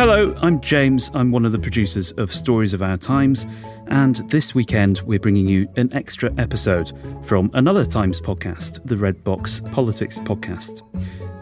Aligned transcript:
Hello, 0.00 0.34
I'm 0.40 0.62
James. 0.62 1.10
I'm 1.12 1.30
one 1.30 1.44
of 1.44 1.52
the 1.52 1.58
producers 1.58 2.12
of 2.12 2.32
Stories 2.32 2.72
of 2.72 2.80
Our 2.80 2.96
Times, 2.96 3.44
and 3.88 4.16
this 4.30 4.54
weekend 4.54 5.02
we're 5.02 5.18
bringing 5.20 5.46
you 5.46 5.68
an 5.76 5.92
extra 5.92 6.32
episode 6.38 6.90
from 7.22 7.50
another 7.52 7.84
Times 7.84 8.18
podcast, 8.18 8.80
the 8.86 8.96
Red 8.96 9.22
Box 9.22 9.60
Politics 9.72 10.18
podcast. 10.20 10.80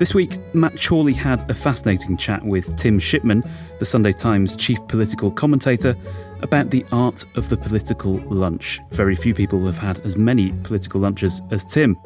This 0.00 0.12
week, 0.12 0.40
Matt 0.56 0.76
Chorley 0.76 1.12
had 1.12 1.48
a 1.48 1.54
fascinating 1.54 2.16
chat 2.16 2.44
with 2.44 2.76
Tim 2.76 2.98
Shipman, 2.98 3.44
the 3.78 3.84
Sunday 3.84 4.10
Times 4.10 4.56
chief 4.56 4.80
political 4.88 5.30
commentator, 5.30 5.96
about 6.42 6.70
the 6.70 6.84
art 6.90 7.24
of 7.36 7.50
the 7.50 7.56
political 7.56 8.16
lunch. 8.28 8.80
Very 8.90 9.14
few 9.14 9.34
people 9.34 9.64
have 9.66 9.78
had 9.78 10.00
as 10.00 10.16
many 10.16 10.50
political 10.64 11.00
lunches 11.00 11.42
as 11.52 11.64
Tim. 11.64 11.96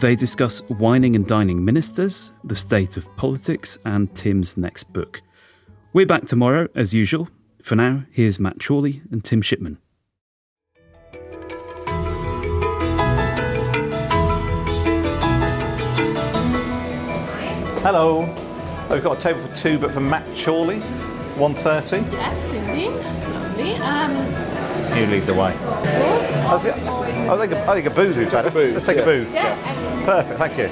They 0.00 0.16
discuss 0.16 0.60
wining 0.70 1.14
and 1.14 1.24
dining 1.24 1.64
ministers, 1.64 2.32
the 2.42 2.56
state 2.56 2.96
of 2.96 3.14
politics, 3.14 3.78
and 3.84 4.12
Tim's 4.16 4.56
next 4.56 4.92
book. 4.92 5.22
We're 5.94 6.06
back 6.06 6.24
tomorrow, 6.26 6.66
as 6.74 6.92
usual. 6.92 7.28
For 7.62 7.76
now, 7.76 8.02
here's 8.10 8.40
Matt 8.40 8.58
Chorley 8.58 9.02
and 9.12 9.22
Tim 9.24 9.40
Shipman. 9.40 9.78
Hello. 17.82 18.22
We've 18.90 19.02
got 19.02 19.18
a 19.18 19.20
table 19.20 19.40
for 19.40 19.54
two, 19.54 19.78
but 19.78 19.92
for 19.92 20.00
Matt 20.00 20.24
Chorley, 20.34 20.80
1.30. 21.36 22.10
Yes, 22.12 22.52
indeed. 22.52 22.90
Lovely. 23.32 23.74
Um, 23.74 24.98
You 24.98 25.06
lead 25.06 25.22
the 25.24 25.34
way. 25.34 25.54
I 25.54 26.58
think, 26.58 26.76
I 26.76 27.38
think, 27.38 27.52
a, 27.52 27.70
I 27.70 27.74
think 27.74 27.86
a 27.86 27.90
booth 27.90 28.18
is 28.18 28.32
better. 28.32 28.50
Let's 28.50 28.86
take 28.86 28.98
a 28.98 29.04
booth. 29.04 29.32
yeah. 29.32 30.04
Perfect, 30.04 30.38
thank 30.38 30.58
you. 30.58 30.70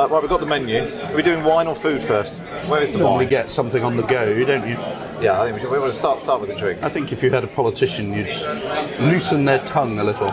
Uh, 0.00 0.08
right, 0.08 0.22
we've 0.22 0.30
got 0.30 0.40
the 0.40 0.46
menu. 0.46 0.80
Are 0.80 1.14
we 1.14 1.22
doing 1.22 1.44
wine 1.44 1.66
or 1.66 1.74
food 1.74 2.02
first? 2.02 2.46
Where 2.70 2.80
is 2.80 2.90
the 2.90 3.00
normally 3.00 3.26
wine? 3.26 3.28
get 3.28 3.50
something 3.50 3.84
on 3.84 3.98
the 3.98 4.02
go, 4.02 4.32
don't 4.46 4.66
you? 4.66 4.76
Yeah, 5.20 5.38
I 5.38 5.44
think 5.44 5.56
we 5.56 5.60
should. 5.60 5.70
We 5.70 5.78
want 5.78 5.92
to 5.92 5.98
start 5.98 6.22
start 6.22 6.40
with 6.40 6.48
the 6.48 6.56
drink. 6.56 6.82
I 6.82 6.88
think 6.88 7.12
if 7.12 7.22
you 7.22 7.30
had 7.30 7.44
a 7.44 7.48
politician, 7.48 8.14
you'd 8.14 8.34
loosen 8.98 9.44
their 9.44 9.58
tongue 9.66 9.98
a 9.98 10.02
little. 10.04 10.30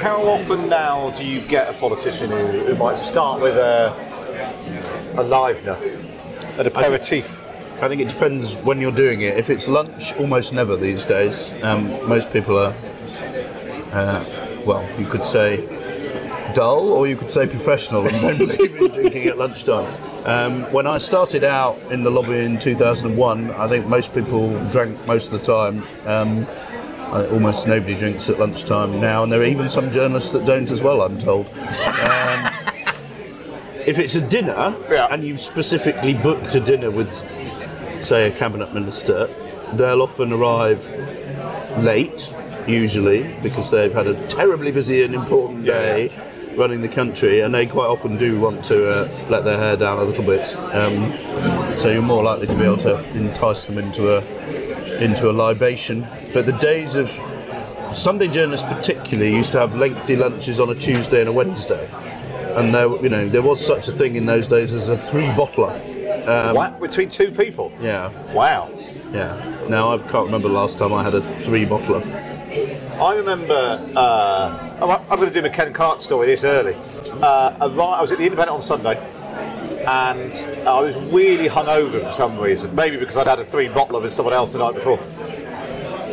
How 0.00 0.20
often 0.24 0.68
now 0.68 1.10
do 1.10 1.24
you 1.24 1.40
get 1.42 1.72
a 1.72 1.78
politician 1.78 2.30
who, 2.30 2.46
who 2.48 2.74
might 2.74 2.96
start 2.96 3.40
with 3.40 3.56
a 3.56 3.94
a 5.16 5.22
livener, 5.22 5.78
an 6.58 6.66
aperitif? 6.66 7.46
I 7.80 7.86
think 7.86 8.02
it 8.02 8.08
depends 8.08 8.56
when 8.56 8.80
you're 8.80 8.90
doing 8.90 9.20
it. 9.20 9.38
If 9.38 9.50
it's 9.50 9.68
lunch, 9.68 10.14
almost 10.14 10.52
never 10.52 10.74
these 10.74 11.04
days. 11.04 11.52
Um, 11.62 11.86
most 12.08 12.32
people 12.32 12.58
are, 12.58 12.74
uh, 13.92 14.26
well, 14.66 14.84
you 14.98 15.06
could 15.06 15.24
say 15.24 15.58
dull, 16.54 16.92
or 16.92 17.06
you 17.06 17.16
could 17.16 17.30
say 17.30 17.46
professional, 17.46 18.06
and 18.12 18.38
believe 18.38 18.76
in 18.76 18.90
drinking 18.92 19.26
at 19.26 19.38
lunchtime. 19.38 19.86
Um, 20.26 20.62
when 20.72 20.86
I 20.86 20.98
started 20.98 21.44
out 21.44 21.78
in 21.90 22.02
the 22.02 22.10
lobby 22.10 22.38
in 22.38 22.58
2001, 22.58 23.50
I 23.52 23.68
think 23.68 23.86
most 23.86 24.14
people 24.14 24.50
drank 24.70 25.06
most 25.06 25.32
of 25.32 25.40
the 25.40 25.46
time. 25.46 25.82
Um, 26.06 26.46
I- 27.12 27.26
almost 27.26 27.66
nobody 27.66 27.94
drinks 27.96 28.28
at 28.30 28.38
lunchtime 28.38 29.00
now, 29.00 29.22
and 29.24 29.32
there 29.32 29.40
are 29.40 29.44
even 29.44 29.68
some 29.68 29.90
journalists 29.90 30.30
that 30.32 30.46
don't 30.46 30.70
as 30.70 30.80
well, 30.82 31.02
I'm 31.02 31.18
told. 31.18 31.46
Um, 31.48 32.46
if 33.86 33.98
it's 33.98 34.14
a 34.14 34.20
dinner, 34.20 34.74
Yeah. 34.90 35.08
and 35.10 35.24
you've 35.24 35.40
specifically 35.40 36.14
booked 36.14 36.54
a 36.54 36.60
dinner 36.60 36.90
with, 36.90 37.10
say, 38.00 38.28
a 38.28 38.30
cabinet 38.30 38.72
minister, 38.74 39.28
they'll 39.72 40.02
often 40.02 40.32
arrive 40.32 40.88
late, 41.78 42.32
usually, 42.68 43.34
because 43.42 43.70
they've 43.70 43.92
had 43.92 44.06
a 44.06 44.14
terribly 44.28 44.70
busy 44.70 45.02
and 45.02 45.14
important 45.14 45.64
day 45.64 46.12
running 46.56 46.80
the 46.82 46.88
country, 46.88 47.40
and 47.40 47.54
they 47.54 47.66
quite 47.66 47.86
often 47.86 48.16
do 48.18 48.40
want 48.40 48.64
to 48.66 48.90
uh, 48.90 49.26
let 49.28 49.44
their 49.44 49.56
hair 49.58 49.76
down 49.76 49.98
a 49.98 50.04
little 50.04 50.24
bit. 50.24 50.42
Um, 50.74 51.76
so 51.76 51.90
you're 51.90 52.02
more 52.02 52.22
likely 52.22 52.46
to 52.46 52.54
be 52.54 52.62
able 52.64 52.76
to 52.78 53.02
entice 53.16 53.66
them 53.66 53.78
into 53.78 54.16
a 54.16 54.22
into 55.02 55.30
a 55.30 55.32
libation. 55.32 56.04
But 56.34 56.46
the 56.46 56.52
days 56.52 56.96
of 56.96 57.10
Sunday 57.92 58.28
journalists, 58.28 58.66
particularly, 58.72 59.34
used 59.34 59.52
to 59.52 59.58
have 59.60 59.76
lengthy 59.76 60.16
lunches 60.16 60.60
on 60.60 60.68
a 60.70 60.74
Tuesday 60.74 61.20
and 61.20 61.28
a 61.28 61.32
Wednesday, 61.32 61.88
and 62.56 62.74
there, 62.74 62.88
you 63.02 63.08
know, 63.08 63.28
there 63.28 63.42
was 63.42 63.64
such 63.64 63.88
a 63.88 63.92
thing 63.92 64.16
in 64.16 64.26
those 64.26 64.46
days 64.46 64.74
as 64.74 64.88
a 64.88 64.96
three 64.96 65.26
bottler. 65.28 65.72
Um, 66.28 66.54
what 66.54 66.78
between 66.80 67.08
two 67.08 67.30
people? 67.30 67.72
Yeah, 67.80 68.10
Wow. 68.34 68.68
yeah. 69.10 69.66
Now 69.68 69.94
I 69.94 69.98
can't 69.98 70.26
remember 70.26 70.48
the 70.48 70.54
last 70.54 70.78
time 70.78 70.92
I 70.92 71.02
had 71.02 71.14
a 71.14 71.22
three 71.34 71.64
bottler. 71.64 72.02
I 73.00 73.14
remember. 73.14 73.92
Uh, 73.96 75.00
I'm, 75.10 75.16
going 75.16 75.28
to 75.28 75.34
do 75.34 75.42
my 75.42 75.48
Ken 75.48 75.72
Clarke 75.72 76.02
story 76.02 76.26
this 76.26 76.44
early. 76.44 76.74
Uh, 77.22 77.56
I 77.60 78.00
was 78.00 78.12
at 78.12 78.18
the 78.18 78.24
Independent 78.24 78.50
on 78.50 78.62
Sunday, 78.62 78.98
and 79.86 80.32
I 80.66 80.80
was 80.80 80.96
really 81.10 81.48
hungover 81.48 82.04
for 82.04 82.12
some 82.12 82.38
reason. 82.38 82.74
Maybe 82.74 82.98
because 82.98 83.16
I'd 83.16 83.26
had 83.26 83.38
a 83.38 83.44
three 83.44 83.68
bottler 83.68 84.02
with 84.02 84.12
someone 84.12 84.34
else 84.34 84.52
the 84.52 84.58
night 84.58 84.74
before. 84.74 84.98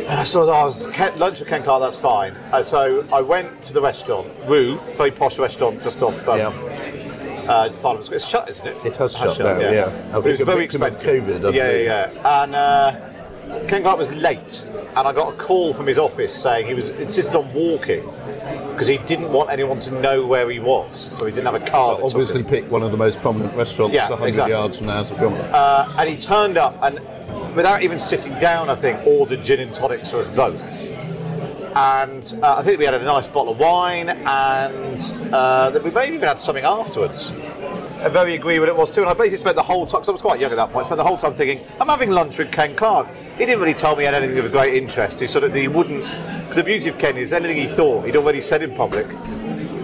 And 0.08 0.18
I 0.18 0.22
saw 0.22 0.46
that 0.46 0.52
I 0.52 0.64
was 0.64 0.86
Ken, 0.86 1.18
lunch 1.18 1.40
with 1.40 1.48
Ken 1.50 1.62
Clarke. 1.62 1.82
That's 1.82 1.98
fine. 1.98 2.32
And 2.52 2.64
so 2.64 3.06
I 3.12 3.20
went 3.20 3.62
to 3.64 3.74
the 3.74 3.82
restaurant, 3.82 4.26
Rue, 4.46 4.80
very 4.96 5.10
posh 5.10 5.38
restaurant 5.38 5.82
just 5.82 6.02
off. 6.02 6.26
Um, 6.26 6.38
Yeah. 6.38 6.48
uh, 7.46 7.70
Parliament 7.82 8.06
Square. 8.06 8.16
It's 8.16 8.26
shut, 8.26 8.48
isn't 8.48 8.66
it? 8.66 8.84
It 8.86 8.96
has 8.96 9.14
shut 9.14 9.38
now, 9.38 9.58
yeah. 9.58 9.90
I 10.08 10.20
But 10.20 10.26
it 10.26 10.38
was 10.38 10.40
very 10.40 10.64
expensive. 10.64 11.24
COVID, 11.24 11.52
yeah, 11.52 11.70
yeah, 11.70 12.10
yeah. 12.14 12.42
And 12.42 12.54
uh, 12.54 13.07
Ken 13.66 13.82
Clarke 13.82 13.98
was 13.98 14.14
late, 14.14 14.66
and 14.96 14.98
I 15.08 15.12
got 15.12 15.32
a 15.34 15.36
call 15.36 15.72
from 15.72 15.86
his 15.86 15.98
office 15.98 16.34
saying 16.34 16.66
he 16.66 16.74
was 16.74 16.90
insisted 16.90 17.36
on 17.36 17.52
walking 17.52 18.04
because 18.70 18.86
he 18.88 18.98
didn't 18.98 19.32
want 19.32 19.50
anyone 19.50 19.78
to 19.80 20.00
know 20.00 20.26
where 20.26 20.48
he 20.50 20.58
was, 20.60 20.94
so 20.94 21.26
he 21.26 21.32
didn't 21.32 21.46
have 21.52 21.60
a 21.60 21.66
car. 21.70 21.96
took 21.96 22.04
Obviously, 22.04 22.40
him. 22.42 22.46
pick 22.46 22.70
one 22.70 22.82
of 22.82 22.90
the 22.92 22.96
most 22.96 23.20
prominent 23.20 23.54
restaurants 23.54 23.94
Yeah, 23.94 24.08
100 24.08 24.28
exactly. 24.28 24.52
yards 24.52 24.78
from 24.78 24.86
the 24.86 24.92
House 24.92 25.10
of 25.10 25.16
Commons. 25.18 25.44
Uh, 25.46 25.94
and 25.98 26.08
he 26.08 26.16
turned 26.16 26.56
up 26.56 26.76
and, 26.82 27.00
without 27.56 27.82
even 27.82 27.98
sitting 27.98 28.36
down, 28.38 28.68
I 28.70 28.74
think, 28.74 29.04
ordered 29.06 29.42
gin 29.42 29.60
and 29.60 29.72
tonics 29.72 30.10
for 30.10 30.18
us 30.18 30.28
both. 30.28 30.84
And 31.74 32.34
uh, 32.42 32.56
I 32.56 32.62
think 32.62 32.78
we 32.78 32.84
had 32.84 32.94
a 32.94 33.02
nice 33.04 33.26
bottle 33.26 33.52
of 33.52 33.58
wine, 33.60 34.08
and 34.08 35.14
uh, 35.32 35.70
that 35.70 35.82
we 35.82 35.90
maybe 35.90 36.16
even 36.16 36.28
had 36.28 36.38
something 36.38 36.64
afterwards. 36.64 37.32
I 38.00 38.08
very 38.08 38.34
agree 38.34 38.58
with 38.58 38.68
it 38.68 38.76
was 38.76 38.90
too. 38.92 39.00
And 39.00 39.10
I 39.10 39.12
basically 39.12 39.38
spent 39.38 39.56
the 39.56 39.62
whole 39.62 39.86
time, 39.86 40.00
because 40.00 40.08
I 40.08 40.12
was 40.12 40.22
quite 40.22 40.40
young 40.40 40.50
at 40.52 40.56
that 40.56 40.72
point, 40.72 40.86
spent 40.86 40.98
the 40.98 41.04
whole 41.04 41.18
time 41.18 41.34
thinking, 41.34 41.64
I'm 41.80 41.88
having 41.88 42.10
lunch 42.10 42.38
with 42.38 42.52
Ken 42.52 42.74
Clarke. 42.76 43.08
He 43.38 43.46
didn't 43.46 43.60
really 43.60 43.74
tell 43.74 43.94
me 43.96 44.04
had 44.04 44.14
anything 44.14 44.38
of 44.38 44.50
great 44.50 44.74
interest. 44.74 45.20
He 45.20 45.26
sort 45.26 45.44
of, 45.44 45.54
he 45.54 45.68
wouldn't, 45.68 46.02
because 46.02 46.56
the 46.56 46.64
beauty 46.64 46.88
of 46.88 46.98
Ken 46.98 47.16
is 47.16 47.32
anything 47.32 47.56
he 47.56 47.66
thought, 47.66 48.04
he'd 48.04 48.16
already 48.16 48.40
said 48.40 48.62
in 48.62 48.74
public 48.74 49.06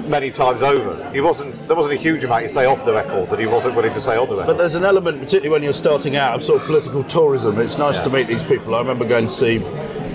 many 0.09 0.31
times 0.31 0.61
over. 0.61 1.09
He 1.13 1.21
wasn't, 1.21 1.67
there 1.67 1.77
wasn't 1.77 1.95
a 1.95 1.99
huge 1.99 2.25
amount 2.25 2.43
he'd 2.43 2.51
say 2.51 2.67
off 2.67 2.85
the 2.85 2.93
record 2.93 3.31
that 3.31 3.39
he 3.39 3.47
wasn't 3.47 3.75
willing 3.77 3.93
to 3.93 4.01
say 4.01 4.17
on 4.17 4.29
the 4.29 4.35
record. 4.35 4.49
But 4.49 4.59
there's 4.59 4.75
an 4.75 4.85
element, 4.85 5.19
particularly 5.21 5.51
when 5.51 5.63
you're 5.63 5.73
starting 5.73 6.17
out, 6.17 6.35
of 6.35 6.43
sort 6.45 6.61
of 6.61 6.67
political 6.67 7.05
tourism. 7.05 7.59
It's 7.61 7.79
nice 7.79 8.01
to 8.03 8.11
meet 8.11 8.27
these 8.27 8.43
people. 8.45 8.75
I 8.75 8.79
remember 8.79 9.05
going 9.07 9.27
to 9.29 9.33
see 9.33 9.59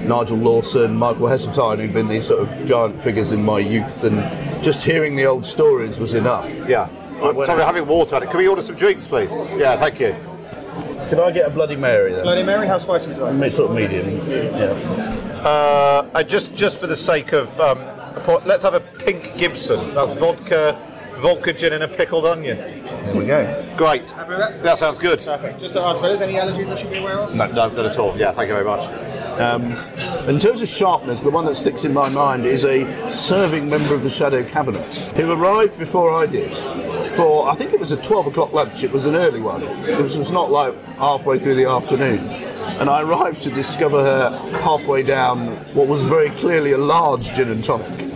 Nigel 0.06 0.38
Lawson, 0.38 0.96
Michael 0.96 1.28
Heseltine, 1.28 1.80
who've 1.80 1.94
been 1.94 2.08
these 2.08 2.28
sort 2.28 2.42
of 2.48 2.66
giant 2.68 2.96
figures 2.96 3.32
in 3.32 3.44
my 3.44 3.60
youth, 3.60 4.04
and 4.04 4.18
just 4.64 4.84
hearing 4.84 5.16
the 5.16 5.26
old 5.26 5.46
stories 5.46 5.98
was 6.00 6.14
enough. 6.14 6.48
Yeah. 6.68 6.90
I 7.22 7.32
went 7.32 7.48
Sorry, 7.48 7.62
out- 7.62 7.68
having 7.74 7.88
water 7.88 8.16
at 8.18 8.24
it. 8.24 8.30
Can 8.30 8.38
we 8.38 8.48
order 8.48 8.62
some 8.62 8.76
drinks, 8.76 9.08
please? 9.08 9.52
Yeah, 9.54 9.76
thank 9.78 10.00
you. 10.00 10.14
Could 11.10 11.20
I 11.20 11.32
get 11.32 11.48
a 11.48 11.50
Bloody 11.50 11.76
Mary 11.76 12.12
then? 12.14 12.24
Bloody 12.24 12.44
Mary, 12.44 12.68
how 12.68 12.78
spicy 12.78 13.08
would 13.08 13.18
you 13.18 13.24
like? 13.24 13.34
Mid- 13.36 13.54
Sort 13.54 13.72
of 13.72 13.76
medium. 13.76 14.16
Yeah. 14.28 14.68
Uh, 15.44 16.10
and 16.14 16.28
just 16.30 16.56
just 16.56 16.80
for 16.80 16.88
the 16.88 16.96
sake 16.96 17.32
of, 17.34 17.60
um, 17.60 17.80
a 17.80 18.22
po- 18.26 18.42
let's 18.46 18.64
have 18.64 18.74
a 18.76 18.80
pink 18.80 19.38
Gibson. 19.38 19.94
That's 19.96 20.14
vodka, 20.14 20.78
vodka 21.18 21.54
gin, 21.54 21.74
and 21.74 21.84
a 21.84 21.88
pickled 21.88 22.26
onion. 22.26 22.58
There 22.58 23.16
we 23.16 23.26
go. 23.26 23.66
Great. 23.78 24.14
That 24.64 24.78
sounds 24.78 25.00
good. 25.00 25.20
Perfect. 25.20 25.60
Just 25.62 25.74
to 25.74 25.82
ask, 25.82 26.00
fellas, 26.02 26.22
any 26.22 26.34
allergies 26.34 26.70
I 26.72 26.76
should 26.76 26.92
be 26.92 26.98
aware 27.00 27.18
of? 27.20 27.34
No, 27.34 27.48
no, 27.48 27.70
not 27.70 27.86
at 27.86 27.98
all. 27.98 28.16
Yeah, 28.18 28.32
thank 28.32 28.50
you 28.50 28.54
very 28.54 28.66
much. 28.66 28.88
Um, 29.40 29.72
in 30.28 30.38
terms 30.40 30.62
of 30.62 30.68
sharpness, 30.68 31.24
the 31.24 31.30
one 31.30 31.46
that 31.46 31.56
sticks 31.56 31.86
in 31.86 31.94
my 31.94 32.10
mind 32.10 32.46
is 32.46 32.66
a 32.66 33.10
serving 33.10 33.70
member 33.70 33.96
of 33.96 34.04
the 34.04 34.10
Shadow 34.10 34.44
Cabinet 34.44 34.84
who 35.16 35.32
arrived 35.32 35.80
before 35.80 36.12
I 36.14 36.26
did. 36.26 36.54
For 37.16 37.50
I 37.50 37.56
think 37.56 37.74
it 37.74 37.80
was 37.80 37.92
a 37.92 37.98
12 37.98 38.28
o'clock 38.28 38.54
lunch. 38.54 38.84
It 38.84 38.92
was 38.92 39.06
an 39.06 39.16
early 39.16 39.42
one. 39.42 39.64
It 39.64 40.00
was, 40.00 40.18
was 40.18 40.32
not 40.32 40.52
like 40.52 40.82
halfway 40.98 41.40
through 41.40 41.56
the 41.56 41.66
afternoon. 41.66 42.20
And 42.80 42.90
I 42.90 43.02
arrived 43.02 43.42
to 43.44 43.52
discover 43.52 44.04
her 44.04 44.30
halfway 44.60 45.04
down 45.04 45.54
what 45.74 45.88
was 45.88 46.04
very 46.04 46.30
clearly 46.32 46.72
a 46.74 46.78
large 46.78 47.34
gin 47.34 47.50
and 47.50 47.64
tonic. 47.64 48.10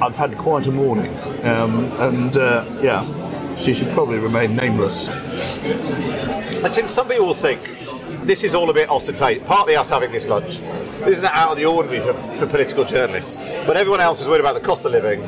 I've 0.00 0.16
had 0.16 0.36
quite 0.36 0.66
a 0.66 0.72
morning, 0.72 1.16
um, 1.44 1.84
and 2.00 2.36
uh, 2.36 2.64
yeah, 2.80 3.56
she 3.56 3.72
should 3.72 3.92
probably 3.92 4.18
remain 4.18 4.56
nameless. 4.56 5.08
I 5.08 6.68
think 6.68 6.90
some 6.90 7.08
people 7.08 7.26
will 7.26 7.34
think 7.34 7.62
this 8.24 8.42
is 8.44 8.54
all 8.54 8.70
a 8.70 8.74
bit 8.74 8.88
ostentatious. 8.88 9.46
Partly 9.46 9.76
us 9.76 9.90
having 9.90 10.10
this 10.10 10.28
lunch. 10.28 10.58
Isn't 11.06 11.24
out 11.24 11.52
of 11.52 11.56
the 11.56 11.66
ordinary 11.66 12.00
for, 12.00 12.14
for 12.34 12.46
political 12.46 12.84
journalists. 12.84 13.36
But 13.66 13.76
everyone 13.76 14.00
else 14.00 14.20
is 14.20 14.28
worried 14.28 14.40
about 14.40 14.54
the 14.54 14.60
cost 14.60 14.84
of 14.86 14.92
living, 14.92 15.22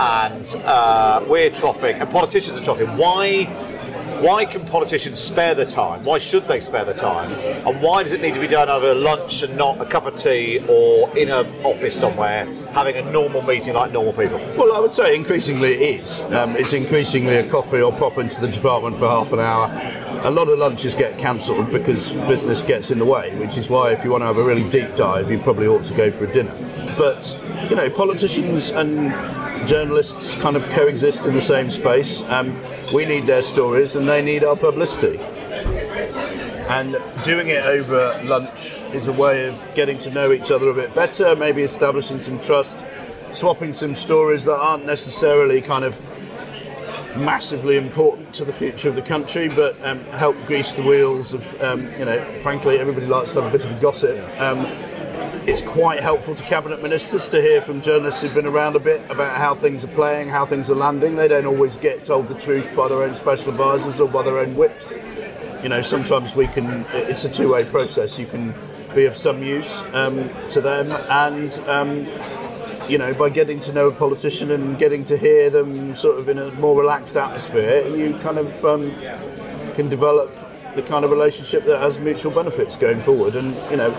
and 0.00 0.56
uh, 0.64 1.24
we're 1.26 1.50
troughing, 1.50 1.96
and 1.96 2.08
politicians 2.10 2.58
are 2.58 2.64
troughing. 2.64 2.88
Why? 2.96 3.44
Why 4.18 4.46
can 4.46 4.64
politicians 4.64 5.20
spare 5.20 5.54
the 5.54 5.64
time? 5.64 6.04
Why 6.04 6.18
should 6.18 6.48
they 6.48 6.60
spare 6.60 6.84
the 6.84 6.92
time? 6.92 7.30
And 7.64 7.80
why 7.80 8.02
does 8.02 8.10
it 8.10 8.20
need 8.20 8.34
to 8.34 8.40
be 8.40 8.48
done 8.48 8.68
over 8.68 8.92
lunch 8.92 9.44
and 9.44 9.56
not 9.56 9.80
a 9.80 9.84
cup 9.84 10.06
of 10.06 10.16
tea 10.16 10.58
or 10.68 11.16
in 11.16 11.30
an 11.30 11.46
office 11.64 11.94
somewhere 11.94 12.44
having 12.72 12.96
a 12.96 13.12
normal 13.12 13.42
meeting 13.42 13.74
like 13.74 13.92
normal 13.92 14.12
people? 14.12 14.38
Well, 14.56 14.74
I 14.74 14.80
would 14.80 14.90
say 14.90 15.14
increasingly 15.14 15.74
it 15.74 16.00
is. 16.00 16.24
Um, 16.24 16.56
it's 16.56 16.72
increasingly 16.72 17.36
a 17.36 17.48
coffee 17.48 17.80
or 17.80 17.92
pop 17.92 18.18
into 18.18 18.40
the 18.40 18.48
department 18.48 18.98
for 18.98 19.06
half 19.06 19.32
an 19.32 19.38
hour. 19.38 19.70
A 20.24 20.30
lot 20.32 20.48
of 20.48 20.58
lunches 20.58 20.96
get 20.96 21.16
cancelled 21.16 21.70
because 21.70 22.10
business 22.26 22.64
gets 22.64 22.90
in 22.90 22.98
the 22.98 23.04
way, 23.04 23.32
which 23.38 23.56
is 23.56 23.70
why 23.70 23.92
if 23.92 24.02
you 24.02 24.10
want 24.10 24.22
to 24.22 24.26
have 24.26 24.38
a 24.38 24.42
really 24.42 24.68
deep 24.68 24.96
dive, 24.96 25.30
you 25.30 25.38
probably 25.38 25.68
ought 25.68 25.84
to 25.84 25.94
go 25.94 26.10
for 26.10 26.24
a 26.24 26.32
dinner. 26.32 26.52
But, 26.98 27.38
you 27.70 27.76
know, 27.76 27.88
politicians 27.88 28.70
and 28.70 29.12
journalists 29.66 30.34
kind 30.40 30.56
of 30.56 30.62
coexist 30.70 31.26
in 31.26 31.34
the 31.34 31.40
same 31.40 31.70
space. 31.70 32.22
Um, 32.28 32.54
we 32.92 33.04
need 33.04 33.26
their 33.26 33.42
stories 33.42 33.96
and 33.96 34.08
they 34.08 34.22
need 34.22 34.44
our 34.44 34.56
publicity. 34.56 35.18
And 36.68 36.96
doing 37.24 37.48
it 37.48 37.64
over 37.64 38.20
lunch 38.24 38.76
is 38.92 39.08
a 39.08 39.12
way 39.12 39.48
of 39.48 39.74
getting 39.74 39.98
to 40.00 40.10
know 40.10 40.32
each 40.32 40.50
other 40.50 40.68
a 40.68 40.74
bit 40.74 40.94
better, 40.94 41.34
maybe 41.34 41.62
establishing 41.62 42.20
some 42.20 42.38
trust, 42.40 42.78
swapping 43.32 43.72
some 43.72 43.94
stories 43.94 44.44
that 44.44 44.56
aren't 44.56 44.84
necessarily 44.84 45.62
kind 45.62 45.84
of 45.84 45.96
massively 47.16 47.76
important 47.76 48.32
to 48.34 48.44
the 48.44 48.52
future 48.52 48.88
of 48.88 48.94
the 48.94 49.02
country, 49.02 49.48
but 49.48 49.76
um, 49.84 49.98
help 50.18 50.36
grease 50.46 50.74
the 50.74 50.82
wheels 50.82 51.32
of, 51.32 51.62
um, 51.62 51.82
you 51.98 52.04
know, 52.04 52.22
frankly, 52.42 52.78
everybody 52.78 53.06
likes 53.06 53.32
to 53.32 53.42
have 53.42 53.52
a 53.52 53.58
bit 53.58 53.66
of 53.66 53.80
gossip. 53.80 54.18
Um, 54.38 54.66
it's 55.46 55.62
quite 55.62 56.00
helpful 56.00 56.34
to 56.34 56.42
cabinet 56.42 56.82
ministers 56.82 57.28
to 57.30 57.40
hear 57.40 57.60
from 57.60 57.80
journalists 57.80 58.22
who've 58.22 58.34
been 58.34 58.46
around 58.46 58.76
a 58.76 58.78
bit 58.78 59.02
about 59.10 59.36
how 59.36 59.54
things 59.54 59.84
are 59.84 59.88
playing, 59.88 60.28
how 60.28 60.44
things 60.44 60.70
are 60.70 60.74
landing. 60.74 61.16
They 61.16 61.28
don't 61.28 61.46
always 61.46 61.76
get 61.76 62.04
told 62.04 62.28
the 62.28 62.34
truth 62.34 62.74
by 62.76 62.88
their 62.88 63.02
own 63.02 63.14
special 63.14 63.50
advisors 63.50 64.00
or 64.00 64.08
by 64.08 64.22
their 64.22 64.38
own 64.38 64.54
whips. 64.56 64.92
You 65.62 65.68
know, 65.68 65.80
sometimes 65.80 66.36
we 66.36 66.46
can. 66.46 66.84
It's 66.92 67.24
a 67.24 67.30
two-way 67.30 67.64
process. 67.64 68.18
You 68.18 68.26
can 68.26 68.54
be 68.94 69.06
of 69.06 69.16
some 69.16 69.42
use 69.42 69.82
um, 69.92 70.30
to 70.50 70.60
them, 70.60 70.92
and 71.10 71.52
um, 71.68 72.06
you 72.88 72.98
know, 72.98 73.12
by 73.14 73.28
getting 73.28 73.60
to 73.60 73.72
know 73.72 73.88
a 73.88 73.94
politician 73.94 74.50
and 74.50 74.78
getting 74.78 75.04
to 75.06 75.16
hear 75.16 75.50
them 75.50 75.94
sort 75.94 76.18
of 76.18 76.28
in 76.28 76.38
a 76.38 76.52
more 76.52 76.78
relaxed 76.78 77.16
atmosphere, 77.16 77.86
you 77.88 78.16
kind 78.20 78.38
of 78.38 78.64
um, 78.64 78.94
can 79.74 79.88
develop 79.88 80.30
the 80.74 80.82
kind 80.82 81.04
of 81.04 81.10
relationship 81.10 81.64
that 81.64 81.80
has 81.80 81.98
mutual 81.98 82.32
benefits 82.32 82.76
going 82.76 83.00
forward. 83.00 83.34
And 83.34 83.54
you 83.70 83.76
know, 83.76 83.90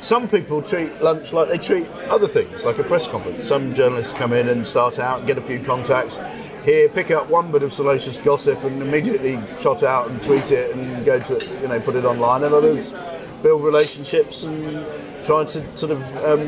some 0.00 0.28
people 0.28 0.62
treat 0.62 1.02
lunch 1.02 1.32
like 1.32 1.48
they 1.48 1.58
treat 1.58 1.88
other 2.08 2.28
things, 2.28 2.64
like 2.64 2.78
a 2.78 2.84
press 2.84 3.08
conference. 3.08 3.44
Some 3.44 3.74
journalists 3.74 4.12
come 4.12 4.32
in 4.32 4.48
and 4.48 4.66
start 4.66 4.98
out 4.98 5.26
get 5.26 5.38
a 5.38 5.42
few 5.42 5.60
contacts. 5.60 6.20
Here, 6.64 6.88
pick 6.88 7.10
up 7.10 7.28
one 7.30 7.50
bit 7.50 7.62
of 7.62 7.72
salacious 7.72 8.18
gossip 8.18 8.62
and 8.62 8.82
immediately 8.82 9.38
trot 9.60 9.82
out 9.82 10.10
and 10.10 10.22
tweet 10.22 10.50
it 10.50 10.74
and 10.76 11.04
go 11.04 11.18
to, 11.18 11.60
you 11.60 11.68
know, 11.68 11.80
put 11.80 11.96
it 11.96 12.04
online. 12.04 12.44
And 12.44 12.54
others 12.54 12.94
build 13.42 13.64
relationships 13.64 14.44
and 14.44 14.84
try 15.24 15.44
to 15.44 15.76
sort 15.76 15.92
of, 15.92 16.02
um, 16.24 16.40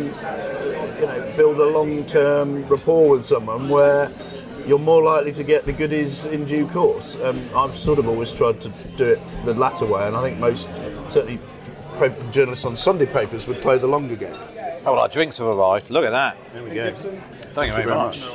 you 1.00 1.06
know, 1.06 1.32
build 1.36 1.58
a 1.58 1.66
long-term 1.66 2.64
rapport 2.64 3.10
with 3.10 3.24
someone 3.24 3.68
where 3.68 4.12
you're 4.66 4.78
more 4.78 5.02
likely 5.02 5.32
to 5.32 5.42
get 5.42 5.64
the 5.64 5.72
goodies 5.72 6.26
in 6.26 6.44
due 6.44 6.66
course. 6.66 7.18
Um, 7.20 7.40
I've 7.56 7.76
sort 7.76 7.98
of 7.98 8.08
always 8.08 8.30
tried 8.30 8.60
to 8.60 8.68
do 8.96 9.06
it 9.06 9.20
the 9.44 9.54
latter 9.54 9.86
way, 9.86 10.06
and 10.06 10.14
I 10.14 10.22
think 10.22 10.38
most, 10.38 10.68
certainly 11.08 11.40
paper 12.00 12.30
journalists 12.32 12.64
on 12.64 12.76
Sunday 12.76 13.06
papers 13.06 13.46
would 13.46 13.58
play 13.58 13.78
the 13.78 13.86
longer 13.86 14.16
game. 14.16 14.34
Oh, 14.86 14.92
well, 14.92 15.00
our 15.00 15.08
drinks 15.08 15.38
have 15.38 15.46
arrived. 15.46 15.90
Look 15.90 16.04
at 16.06 16.10
that. 16.10 16.36
There 16.54 16.64
we 16.64 16.70
go. 16.70 16.92
Thank 17.52 17.76
you 17.76 17.82
very 17.82 17.86
much. 17.94 18.26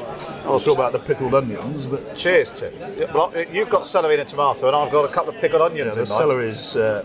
I'm 0.43 0.51
not 0.51 0.61
sure 0.61 0.73
about 0.75 0.91
the 0.91 0.99
pickled 0.99 1.33
onions, 1.33 1.87
but 1.87 2.15
Cheers, 2.15 2.53
Tim. 2.53 2.73
Well, 3.13 3.33
you've 3.51 3.69
got 3.69 3.87
celery 3.87 4.13
and 4.13 4.21
a 4.21 4.25
tomato, 4.25 4.67
and 4.67 4.75
I've 4.75 4.91
got 4.91 5.05
a 5.09 5.13
couple 5.13 5.33
of 5.33 5.41
pickled 5.41 5.61
yeah, 5.61 5.65
onions 5.65 5.95
the 5.95 6.05
celery 6.05 6.49
is 6.49 6.75
uh, 6.75 7.03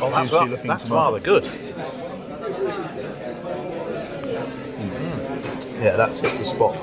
Oh, 0.00 0.10
that's, 0.10 0.30
juicy 0.30 0.36
ra- 0.36 0.50
looking 0.50 0.66
that's 0.68 0.86
tomato. 0.86 1.04
rather 1.04 1.20
good. 1.20 1.44
yeah, 5.80 5.96
that's 5.96 6.20
hit 6.20 6.38
the 6.38 6.44
spot. 6.44 6.80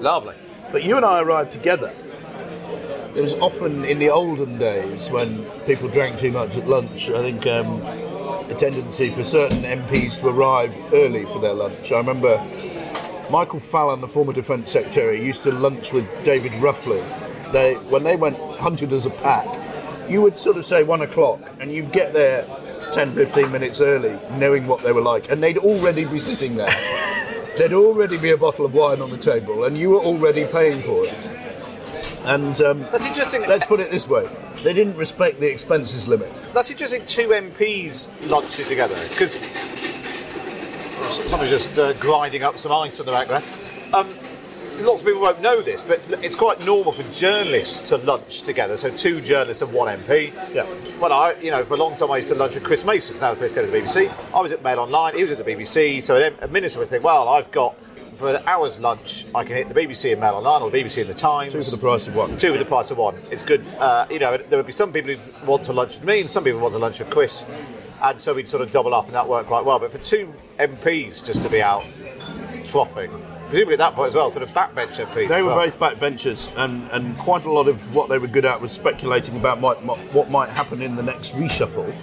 Lovely. 0.00 0.34
But 0.72 0.84
you 0.84 0.96
and 0.96 1.04
I 1.04 1.20
arrived 1.20 1.52
together. 1.52 1.92
It 3.14 3.20
was 3.20 3.34
often 3.34 3.84
in 3.84 4.00
the 4.00 4.10
olden 4.10 4.58
days 4.58 5.08
when 5.08 5.44
people 5.66 5.88
drank 5.88 6.18
too 6.18 6.32
much 6.32 6.56
at 6.56 6.66
lunch. 6.66 7.10
I 7.10 7.22
think 7.22 7.46
um, 7.46 7.80
a 8.50 8.54
tendency 8.58 9.10
for 9.10 9.22
certain 9.22 9.62
MPs 9.62 10.18
to 10.18 10.28
arrive 10.28 10.74
early 10.92 11.24
for 11.26 11.40
their 11.40 11.54
lunch. 11.54 11.92
I 11.92 11.98
remember 11.98 12.38
Michael 13.30 13.60
Fallon, 13.60 14.00
the 14.00 14.08
former 14.08 14.32
Defence 14.32 14.68
Secretary, 14.68 15.24
used 15.24 15.44
to 15.44 15.52
lunch 15.52 15.92
with 15.92 16.08
David 16.24 16.50
Ruffley. 16.54 17.00
They, 17.52 17.74
when 17.88 18.02
they 18.02 18.16
went 18.16 18.36
hunted 18.58 18.92
as 18.92 19.06
a 19.06 19.10
pack, 19.10 19.46
you 20.10 20.20
would 20.20 20.36
sort 20.36 20.56
of 20.56 20.66
say 20.66 20.82
one 20.82 21.02
o'clock, 21.02 21.40
and 21.60 21.70
you'd 21.70 21.92
get 21.92 22.12
there 22.12 22.44
10, 22.94 23.12
15 23.12 23.52
minutes 23.52 23.80
early, 23.80 24.18
knowing 24.38 24.66
what 24.66 24.82
they 24.82 24.90
were 24.90 25.00
like, 25.00 25.30
and 25.30 25.40
they'd 25.40 25.58
already 25.58 26.04
be 26.04 26.18
sitting 26.18 26.56
there. 26.56 26.68
There'd 27.56 27.72
already 27.72 28.18
be 28.18 28.30
a 28.30 28.36
bottle 28.36 28.66
of 28.66 28.74
wine 28.74 29.00
on 29.00 29.10
the 29.10 29.18
table, 29.18 29.62
and 29.62 29.78
you 29.78 29.90
were 29.90 30.00
already 30.00 30.46
paying 30.46 30.82
for 30.82 31.04
it. 31.04 31.43
And 32.24 32.60
um, 32.62 32.80
That's 32.90 33.06
interesting. 33.06 33.42
let's 33.46 33.66
put 33.66 33.80
it 33.80 33.90
this 33.90 34.08
way: 34.08 34.26
they 34.62 34.72
didn't 34.72 34.96
respect 34.96 35.40
the 35.40 35.50
expenses 35.50 36.08
limit. 36.08 36.32
That's 36.52 36.70
interesting. 36.70 37.04
Two 37.06 37.28
MPs 37.28 38.10
lunching 38.30 38.64
together 38.66 38.96
because 39.10 39.34
somebody's 41.12 41.52
just 41.52 41.78
uh, 41.78 41.92
grinding 41.94 42.42
up 42.42 42.56
some 42.58 42.72
ice 42.72 42.98
in 43.00 43.06
the 43.06 43.12
background. 43.12 43.44
Um, 43.92 44.08
lots 44.84 45.02
of 45.02 45.06
people 45.06 45.20
won't 45.20 45.40
know 45.42 45.60
this, 45.60 45.84
but 45.84 46.00
it's 46.24 46.34
quite 46.34 46.64
normal 46.64 46.92
for 46.92 47.02
journalists 47.12 47.82
to 47.90 47.98
lunch 47.98 48.42
together. 48.42 48.76
So 48.76 48.90
two 48.90 49.20
journalists 49.20 49.62
and 49.62 49.72
one 49.72 49.96
MP. 50.00 50.32
Yeah. 50.54 50.66
Well, 50.98 51.12
I, 51.12 51.34
you 51.42 51.50
know, 51.50 51.62
for 51.64 51.74
a 51.74 51.76
long 51.76 51.94
time 51.96 52.10
I 52.10 52.16
used 52.16 52.30
to 52.30 52.34
lunch 52.34 52.54
with 52.54 52.64
Chris 52.64 52.84
Mason, 52.84 53.18
now 53.20 53.30
the 53.32 53.36
Chris 53.36 53.52
goes 53.52 53.66
to 53.66 53.70
the 53.70 53.78
BBC. 53.78 54.12
I 54.34 54.40
was 54.40 54.50
at 54.50 54.62
Mail 54.62 54.80
Online, 54.80 55.14
he 55.14 55.22
was 55.22 55.30
at 55.30 55.38
the 55.38 55.44
BBC. 55.44 56.02
So 56.02 56.16
an- 56.16 56.36
a 56.40 56.48
minister 56.48 56.80
would 56.80 56.88
think, 56.88 57.04
well, 57.04 57.28
I've 57.28 57.50
got 57.50 57.76
for 58.14 58.34
an 58.34 58.42
hour's 58.46 58.78
lunch, 58.78 59.26
I 59.34 59.44
can 59.44 59.56
hit 59.56 59.68
the 59.68 59.74
BBC 59.74 60.12
and 60.12 60.20
Mail 60.20 60.34
Online 60.34 60.62
or 60.62 60.70
the 60.70 60.82
BBC 60.82 61.02
and 61.02 61.10
the 61.10 61.14
Times. 61.14 61.52
Two 61.52 61.62
for 61.62 61.70
the 61.70 61.78
price 61.78 62.06
of 62.06 62.16
one. 62.16 62.36
Two 62.38 62.52
for 62.52 62.58
the 62.58 62.64
price 62.64 62.90
of 62.90 62.98
one. 62.98 63.16
It's 63.30 63.42
good. 63.42 63.66
Uh, 63.78 64.06
you 64.10 64.18
know, 64.18 64.36
there 64.36 64.58
would 64.58 64.66
be 64.66 64.72
some 64.72 64.92
people 64.92 65.12
who 65.12 65.46
want 65.46 65.62
to 65.64 65.72
lunch 65.72 65.96
with 65.96 66.04
me, 66.04 66.20
and 66.20 66.30
some 66.30 66.44
people 66.44 66.60
want 66.60 66.72
to 66.74 66.78
lunch 66.78 66.98
with 66.98 67.10
Chris, 67.10 67.44
and 68.02 68.18
so 68.18 68.34
we'd 68.34 68.48
sort 68.48 68.62
of 68.62 68.70
double 68.70 68.94
up, 68.94 69.06
and 69.06 69.14
that 69.14 69.28
worked 69.28 69.48
quite 69.48 69.64
well. 69.64 69.78
But 69.78 69.92
for 69.92 69.98
two 69.98 70.32
MPs 70.58 71.26
just 71.26 71.42
to 71.42 71.48
be 71.48 71.62
out 71.62 71.84
troughing, 72.64 73.10
presumably 73.48 73.74
at 73.74 73.78
that 73.78 73.94
point 73.94 74.08
as 74.08 74.14
well, 74.14 74.30
sort 74.30 74.48
of 74.48 74.54
backbench 74.54 75.04
MPs. 75.04 75.28
They 75.28 75.42
were 75.42 75.54
well. 75.54 75.68
both 75.68 75.78
backbenchers, 75.78 76.50
and, 76.56 76.90
and 76.90 77.18
quite 77.18 77.44
a 77.44 77.50
lot 77.50 77.68
of 77.68 77.94
what 77.94 78.08
they 78.08 78.18
were 78.18 78.28
good 78.28 78.44
at 78.44 78.60
was 78.60 78.72
speculating 78.72 79.36
about 79.36 79.60
might, 79.60 79.76
what 80.12 80.30
might 80.30 80.50
happen 80.50 80.82
in 80.82 80.96
the 80.96 81.02
next 81.02 81.34
reshuffle. 81.34 81.94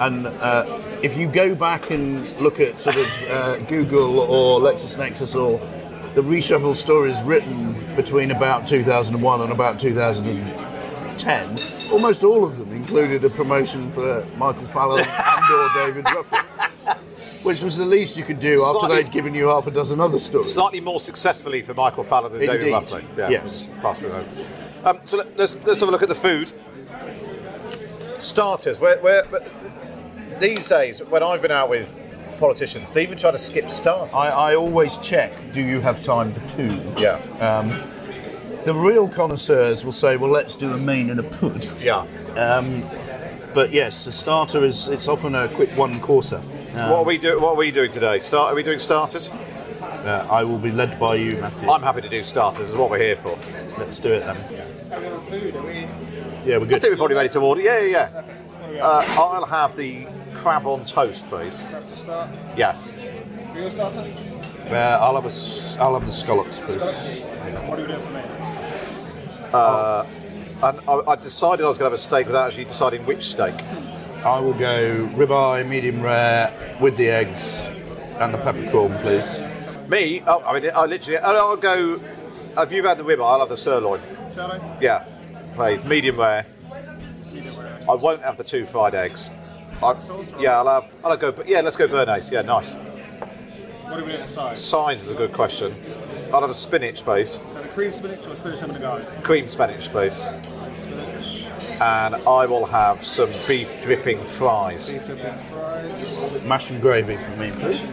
And 0.00 0.26
uh, 0.26 0.80
if 1.02 1.14
you 1.16 1.28
go 1.28 1.54
back 1.54 1.90
and 1.90 2.34
look 2.38 2.58
at 2.58 2.80
sort 2.80 2.96
of 2.96 3.30
uh, 3.30 3.56
Google 3.66 4.20
or 4.20 4.58
LexisNexis 4.58 5.38
or 5.38 5.58
the 6.14 6.22
reshuffle 6.22 6.74
stories 6.74 7.20
written 7.22 7.94
between 7.96 8.30
about 8.30 8.66
2001 8.66 9.40
and 9.42 9.52
about 9.52 9.78
2010, 9.78 11.58
almost 11.92 12.24
all 12.24 12.44
of 12.44 12.56
them 12.56 12.72
included 12.72 13.22
a 13.24 13.30
promotion 13.30 13.92
for 13.92 14.26
Michael 14.38 14.66
Fallon 14.68 15.04
and 15.06 15.52
or 15.52 15.68
David 15.74 16.06
Ruffley, 16.06 17.44
which 17.44 17.62
was 17.62 17.76
the 17.76 17.84
least 17.84 18.16
you 18.16 18.24
could 18.24 18.40
do 18.40 18.58
after 18.64 18.88
they'd 18.88 19.12
given 19.12 19.34
you 19.34 19.48
half 19.48 19.66
a 19.66 19.70
dozen 19.70 20.00
other 20.00 20.18
stories. 20.18 20.50
Slightly 20.50 20.80
more 20.80 20.98
successfully 20.98 21.60
for 21.60 21.74
Michael 21.74 22.04
Fallon 22.04 22.32
than 22.32 22.40
David 22.40 22.68
Indeed. 22.68 22.72
Ruffley. 22.72 23.04
Yeah. 23.18 23.28
Yes. 23.28 23.68
Pass 23.82 24.00
me 24.00 24.06
over. 24.06 24.26
Um, 24.82 25.00
so 25.04 25.18
let, 25.18 25.36
let's, 25.36 25.54
let's 25.66 25.80
have 25.80 25.90
a 25.90 25.92
look 25.92 26.02
at 26.02 26.08
the 26.08 26.14
food. 26.14 26.50
Starters. 28.18 28.80
Where, 28.80 28.98
where, 29.00 29.24
these 30.40 30.66
days, 30.66 31.00
when 31.02 31.22
I've 31.22 31.42
been 31.42 31.50
out 31.50 31.68
with 31.68 31.96
politicians 32.38 32.92
they 32.94 33.02
even 33.02 33.18
try 33.18 33.30
to 33.30 33.36
skip 33.38 33.70
starters. 33.70 34.14
I, 34.14 34.52
I 34.52 34.54
always 34.56 34.96
check. 34.98 35.32
Do 35.52 35.60
you 35.60 35.80
have 35.80 36.02
time 36.02 36.32
for 36.32 36.40
two? 36.48 36.80
yeah, 36.98 37.16
Um, 37.38 37.68
the 38.64 38.74
real 38.74 39.08
connoisseurs 39.08 39.84
will 39.84 39.92
say, 39.92 40.16
"Well, 40.16 40.30
let's 40.30 40.54
do 40.54 40.72
a 40.72 40.76
main 40.78 41.10
and 41.10 41.20
a 41.20 41.22
pud." 41.22 41.66
yeah. 41.80 42.06
Um, 42.36 42.82
but 43.54 43.72
yes, 43.72 44.06
a 44.06 44.12
starter 44.12 44.64
is 44.64 44.88
it's 44.88 45.06
often 45.08 45.34
a 45.34 45.48
quick 45.48 45.70
one 45.76 46.00
courser. 46.00 46.38
Um, 46.74 46.90
what 46.90 46.98
are 47.00 47.04
we 47.04 47.18
do? 47.18 47.38
What 47.40 47.50
are 47.52 47.56
we 47.56 47.70
doing 47.70 47.90
today? 47.90 48.18
Start? 48.20 48.52
Are 48.52 48.56
we 48.56 48.62
doing 48.62 48.78
starters? 48.78 49.30
uh, 49.30 50.26
I 50.30 50.44
will 50.44 50.58
be 50.58 50.70
led 50.70 50.98
by 50.98 51.16
you, 51.16 51.32
Matthew. 51.40 51.68
I'm 51.70 51.82
happy 51.82 52.00
to 52.00 52.08
do 52.08 52.22
starters. 52.24 52.68
Is 52.70 52.74
what 52.74 52.90
we're 52.90 52.98
here 53.02 53.16
for. 53.16 53.38
Let's 53.78 53.98
do 53.98 54.12
it 54.14 54.20
then. 54.20 54.36
Are 54.92 55.00
we 55.00 55.06
on 55.08 55.20
food? 55.26 55.56
Are 55.56 55.62
we? 55.66 55.72
Yeah, 56.46 56.56
we're 56.56 56.64
I 56.64 56.68
good. 56.68 56.80
think 56.80 56.92
we're 56.92 56.96
probably 56.96 57.16
ready 57.16 57.28
to 57.30 57.40
order. 57.40 57.60
Yeah, 57.60 57.80
yeah, 57.80 58.22
yeah. 58.72 58.82
Uh, 58.86 59.04
I'll 59.18 59.44
have 59.46 59.76
the 59.76 60.06
crab 60.34 60.66
on 60.66 60.84
toast, 60.84 61.28
please. 61.28 61.62
Have 61.64 61.88
to 61.88 61.96
start. 61.96 62.30
Yeah. 62.56 62.76
We 63.54 63.62
all 63.62 63.70
started? 63.70 64.06
Uh, 64.70 64.98
I'll 65.00 65.14
have 65.16 65.24
a 65.24 65.28
s- 65.28 65.76
I'll 65.80 65.94
have 65.94 66.06
the 66.06 66.12
scallops, 66.12 66.60
please. 66.60 66.80
What 66.80 67.78
are 67.78 67.82
we 67.82 67.88
doing 67.88 68.00
for 68.00 68.12
me? 68.12 68.20
And 70.62 70.78
I, 70.88 71.00
I 71.12 71.16
decided 71.16 71.64
I 71.64 71.68
was 71.68 71.78
going 71.78 71.88
to 71.88 71.92
have 71.92 71.98
a 71.98 71.98
steak 71.98 72.26
without 72.26 72.46
actually 72.48 72.66
deciding 72.66 73.06
which 73.06 73.22
steak. 73.24 73.54
I 74.24 74.38
will 74.38 74.52
go 74.52 75.08
ribeye, 75.14 75.66
medium 75.66 76.02
rare, 76.02 76.52
with 76.80 76.96
the 76.98 77.08
eggs 77.08 77.68
and 78.18 78.34
the 78.34 78.38
peppercorn, 78.38 78.96
please. 78.98 79.40
Me? 79.88 80.22
Oh, 80.26 80.42
I 80.44 80.60
mean, 80.60 80.70
I 80.74 80.84
literally. 80.84 81.18
I'll 81.18 81.56
go. 81.56 81.98
If 82.58 82.72
you've 82.72 82.84
had 82.84 82.98
the 82.98 83.04
ribeye, 83.04 83.24
I'll 83.24 83.40
have 83.40 83.48
the 83.48 83.56
sirloin. 83.56 84.00
Sirloin? 84.28 84.60
Yeah, 84.80 85.04
please. 85.54 85.84
Medium 85.84 86.20
rare. 86.20 86.44
Medium 87.32 87.56
rare. 87.58 87.78
I 87.88 87.94
won't 87.94 88.22
have 88.22 88.36
the 88.36 88.44
two 88.44 88.66
fried 88.66 88.94
eggs. 88.94 89.30
I, 89.82 89.96
yeah, 90.38 90.58
I'll 90.58 90.82
have. 90.82 90.92
I'll 91.04 91.16
go. 91.16 91.34
Yeah, 91.46 91.60
let's 91.60 91.76
go 91.76 91.88
béarnaise. 91.88 92.30
Yeah, 92.30 92.42
nice. 92.42 92.74
What 92.74 93.98
are 93.98 94.04
we 94.04 94.12
doing 94.12 94.22
for 94.22 94.28
size? 94.28 94.64
Size 94.64 95.02
is 95.06 95.10
a 95.10 95.14
good 95.14 95.32
question. 95.32 95.74
I'll 96.32 96.42
have 96.42 96.50
a 96.50 96.54
spinach, 96.54 97.02
please. 97.02 97.36
Have 97.54 97.64
a 97.64 97.68
cream 97.68 97.90
spinach 97.90 98.26
or 98.26 98.34
spinach 98.36 98.62
I'm 98.62 98.68
going 98.68 98.80
to 98.82 98.86
go? 99.14 99.22
Cream 99.22 99.48
spinach, 99.48 99.88
please. 99.90 100.14
Spinach, 100.76 101.80
And 101.80 102.14
I 102.14 102.46
will 102.46 102.66
have 102.66 103.04
some 103.04 103.30
beef 103.48 103.80
dripping 103.82 104.24
fries. 104.24 104.92
beef 104.92 105.06
dipping 105.06 105.38
fried. 105.38 106.44
Mash 106.44 106.70
and 106.70 106.80
gravy 106.80 107.16
for 107.16 107.36
me, 107.36 107.50
please. 107.52 107.90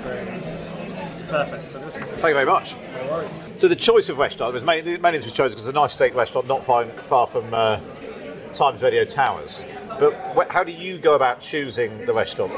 Perfect. 1.29 1.71
So 1.71 1.79
Thank 1.79 2.23
you 2.27 2.33
very 2.33 2.45
much. 2.45 2.75
no. 2.75 3.29
So 3.55 3.67
the 3.67 3.75
choice 3.75 4.09
of 4.09 4.17
restaurant 4.19 4.53
was 4.53 4.63
mainly, 4.63 4.97
mainly 4.97 5.17
this 5.19 5.25
was 5.25 5.33
chosen 5.33 5.55
because 5.55 5.67
it's 5.67 5.75
a 5.75 5.79
nice 5.79 5.93
steak 5.93 6.13
restaurant 6.15 6.47
not 6.47 6.63
far, 6.63 6.85
far 6.85 7.25
from 7.27 7.51
uh, 7.53 7.79
Times 8.53 8.83
Radio 8.83 9.03
Towers. 9.03 9.65
But 9.99 10.13
wh- 10.35 10.51
how 10.51 10.63
do 10.63 10.71
you 10.71 10.97
go 10.97 11.15
about 11.15 11.39
choosing 11.39 12.05
the 12.05 12.13
restaurant? 12.13 12.53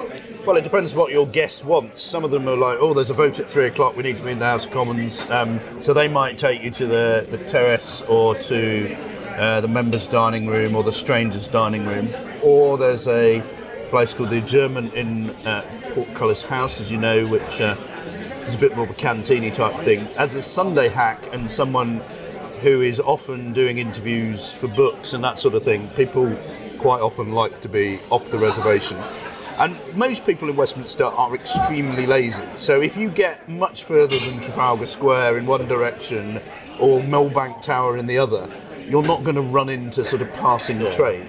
Well, 0.45 0.57
it 0.57 0.63
depends 0.63 0.93
what 0.93 1.11
your 1.11 1.27
guest 1.27 1.63
wants. 1.63 2.01
Some 2.01 2.23
of 2.23 2.31
them 2.31 2.47
are 2.47 2.57
like, 2.57 2.77
oh, 2.79 2.93
there's 2.93 3.09
a 3.09 3.13
vote 3.13 3.39
at 3.39 3.47
three 3.47 3.67
o'clock, 3.67 3.95
we 3.95 4.03
need 4.03 4.17
to 4.17 4.23
be 4.23 4.31
in 4.31 4.39
the 4.39 4.45
House 4.45 4.65
of 4.65 4.71
Commons. 4.71 5.29
Um, 5.29 5.59
so 5.81 5.93
they 5.93 6.07
might 6.07 6.37
take 6.37 6.61
you 6.63 6.71
to 6.71 6.85
the, 6.85 7.27
the 7.29 7.37
terrace 7.37 8.01
or 8.03 8.35
to 8.35 8.95
uh, 9.37 9.61
the 9.61 9.67
members' 9.67 10.05
dining 10.05 10.47
room 10.47 10.75
or 10.75 10.83
the 10.83 10.91
strangers' 10.91 11.47
dining 11.47 11.85
room. 11.85 12.09
Or 12.43 12.77
there's 12.77 13.07
a 13.07 13.41
place 13.89 14.13
called 14.13 14.29
the 14.29 14.39
Adjournment 14.39 14.93
in 14.93 15.29
uh, 15.47 15.65
Portcullis 15.93 16.43
House, 16.43 16.81
as 16.81 16.91
you 16.91 16.97
know, 16.97 17.25
which 17.25 17.61
uh, 17.61 17.75
is 18.45 18.55
a 18.55 18.57
bit 18.57 18.75
more 18.75 18.83
of 18.85 18.91
a 18.91 18.95
cantini 18.95 19.49
type 19.51 19.79
thing. 19.81 20.07
As 20.17 20.35
a 20.35 20.41
Sunday 20.41 20.89
hack 20.89 21.21
and 21.33 21.49
someone 21.49 22.01
who 22.61 22.81
is 22.81 22.99
often 22.99 23.53
doing 23.53 23.77
interviews 23.77 24.51
for 24.51 24.67
books 24.67 25.13
and 25.13 25.23
that 25.23 25.39
sort 25.39 25.55
of 25.55 25.63
thing, 25.63 25.87
people 25.89 26.37
quite 26.79 27.01
often 27.01 27.33
like 27.33 27.61
to 27.61 27.69
be 27.69 27.99
off 28.09 28.31
the 28.31 28.37
reservation. 28.37 28.97
And 29.59 29.75
most 29.93 30.25
people 30.25 30.49
in 30.49 30.55
Westminster 30.55 31.03
are 31.03 31.35
extremely 31.35 32.05
lazy. 32.05 32.43
So 32.55 32.81
if 32.81 32.95
you 32.95 33.09
get 33.09 33.47
much 33.49 33.83
further 33.83 34.17
than 34.17 34.39
Trafalgar 34.39 34.85
Square 34.85 35.37
in 35.37 35.45
one 35.45 35.67
direction 35.67 36.41
or 36.79 37.01
Millbank 37.01 37.61
Tower 37.61 37.97
in 37.97 38.07
the 38.07 38.17
other, 38.17 38.49
you're 38.87 39.03
not 39.03 39.23
going 39.23 39.35
to 39.35 39.41
run 39.41 39.67
into 39.67 40.05
sort 40.05 40.21
of 40.21 40.33
passing 40.35 40.79
trade. 40.91 41.27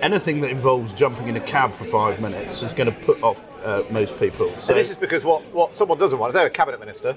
Anything 0.00 0.40
that 0.42 0.50
involves 0.50 0.92
jumping 0.92 1.26
in 1.26 1.36
a 1.36 1.40
cab 1.40 1.72
for 1.72 1.84
five 1.84 2.20
minutes 2.20 2.62
is 2.62 2.72
going 2.72 2.92
to 2.92 3.00
put 3.00 3.20
off 3.22 3.52
uh, 3.64 3.82
most 3.90 4.18
people. 4.20 4.48
So 4.50 4.72
And 4.72 4.78
this 4.78 4.90
is 4.90 4.96
because 4.96 5.24
what, 5.24 5.42
what 5.52 5.74
someone 5.74 5.98
doesn't 5.98 6.18
want, 6.18 6.30
if 6.30 6.34
they're 6.34 6.46
a 6.46 6.50
cabinet 6.50 6.78
minister, 6.78 7.16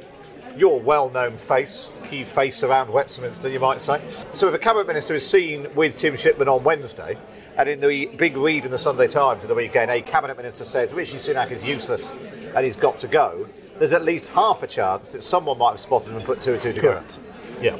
you're 0.58 0.80
well-known 0.80 1.38
face, 1.38 2.00
key 2.06 2.24
face 2.24 2.64
around 2.64 2.92
Westminster, 2.92 3.50
you 3.50 3.60
might 3.60 3.82
say. 3.82 4.02
So 4.34 4.48
if 4.50 4.56
a 4.56 4.60
cabinet 4.60 4.88
minister 4.88 5.14
is 5.14 5.28
seen 5.28 5.68
with 5.76 5.96
Tim 5.96 6.16
Shipman 6.16 6.50
on 6.50 6.64
Wednesday, 6.64 7.18
and 7.60 7.68
in 7.68 7.82
the 7.82 8.06
big 8.16 8.38
read 8.38 8.64
in 8.64 8.72
the 8.72 8.78
Sunday 8.78 9.10
Times 9.10 9.42
for 9.42 9.48
the 9.48 9.54
weekend, 9.54 9.92
a 9.92 10.02
cabinet 10.02 10.38
minister 10.38 10.64
says 10.64 10.94
Rishi 10.94 11.18
Sunak 11.18 11.52
is 11.52 11.68
useless 11.68 12.16
and 12.56 12.64
he's 12.64 12.78
got 12.78 12.98
to 13.00 13.08
go, 13.10 13.50
there's 13.80 13.92
at 13.92 14.06
least 14.06 14.28
half 14.28 14.64
a 14.64 14.68
chance 14.68 15.12
that 15.12 15.22
someone 15.22 15.58
might 15.58 15.72
have 15.72 15.80
spotted 15.82 16.12
him 16.12 16.16
and 16.16 16.26
put 16.26 16.42
two 16.42 16.54
and 16.54 16.62
two 16.62 16.72
together. 16.72 17.04
Correct. 17.04 17.20
Yeah. 17.62 17.76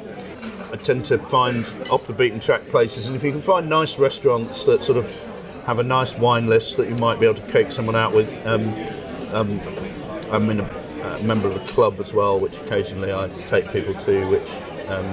I 0.70 0.76
tend 0.76 1.06
to 1.06 1.16
find 1.16 1.64
off 1.90 2.06
the 2.06 2.12
beaten 2.12 2.40
track 2.40 2.60
places, 2.68 3.06
and 3.06 3.16
if 3.16 3.24
you 3.24 3.32
can 3.32 3.40
find 3.40 3.70
nice 3.70 3.98
restaurants 3.98 4.64
that 4.64 4.84
sort 4.84 4.98
of 4.98 5.64
have 5.64 5.78
a 5.78 5.82
nice 5.82 6.14
wine 6.14 6.46
list 6.46 6.76
that 6.76 6.86
you 6.86 6.94
might 6.96 7.18
be 7.18 7.24
able 7.24 7.40
to 7.40 7.50
cake 7.50 7.72
someone 7.72 7.96
out 7.96 8.12
with. 8.12 8.28
Um, 8.46 8.68
um, 9.32 9.60
I'm 10.30 10.50
in 10.50 10.60
a, 10.60 10.64
a 11.04 11.22
member 11.22 11.48
of 11.48 11.56
a 11.56 11.66
club 11.72 12.00
as 12.00 12.12
well, 12.12 12.38
which 12.38 12.58
occasionally 12.58 13.14
I 13.14 13.28
take 13.48 13.72
people 13.72 13.94
to, 13.94 14.28
which 14.28 14.50
um, 14.88 15.06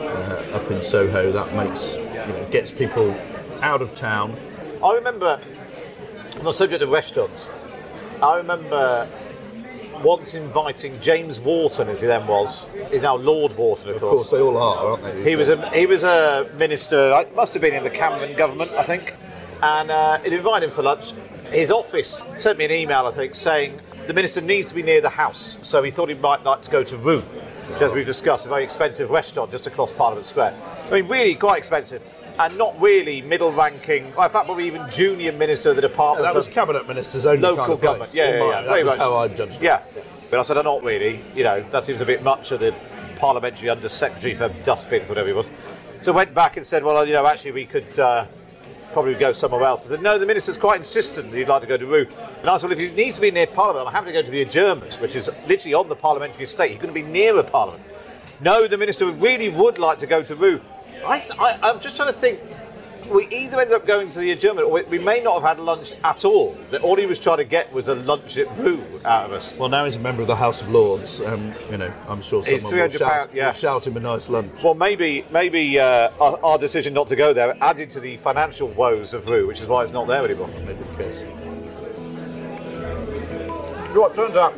uh, 0.00 0.56
up 0.58 0.70
in 0.70 0.82
Soho, 0.82 1.30
that 1.32 1.54
makes 1.54 1.96
you 1.96 2.02
know, 2.02 2.48
gets 2.50 2.72
people 2.72 3.14
out 3.64 3.80
of 3.80 3.94
town. 3.94 4.36
I 4.84 4.92
remember, 4.94 5.40
on 6.38 6.44
the 6.44 6.52
subject 6.52 6.82
of 6.82 6.90
restaurants, 6.90 7.50
I 8.22 8.36
remember 8.36 9.08
once 10.02 10.34
inviting 10.34 11.00
James 11.00 11.40
Wharton, 11.40 11.88
as 11.88 12.02
he 12.02 12.06
then 12.06 12.26
was, 12.26 12.68
he's 12.90 13.00
now 13.00 13.16
Lord 13.16 13.56
Wharton, 13.56 13.88
of, 13.88 13.96
Of 13.96 14.02
course, 14.02 14.30
they 14.30 14.40
all 14.40 14.58
are, 14.58 14.90
aren't 14.90 15.02
they? 15.02 15.30
He 15.30 15.34
was 15.34 15.48
a 15.48 15.70
he 15.70 15.86
was 15.86 16.04
a 16.04 16.50
minister. 16.58 17.14
I 17.14 17.26
must 17.34 17.54
have 17.54 17.62
been 17.62 17.72
in 17.72 17.82
the 17.82 17.90
Cameron 17.90 18.36
government, 18.36 18.70
I 18.72 18.82
think. 18.82 19.16
And 19.62 19.90
uh, 19.90 20.18
it 20.22 20.34
invited 20.34 20.66
him 20.66 20.72
for 20.72 20.82
lunch. 20.82 21.12
His 21.50 21.70
office 21.70 22.22
sent 22.34 22.58
me 22.58 22.66
an 22.66 22.70
email, 22.70 23.06
I 23.06 23.12
think, 23.12 23.34
saying 23.34 23.80
the 24.06 24.12
minister 24.12 24.42
needs 24.42 24.68
to 24.68 24.74
be 24.74 24.82
near 24.82 25.00
the 25.00 25.08
house. 25.08 25.58
So 25.66 25.82
he 25.82 25.90
thought 25.90 26.10
he 26.10 26.16
might 26.16 26.44
like 26.44 26.60
to 26.62 26.70
go 26.70 26.84
to 26.84 26.96
Rue, 26.98 27.20
which, 27.20 27.80
as 27.80 27.92
we've 27.92 28.04
discussed, 28.04 28.44
a 28.44 28.48
very 28.50 28.62
expensive 28.62 29.10
restaurant 29.10 29.52
just 29.52 29.66
across 29.66 29.90
Parliament 29.90 30.26
Square. 30.26 30.54
I 30.90 31.00
mean, 31.00 31.08
really 31.08 31.34
quite 31.34 31.56
expensive, 31.56 32.02
and 32.38 32.58
not 32.58 32.80
really 32.80 33.22
middle-ranking. 33.22 34.14
Well, 34.14 34.26
in 34.26 34.32
fact, 34.32 34.46
probably 34.46 34.66
even 34.66 34.88
junior 34.90 35.32
minister 35.32 35.70
of 35.70 35.76
the 35.76 35.82
department. 35.82 36.26
that 36.26 36.34
was 36.34 36.48
cabinet 36.48 36.86
minister's 36.88 37.26
only 37.26 37.40
local 37.40 37.64
kind 37.64 37.72
of 37.72 37.80
government. 37.80 37.98
place. 38.10 38.14
Yeah, 38.14 38.30
yeah, 38.30 38.48
yeah, 38.48 38.62
that 38.62 38.84
was 38.84 38.86
much. 38.86 38.98
how 38.98 39.16
I 39.16 39.28
judged 39.28 39.56
it. 39.56 39.62
Yeah, 39.62 39.82
but 40.30 40.40
I 40.40 40.42
said, 40.42 40.58
I'm 40.58 40.64
not 40.64 40.82
really. 40.82 41.20
You 41.34 41.44
know, 41.44 41.64
that 41.70 41.84
seems 41.84 42.00
a 42.00 42.06
bit 42.06 42.22
much 42.22 42.50
of 42.52 42.60
the 42.60 42.74
parliamentary 43.16 43.68
under 43.68 43.88
secretary 43.88 44.34
for 44.34 44.48
dustbins, 44.64 45.08
whatever 45.08 45.28
he 45.28 45.34
was. 45.34 45.50
So 46.02 46.12
I 46.12 46.16
went 46.16 46.34
back 46.34 46.56
and 46.56 46.66
said, 46.66 46.82
well, 46.82 47.06
you 47.06 47.14
know, 47.14 47.26
actually, 47.26 47.52
we 47.52 47.64
could 47.64 47.98
uh, 47.98 48.26
probably 48.92 49.14
go 49.14 49.32
somewhere 49.32 49.62
else. 49.62 49.86
I 49.86 49.94
said, 49.94 50.02
no, 50.02 50.18
the 50.18 50.26
minister's 50.26 50.58
quite 50.58 50.76
insistent 50.76 51.30
that 51.30 51.36
he'd 51.36 51.48
like 51.48 51.62
to 51.62 51.68
go 51.68 51.76
to 51.76 51.86
Rue. 51.86 52.06
And 52.40 52.50
I 52.50 52.56
said, 52.56 52.68
well, 52.68 52.78
if 52.78 52.90
he 52.90 52.94
needs 52.94 53.14
to 53.16 53.22
be 53.22 53.30
near 53.30 53.46
Parliament, 53.46 53.86
I'm 53.86 53.92
happy 53.92 54.06
to 54.06 54.12
go 54.12 54.22
to 54.22 54.30
the 54.30 54.42
adjournment, 54.42 54.94
which 55.00 55.14
is 55.14 55.30
literally 55.46 55.74
on 55.74 55.88
the 55.88 55.96
parliamentary 55.96 56.44
estate. 56.44 56.80
Going 56.80 56.92
to 56.92 57.00
be 57.00 57.02
near 57.02 57.38
a 57.38 57.44
Parliament. 57.44 57.82
No, 58.40 58.66
the 58.66 58.76
minister 58.76 59.06
really 59.06 59.48
would 59.48 59.78
like 59.78 59.98
to 59.98 60.06
go 60.06 60.22
to 60.22 60.34
Rue. 60.34 60.60
I, 61.06 61.18
th- 61.20 61.38
I, 61.38 61.58
I'm 61.62 61.80
just 61.80 61.96
trying 61.96 62.12
to 62.12 62.18
think. 62.18 62.40
We 63.10 63.26
either 63.28 63.60
ended 63.60 63.74
up 63.76 63.86
going 63.86 64.08
to 64.12 64.18
the 64.18 64.30
adjournment, 64.30 64.66
or 64.66 64.72
we, 64.72 64.82
we 64.84 64.98
may 64.98 65.20
not 65.22 65.34
have 65.42 65.58
had 65.58 65.62
lunch 65.62 65.92
at 66.04 66.24
all. 66.24 66.56
That 66.70 66.80
all 66.80 66.96
he 66.96 67.04
was 67.04 67.18
trying 67.18 67.36
to 67.36 67.44
get 67.44 67.70
was 67.70 67.88
a 67.88 67.94
lunch 67.94 68.38
at 68.38 68.50
Rue 68.56 68.82
out 69.04 69.26
of 69.26 69.32
us. 69.34 69.58
Well, 69.58 69.68
now 69.68 69.84
he's 69.84 69.96
a 69.96 69.98
member 69.98 70.22
of 70.22 70.26
the 70.28 70.36
House 70.36 70.62
of 70.62 70.70
Lords. 70.70 71.20
Um, 71.20 71.52
you 71.70 71.76
know, 71.76 71.92
I'm 72.08 72.22
sure 72.22 72.42
He's 72.42 72.62
someone 72.62 72.80
will 72.80 72.88
£300, 72.88 72.98
shout, 72.98 73.34
yeah. 73.34 73.46
will 73.48 73.52
shout 73.52 73.86
him 73.86 73.98
a 73.98 74.00
nice 74.00 74.30
lunch. 74.30 74.50
Well, 74.62 74.72
maybe 74.74 75.26
maybe 75.30 75.78
uh, 75.78 76.12
our, 76.18 76.38
our 76.42 76.56
decision 76.56 76.94
not 76.94 77.06
to 77.08 77.16
go 77.16 77.34
there 77.34 77.54
added 77.60 77.90
to 77.90 78.00
the 78.00 78.16
financial 78.16 78.68
woes 78.68 79.12
of 79.12 79.28
Rue, 79.28 79.46
which 79.48 79.60
is 79.60 79.68
why 79.68 79.82
it's 79.82 79.92
not 79.92 80.06
there 80.06 80.24
anymore. 80.24 80.48
Maybe 80.64 80.72
the. 80.72 81.26
You 83.88 83.94
know 83.94 84.00
what? 84.00 84.14
Turns 84.14 84.36
out 84.36 84.54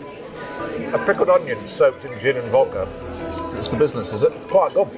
a 0.94 1.04
pickled 1.04 1.30
onion 1.30 1.66
soaked 1.66 2.04
in 2.04 2.16
gin 2.20 2.36
and 2.36 2.48
vodka 2.52 2.88
It's, 3.28 3.42
it's 3.56 3.70
the 3.72 3.76
business, 3.76 4.12
is 4.12 4.22
it? 4.22 4.32
quite 4.42 4.72
good. 4.72 4.88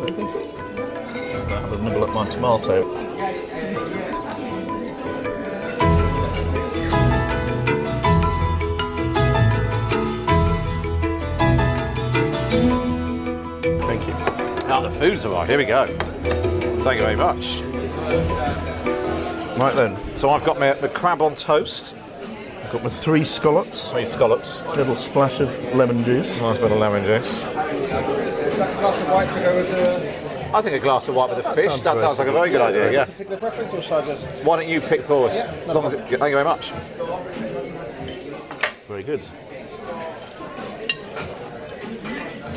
I'll 0.00 1.48
have 1.48 1.72
a 1.72 1.82
nibble 1.82 2.04
at 2.04 2.14
my 2.14 2.28
tomato. 2.28 2.82
Thank 13.86 14.06
you. 14.06 14.14
Now 14.68 14.80
the 14.80 14.90
food's 14.90 15.24
arrived. 15.24 15.50
Here 15.50 15.58
we 15.58 15.64
go. 15.64 15.86
Thank 15.86 16.98
you 16.98 17.04
very 17.04 17.16
much. 17.16 17.60
Right 19.58 19.74
then, 19.74 19.96
So 20.16 20.30
I've 20.30 20.44
got 20.44 20.60
my, 20.60 20.74
my 20.80 20.86
crab 20.86 21.20
on 21.20 21.34
toast, 21.34 21.96
I've 22.62 22.70
got 22.70 22.84
my 22.84 22.88
three 22.88 23.24
scallops, 23.24 23.90
three 23.90 24.04
scallops, 24.04 24.62
a 24.62 24.74
little 24.76 24.94
splash 24.94 25.40
of 25.40 25.50
lemon 25.74 26.04
juice. 26.04 26.40
nice 26.40 26.58
bit 26.60 26.70
of 26.70 26.78
lemon 26.78 27.04
juice. 27.04 27.42
Glass 28.78 29.00
of 29.00 29.08
white 29.08 29.28
to 29.34 29.40
go 29.40 29.56
with 29.56 29.70
the 29.70 30.28
I 30.56 30.62
think 30.62 30.76
a 30.76 30.78
glass 30.78 31.08
of 31.08 31.14
white 31.14 31.28
with 31.30 31.44
a 31.44 31.54
fish. 31.54 31.70
sounds 31.70 31.82
that 31.82 31.98
sounds 31.98 32.18
like 32.18 32.28
a 32.28 32.32
very 32.32 32.48
good 32.50 32.62
idea. 32.62 32.90
Yeah. 32.90 33.04
particular 33.04 33.36
preference, 33.36 33.74
or 33.74 33.82
should 33.82 33.92
I 34.02 34.06
just? 34.06 34.28
Why 34.44 34.56
don't 34.56 34.68
you 34.68 34.80
pick 34.80 35.02
for 35.02 35.26
us? 35.28 35.36
As 35.44 35.74
long 35.74 35.84
as 35.84 35.92
it, 35.92 36.00
thank 36.08 36.12
you 36.12 36.18
very 36.40 36.44
much. 36.44 36.72
very 38.88 39.02
good. 39.02 39.26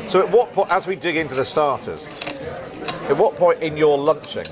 So, 0.08 0.20
at 0.20 0.30
what 0.30 0.52
point, 0.52 0.70
as 0.70 0.86
we 0.86 0.96
dig 0.96 1.16
into 1.16 1.34
the 1.34 1.44
starters, 1.44 2.06
at 3.08 3.16
what 3.16 3.36
point 3.36 3.62
in 3.62 3.76
your 3.76 3.98
lunching 3.98 4.46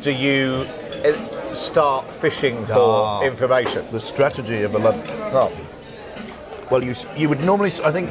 do 0.00 0.10
you 0.12 0.66
uh, 1.04 1.54
start 1.54 2.10
fishing 2.10 2.64
for 2.66 2.74
Ah. 3.04 3.22
information? 3.22 3.86
The 3.90 4.00
strategy 4.00 4.62
of 4.62 4.74
a 4.74 4.78
lunch. 4.78 5.08
Well, 6.70 6.82
you 6.82 6.94
you 7.16 7.28
would 7.28 7.40
normally, 7.44 7.70
I 7.84 7.92
think, 7.92 8.10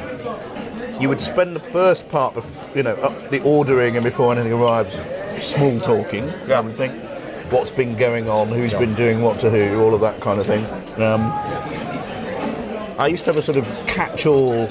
you 1.00 1.08
would 1.08 1.20
spend 1.20 1.54
the 1.54 1.60
first 1.60 2.08
part 2.08 2.36
of 2.36 2.72
you 2.74 2.82
know 2.82 2.96
the 3.30 3.42
ordering 3.42 3.96
and 3.96 4.04
before 4.04 4.32
anything 4.32 4.52
arrives, 4.52 4.98
small 5.44 5.78
talking. 5.80 6.26
Yeah. 6.46 6.58
I 6.58 6.60
would 6.60 6.76
think 6.76 6.94
what's 7.52 7.70
been 7.70 7.96
going 7.96 8.28
on, 8.28 8.48
who's 8.48 8.74
been 8.74 8.94
doing 8.94 9.22
what 9.22 9.38
to 9.40 9.50
who, 9.50 9.80
all 9.80 9.94
of 9.94 10.00
that 10.00 10.20
kind 10.20 10.40
of 10.40 10.46
thing. 10.46 10.64
Um, 11.00 11.30
I 12.98 13.08
used 13.08 13.24
to 13.24 13.30
have 13.30 13.36
a 13.36 13.42
sort 13.42 13.58
of 13.58 13.66
catch-all. 13.86 14.66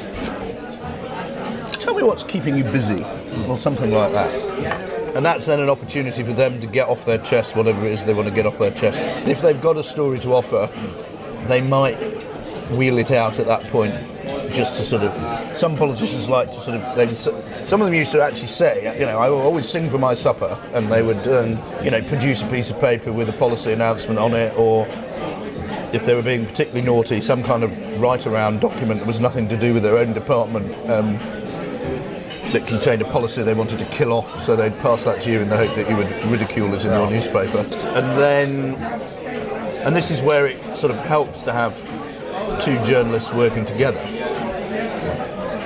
Tell 1.74 1.94
me 1.94 2.04
what's 2.04 2.24
keeping 2.24 2.58
you 2.58 2.64
busy, 2.64 3.06
or 3.48 3.58
something 3.58 3.92
like 3.92 4.12
that. 4.14 5.16
And 5.16 5.24
that's 5.24 5.46
then 5.46 5.62
an 5.62 5.70
opportunity 5.70 6.24
for 6.24 6.34
them 6.34 6.60
to 6.60 6.68
get 6.68 6.90
off 6.90 7.06
their 7.06 7.20
chest 7.20 7.56
whatever 7.56 7.86
it 7.86 7.94
is 7.94 8.06
they 8.06 8.14
want 8.14 8.28
to 8.28 8.34
get 8.34 8.46
off 8.46 8.58
their 8.58 8.72
chest. 8.72 9.00
And 9.00 9.30
if 9.30 9.42
they've 9.42 9.62
got 9.62 9.78
a 9.78 9.84
story 9.84 10.20
to 10.20 10.34
offer, 10.34 10.70
they 11.48 11.62
might 11.62 11.98
wheel 12.72 12.98
it 12.98 13.12
out 13.12 13.40
at 13.40 13.46
that 13.46 13.62
point 13.66 13.94
just 14.52 14.78
to 14.78 14.84
sort 14.84 15.04
of 15.04 15.58
some 15.58 15.76
politicians 15.76 16.28
like 16.30 16.52
to 16.52 16.60
sort 16.62 16.78
of 16.78 16.96
they, 16.96 17.14
some 17.16 17.82
of 17.82 17.86
them 17.86 17.94
used 17.94 18.12
to 18.12 18.22
actually 18.22 18.48
say 18.48 18.98
you 19.00 19.06
know 19.06 19.18
I 19.18 19.30
will 19.30 19.42
always 19.42 19.70
sing 19.70 19.90
for 19.90 19.98
my 19.98 20.14
supper 20.14 20.58
and 20.74 20.88
they 20.88 21.02
would 21.02 21.28
um, 21.28 21.60
you 21.84 21.92
know 21.92 22.02
produce 22.04 22.42
a 22.44 22.48
piece 22.48 22.70
of 22.70 22.80
paper 22.80 23.12
with 23.12 23.30
a 23.30 23.34
policy 23.34 23.72
announcement 23.74 24.20
on 24.20 24.34
it 24.34 24.58
or 24.58 24.88
if 25.94 26.06
they 26.06 26.16
were 26.16 26.24
being 26.24 26.46
particularly 26.46 26.86
naughty 26.86 27.22
some 27.22 27.44
kind 27.44 27.64
of 27.64 28.02
write 28.02 28.28
around 28.28 28.60
document 28.62 29.00
that 29.00 29.08
was 29.08 29.20
nothing 29.20 29.48
to 29.50 29.58
do 29.58 29.74
with 29.74 29.84
their 29.84 29.98
own 29.98 30.14
department 30.14 30.74
um, 30.90 31.18
that 32.56 32.66
contained 32.68 33.02
a 33.02 33.06
policy 33.06 33.44
they 33.44 33.54
wanted 33.54 33.80
to 33.80 33.86
kill 33.86 34.14
off, 34.14 34.42
so 34.42 34.56
they'd 34.56 34.78
pass 34.80 35.04
that 35.04 35.22
to 35.22 35.30
you 35.30 35.42
in 35.42 35.50
the 35.50 35.58
hope 35.58 35.76
that 35.76 35.90
you 35.90 35.98
would 35.98 36.10
ridicule 36.32 36.74
it 36.74 36.86
in 36.86 36.92
your 36.92 37.10
newspaper. 37.10 37.58
And 37.58 38.18
then, 38.18 38.76
and 39.86 39.94
this 39.94 40.10
is 40.10 40.22
where 40.22 40.46
it 40.48 40.78
sort 40.78 40.94
of 40.94 41.00
helps 41.02 41.44
to 41.44 41.52
have 41.52 41.76
two 42.64 42.82
journalists 42.86 43.34
working 43.34 43.66
together. 43.66 44.00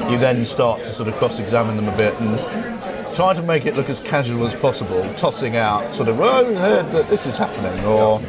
You 0.09 0.17
then 0.17 0.43
start 0.45 0.83
to 0.83 0.89
sort 0.89 1.07
of 1.07 1.15
cross-examine 1.15 1.75
them 1.75 1.87
a 1.87 1.95
bit 1.95 2.19
and 2.19 3.15
try 3.15 3.33
to 3.33 3.41
make 3.41 3.65
it 3.65 3.75
look 3.75 3.89
as 3.89 3.99
casual 3.99 4.45
as 4.45 4.55
possible, 4.55 5.01
tossing 5.15 5.55
out 5.55 5.93
sort 5.93 6.09
of, 6.09 6.17
well, 6.17 6.45
I 6.45 6.59
heard 6.59 6.91
that 6.93 7.09
this 7.09 7.25
is 7.25 7.37
happening, 7.37 7.85
or 7.85 8.21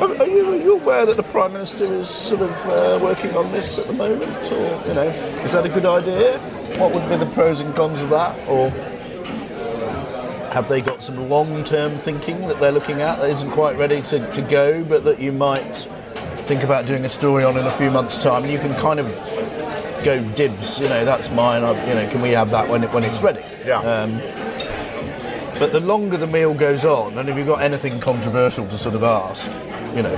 are 0.00 0.26
you, 0.26 0.52
are 0.52 0.56
you 0.56 0.74
aware 0.74 1.06
that 1.06 1.16
the 1.16 1.22
Prime 1.22 1.52
Minister 1.52 1.84
is 1.92 2.08
sort 2.08 2.42
of 2.42 2.66
uh, 2.66 2.98
working 3.02 3.36
on 3.36 3.50
this 3.52 3.78
at 3.78 3.86
the 3.86 3.92
moment? 3.92 4.36
Or, 4.52 4.88
you 4.88 4.94
know, 4.94 5.08
is 5.44 5.52
that 5.52 5.66
a 5.66 5.68
good 5.68 5.86
idea? 5.86 6.38
What 6.78 6.94
would 6.94 7.08
be 7.08 7.16
the 7.16 7.30
pros 7.32 7.60
and 7.60 7.74
cons 7.74 8.00
of 8.02 8.10
that? 8.10 8.38
Or 8.48 8.70
have 10.52 10.68
they 10.68 10.80
got 10.80 11.02
some 11.02 11.28
long 11.28 11.64
term 11.64 11.98
thinking 11.98 12.46
that 12.48 12.60
they're 12.60 12.72
looking 12.72 13.00
at 13.00 13.18
that 13.18 13.28
isn't 13.30 13.50
quite 13.50 13.76
ready 13.76 14.02
to, 14.02 14.30
to 14.32 14.42
go, 14.42 14.84
but 14.84 15.04
that 15.04 15.20
you 15.20 15.32
might 15.32 15.88
think 16.46 16.62
about 16.62 16.86
doing 16.86 17.04
a 17.04 17.08
story 17.08 17.44
on 17.44 17.56
in 17.56 17.66
a 17.66 17.70
few 17.72 17.90
months' 17.90 18.22
time? 18.22 18.44
You 18.44 18.58
can 18.58 18.74
kind 18.74 19.00
of 19.00 19.06
go 20.08 20.22
dibs, 20.34 20.78
you 20.78 20.88
know, 20.88 21.04
that's 21.04 21.30
mine, 21.30 21.62
I, 21.62 21.72
you 21.86 21.94
know, 21.94 22.08
can 22.10 22.22
we 22.22 22.30
have 22.30 22.50
that 22.50 22.66
when, 22.66 22.82
it, 22.82 22.92
when 22.94 23.04
it's 23.04 23.20
ready? 23.20 23.44
Yeah. 23.66 23.80
Um, 23.80 24.18
but 25.58 25.70
the 25.72 25.80
longer 25.80 26.16
the 26.16 26.26
meal 26.26 26.54
goes 26.54 26.86
on, 26.86 27.18
and 27.18 27.28
if 27.28 27.36
you've 27.36 27.46
got 27.46 27.60
anything 27.60 28.00
controversial 28.00 28.66
to 28.68 28.78
sort 28.78 28.94
of 28.94 29.02
ask, 29.02 29.46
you 29.94 30.02
know, 30.02 30.14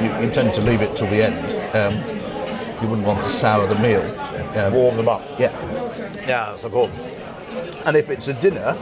you, 0.00 0.26
you 0.26 0.32
tend 0.32 0.54
to 0.54 0.62
leave 0.62 0.80
it 0.80 0.96
till 0.96 1.10
the 1.10 1.22
end. 1.22 1.36
Um, 1.76 1.94
you 2.82 2.88
wouldn't 2.88 3.06
want 3.06 3.22
to 3.22 3.28
sour 3.28 3.66
the 3.66 3.78
meal. 3.80 4.00
Um, 4.58 4.72
Warm 4.72 4.96
them 4.96 5.08
up. 5.08 5.22
yeah. 5.38 5.52
Yeah, 6.26 6.50
that's 6.50 6.64
important. 6.64 6.98
And 7.84 7.94
if 7.94 8.08
it's 8.08 8.28
a 8.28 8.34
dinner, 8.34 8.74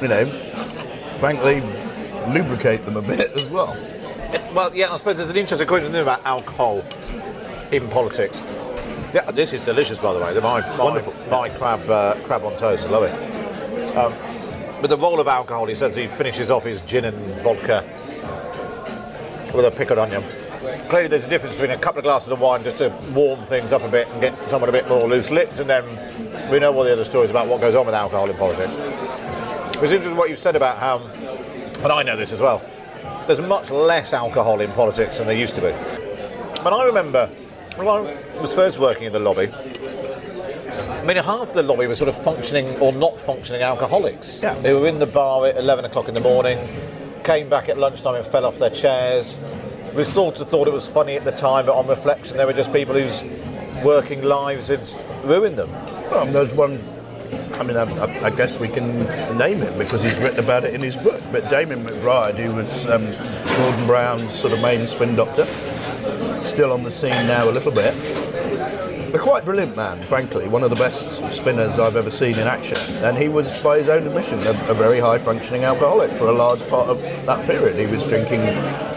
you 0.00 0.06
know, 0.06 0.26
frankly, 1.18 1.62
lubricate 2.32 2.84
them 2.84 2.96
a 2.96 3.02
bit 3.02 3.32
as 3.32 3.50
well. 3.50 3.76
Well, 4.54 4.72
yeah, 4.72 4.92
I 4.92 4.96
suppose 4.98 5.16
there's 5.16 5.30
an 5.30 5.36
interesting 5.36 5.66
question 5.66 5.92
about 5.96 6.24
alcohol 6.24 6.84
in 7.72 7.88
politics. 7.88 8.40
Yeah, 9.12 9.28
this 9.32 9.52
is 9.52 9.64
delicious, 9.64 9.98
by 9.98 10.12
the 10.12 10.20
way. 10.20 10.32
The- 10.34 10.40
My, 10.40 10.60
my, 10.76 10.84
Wonderful. 10.84 11.12
my 11.30 11.48
crab, 11.48 11.88
uh, 11.90 12.14
crab 12.22 12.44
on 12.44 12.56
toast, 12.56 12.86
I 12.86 12.90
love 12.90 13.02
it. 13.04 13.96
Um, 13.96 14.14
but 14.80 14.88
the 14.88 14.96
role 14.96 15.20
of 15.20 15.26
alcohol, 15.28 15.66
he 15.66 15.74
says 15.74 15.96
he 15.96 16.06
finishes 16.06 16.50
off 16.50 16.64
his 16.64 16.80
gin 16.82 17.04
and 17.06 17.16
vodka 17.42 17.84
with 19.54 19.64
a 19.66 19.70
pickled 19.70 19.98
onion. 19.98 20.22
Clearly, 20.88 21.08
there's 21.08 21.26
a 21.26 21.28
difference 21.28 21.56
between 21.56 21.72
a 21.76 21.78
couple 21.78 21.98
of 21.98 22.04
glasses 22.04 22.30
of 22.30 22.40
wine 22.40 22.62
just 22.62 22.78
to 22.78 22.88
warm 23.12 23.44
things 23.44 23.72
up 23.72 23.82
a 23.82 23.88
bit 23.88 24.06
and 24.08 24.20
get 24.20 24.34
someone 24.50 24.68
a 24.68 24.72
bit 24.72 24.88
more 24.88 25.02
loose 25.08 25.30
lipped, 25.30 25.58
and 25.58 25.68
then 25.68 25.84
we 26.50 26.58
know 26.58 26.72
all 26.74 26.84
the 26.84 26.92
other 26.92 27.04
stories 27.04 27.30
about 27.30 27.48
what 27.48 27.60
goes 27.60 27.74
on 27.74 27.86
with 27.86 27.94
alcohol 27.94 28.28
in 28.30 28.36
politics. 28.36 28.74
It 29.74 29.80
was 29.80 29.92
interesting 29.92 30.16
what 30.16 30.30
you 30.30 30.36
said 30.36 30.54
about 30.56 30.78
how, 30.78 30.98
and 31.82 31.86
I 31.92 32.02
know 32.02 32.16
this 32.16 32.32
as 32.32 32.40
well, 32.40 32.62
there's 33.26 33.40
much 33.40 33.70
less 33.70 34.12
alcohol 34.12 34.60
in 34.60 34.70
politics 34.72 35.18
than 35.18 35.26
there 35.26 35.36
used 35.36 35.54
to 35.56 35.60
be. 35.60 35.72
But 36.62 36.72
I 36.72 36.84
remember 36.84 37.28
when 37.80 37.88
I 37.88 38.40
was 38.40 38.54
first 38.54 38.78
working 38.78 39.04
in 39.04 39.12
the 39.12 39.18
lobby, 39.18 39.48
I 39.48 41.04
mean, 41.06 41.16
half 41.16 41.54
the 41.54 41.62
lobby 41.62 41.86
was 41.86 41.98
sort 41.98 42.10
of 42.10 42.22
functioning 42.22 42.68
or 42.78 42.92
not 42.92 43.18
functioning 43.18 43.62
alcoholics. 43.62 44.42
Yeah. 44.42 44.54
They 44.60 44.74
were 44.74 44.86
in 44.86 44.98
the 44.98 45.06
bar 45.06 45.46
at 45.46 45.56
11 45.56 45.86
o'clock 45.86 46.08
in 46.08 46.14
the 46.14 46.20
morning, 46.20 46.58
came 47.24 47.48
back 47.48 47.70
at 47.70 47.78
lunchtime 47.78 48.16
and 48.16 48.26
fell 48.26 48.44
off 48.44 48.58
their 48.58 48.70
chairs. 48.70 49.38
We 49.94 50.04
sort 50.04 50.40
of 50.40 50.48
thought 50.48 50.68
it 50.68 50.74
was 50.74 50.90
funny 50.90 51.16
at 51.16 51.24
the 51.24 51.32
time, 51.32 51.66
but 51.66 51.74
on 51.74 51.86
reflection, 51.86 52.36
they 52.36 52.44
were 52.44 52.52
just 52.52 52.70
people 52.70 52.94
whose 52.94 53.24
working 53.82 54.22
lives 54.22 54.68
had 54.68 54.86
ruined 55.24 55.56
them. 55.56 55.70
Well, 56.10 56.26
there's 56.26 56.54
one. 56.54 56.78
I 57.54 57.62
mean, 57.62 57.76
I, 57.76 57.84
I, 57.84 58.26
I 58.26 58.30
guess 58.30 58.58
we 58.58 58.68
can 58.68 58.98
name 59.38 59.58
him 59.58 59.78
because 59.78 60.02
he's 60.02 60.18
written 60.18 60.40
about 60.40 60.64
it 60.64 60.74
in 60.74 60.82
his 60.82 60.96
book. 60.96 61.20
But 61.32 61.48
Damian 61.48 61.84
McBride, 61.84 62.36
who 62.36 62.54
was 62.54 62.86
um, 62.86 63.10
Gordon 63.56 63.86
Brown's 63.86 64.34
sort 64.38 64.52
of 64.52 64.60
main 64.62 64.86
spin 64.86 65.14
doctor, 65.14 65.46
still 66.40 66.72
on 66.72 66.82
the 66.82 66.90
scene 66.90 67.10
now 67.26 67.48
a 67.48 67.52
little 67.52 67.72
bit. 67.72 67.94
A 69.12 69.18
quite 69.18 69.44
brilliant 69.44 69.74
man, 69.74 70.00
frankly, 70.02 70.46
one 70.46 70.62
of 70.62 70.70
the 70.70 70.76
best 70.76 71.10
spinners 71.34 71.80
I've 71.80 71.96
ever 71.96 72.12
seen 72.12 72.34
in 72.34 72.46
action. 72.46 72.76
And 73.04 73.18
he 73.18 73.28
was, 73.28 73.60
by 73.60 73.78
his 73.78 73.88
own 73.88 74.06
admission, 74.06 74.38
a, 74.46 74.50
a 74.70 74.74
very 74.74 75.00
high 75.00 75.18
functioning 75.18 75.64
alcoholic 75.64 76.12
for 76.12 76.28
a 76.28 76.32
large 76.32 76.66
part 76.68 76.88
of 76.88 77.02
that 77.26 77.44
period. 77.44 77.76
He 77.76 77.86
was 77.92 78.04
drinking 78.04 78.42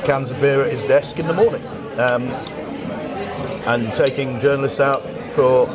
cans 0.05 0.29
of 0.29 0.39
beer 0.39 0.61
at 0.61 0.71
his 0.71 0.83
desk 0.83 1.17
in 1.17 1.25
the 1.25 1.33
morning 1.33 1.65
um, 1.97 2.27
and 3.65 3.93
taking 3.95 4.39
journalists 4.39 4.79
out 4.79 5.01
for 5.31 5.65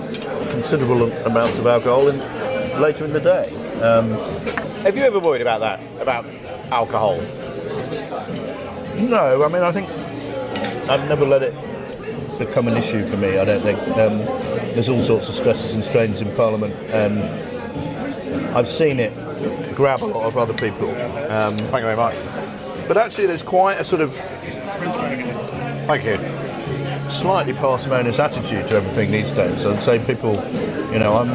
considerable 0.52 1.10
amounts 1.26 1.58
of 1.58 1.66
alcohol 1.66 2.06
in, 2.06 2.18
later 2.80 3.04
in 3.04 3.12
the 3.12 3.20
day. 3.20 3.50
Um, 3.82 4.10
Have 4.82 4.96
you 4.96 5.02
ever 5.02 5.18
worried 5.18 5.42
about 5.42 5.60
that, 5.60 5.80
about 6.00 6.24
alcohol? 6.70 7.16
no, 9.00 9.42
I 9.44 9.48
mean, 9.48 9.62
I 9.62 9.72
think 9.72 9.88
I've 10.90 11.08
never 11.08 11.24
let 11.26 11.42
it 11.42 11.54
become 12.38 12.68
an 12.68 12.76
issue 12.76 13.06
for 13.08 13.16
me. 13.16 13.38
I 13.38 13.44
don't 13.44 13.62
think. 13.62 13.78
Um, 13.96 14.18
there's 14.74 14.88
all 14.88 15.00
sorts 15.00 15.28
of 15.28 15.34
stresses 15.34 15.74
and 15.74 15.84
strains 15.84 16.20
in 16.20 16.34
Parliament, 16.36 16.74
and 16.90 17.20
I've 18.56 18.68
seen 18.68 19.00
it 19.00 19.12
grab 19.74 20.02
a 20.02 20.06
lot 20.06 20.26
of 20.26 20.36
other 20.38 20.54
people. 20.54 20.88
Um, 21.30 21.56
Thank 21.56 21.82
you 21.84 21.94
very 21.94 21.96
much. 21.96 22.14
but 22.88 22.96
actually, 22.96 23.26
there's 23.26 23.42
quite 23.42 23.78
a 23.80 23.84
sort 23.84 24.02
of 24.02 24.14
Thank 25.86 26.04
you. 26.04 26.18
slightly 27.10 27.52
parsimonious 27.54 28.18
attitude 28.18 28.68
to 28.68 28.76
everything 28.76 29.10
these 29.10 29.32
days. 29.32 29.64
I'd 29.66 29.80
say 29.80 29.98
people, 30.04 30.34
you 30.92 30.98
know, 30.98 31.16
I'm, 31.16 31.30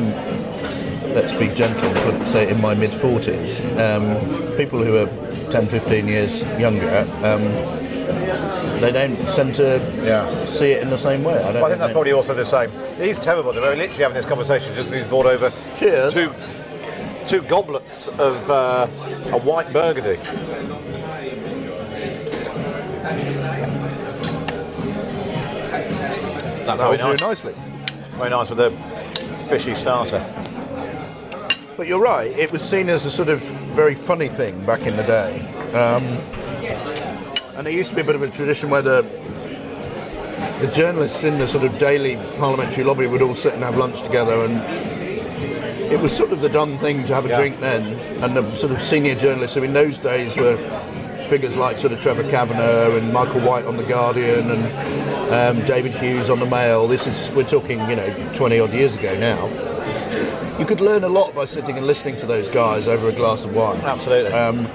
let's 1.13 1.34
be 1.34 1.47
gentle, 1.49 1.93
but 1.93 2.28
say 2.28 2.49
in 2.49 2.60
my 2.62 2.73
mid 2.73 2.91
40s, 2.91 3.60
um, 3.80 4.58
people 4.58 4.80
who 4.84 4.97
are 4.97 5.52
10, 5.52 5.67
15 5.67 6.08
years 6.08 6.41
younger, 6.60 6.99
um, 7.23 7.43
they 8.82 8.91
don't 8.91 9.15
tend 9.36 9.56
to 9.56 9.80
Yeah. 10.04 10.45
see 10.45 10.71
it 10.71 10.82
in 10.82 10.89
the 10.89 10.97
same 10.97 11.23
way. 11.23 11.36
I, 11.36 11.43
don't 11.52 11.54
Well, 11.56 11.65
I 11.65 11.69
think 11.69 11.80
that's 11.80 11.89
they- 11.89 11.93
probably 11.93 12.12
also 12.13 12.34
the 12.34 12.45
same. 12.45 12.71
He's 12.99 13.19
terrible. 13.19 13.54
They 13.54 13.60
were 13.62 13.76
literally 13.76 14.04
having 14.04 14.15
this 14.15 14.26
conversation 14.26 14.73
just 14.76 14.88
as 14.88 14.93
he's 14.93 15.04
brought 15.06 15.26
over 15.26 15.52
Cheers. 15.78 16.13
two 16.13 16.32
two 17.26 17.41
goblets 17.43 18.10
of 18.19 18.52
uh, 18.52 18.86
a 19.32 19.38
white 19.38 19.71
burgundy. 19.71 20.19
That's 26.65 26.65
That 26.65 26.78
very 26.78 26.89
would 26.91 27.02
do 27.02 27.08
nice. 27.10 27.21
nicely. 27.21 27.54
Very 28.17 28.30
nice 28.30 28.49
with 28.49 28.60
a 28.60 28.71
fishy 29.49 29.76
starter. 29.76 30.19
But 31.75 31.88
you're 31.88 31.99
right, 31.99 32.27
it 32.38 32.51
was 32.51 32.62
seen 32.62 32.88
as 32.89 33.05
a 33.05 33.12
sort 33.12 33.29
of 33.29 33.39
very 33.39 33.95
funny 33.95 34.27
thing 34.27 34.63
back 34.65 34.81
in 34.81 34.95
the 34.95 35.03
day. 35.03 35.39
Um, 35.73 36.03
and 37.55 37.65
there 37.65 37.73
used 37.73 37.89
to 37.89 37.95
be 37.95 38.01
a 38.01 38.05
bit 38.05 38.15
of 38.15 38.21
a 38.21 38.29
tradition 38.29 38.69
where 38.69 38.83
the, 38.83 39.01
the 40.62 40.71
journalists 40.71 41.23
in 41.23 41.39
the 41.39 41.47
sort 41.47 41.63
of 41.63 41.77
daily 41.79 42.15
parliamentary 42.38 42.83
lobby 42.83 43.07
would 43.07 43.21
all 43.23 43.33
sit 43.33 43.53
and 43.55 43.63
have 43.63 43.75
lunch 43.77 44.03
together 44.03 44.43
and 44.45 44.62
it 45.91 45.99
was 45.99 46.15
sort 46.15 46.31
of 46.31 46.41
the 46.41 46.49
done 46.49 46.77
thing 46.77 47.05
to 47.05 47.13
have 47.15 47.25
a 47.25 47.29
Yeah. 47.29 47.38
drink 47.38 47.59
then. 47.59 47.83
And 48.23 48.36
the 48.36 48.49
sort 48.55 48.71
of 48.71 48.81
senior 48.81 49.15
journalists 49.15 49.55
who 49.55 49.63
in 49.63 49.73
those 49.73 49.97
days 49.97 50.38
were 50.38 50.57
figures 51.27 51.57
like 51.57 51.79
sort 51.79 51.93
of 51.93 52.01
Trevor 52.01 52.29
Kavanagh 52.29 52.97
and 52.97 53.12
Michael 53.12 53.41
White 53.41 53.65
on 53.65 53.77
the 53.77 53.83
Guardian 53.83 54.51
and 54.51 55.31
um, 55.59 55.65
David 55.65 55.93
Hughes 55.93 56.29
on 56.29 56.39
the 56.39 56.45
Mail. 56.45 56.88
This 56.88 57.07
is 57.07 57.31
we're 57.31 57.43
talking 57.43 57.79
you 57.89 57.95
know 57.95 58.31
20 58.36 58.59
odd 58.59 58.73
years 58.73 58.95
ago 58.95 59.17
now. 59.17 59.72
You 60.63 60.67
could 60.67 60.80
learn 60.80 61.04
a 61.04 61.10
lot 61.10 61.36
by 61.36 61.43
sitting 61.43 61.78
and 61.78 61.86
listening 61.86 62.15
to 62.19 62.26
those 62.26 62.47
guys 62.47 62.88
over 62.88 63.10
a 63.10 63.12
glass 63.12 63.43
of 63.43 63.54
wine. 63.54 63.82
Absolutely. 63.82 64.32
Um, 64.32 64.67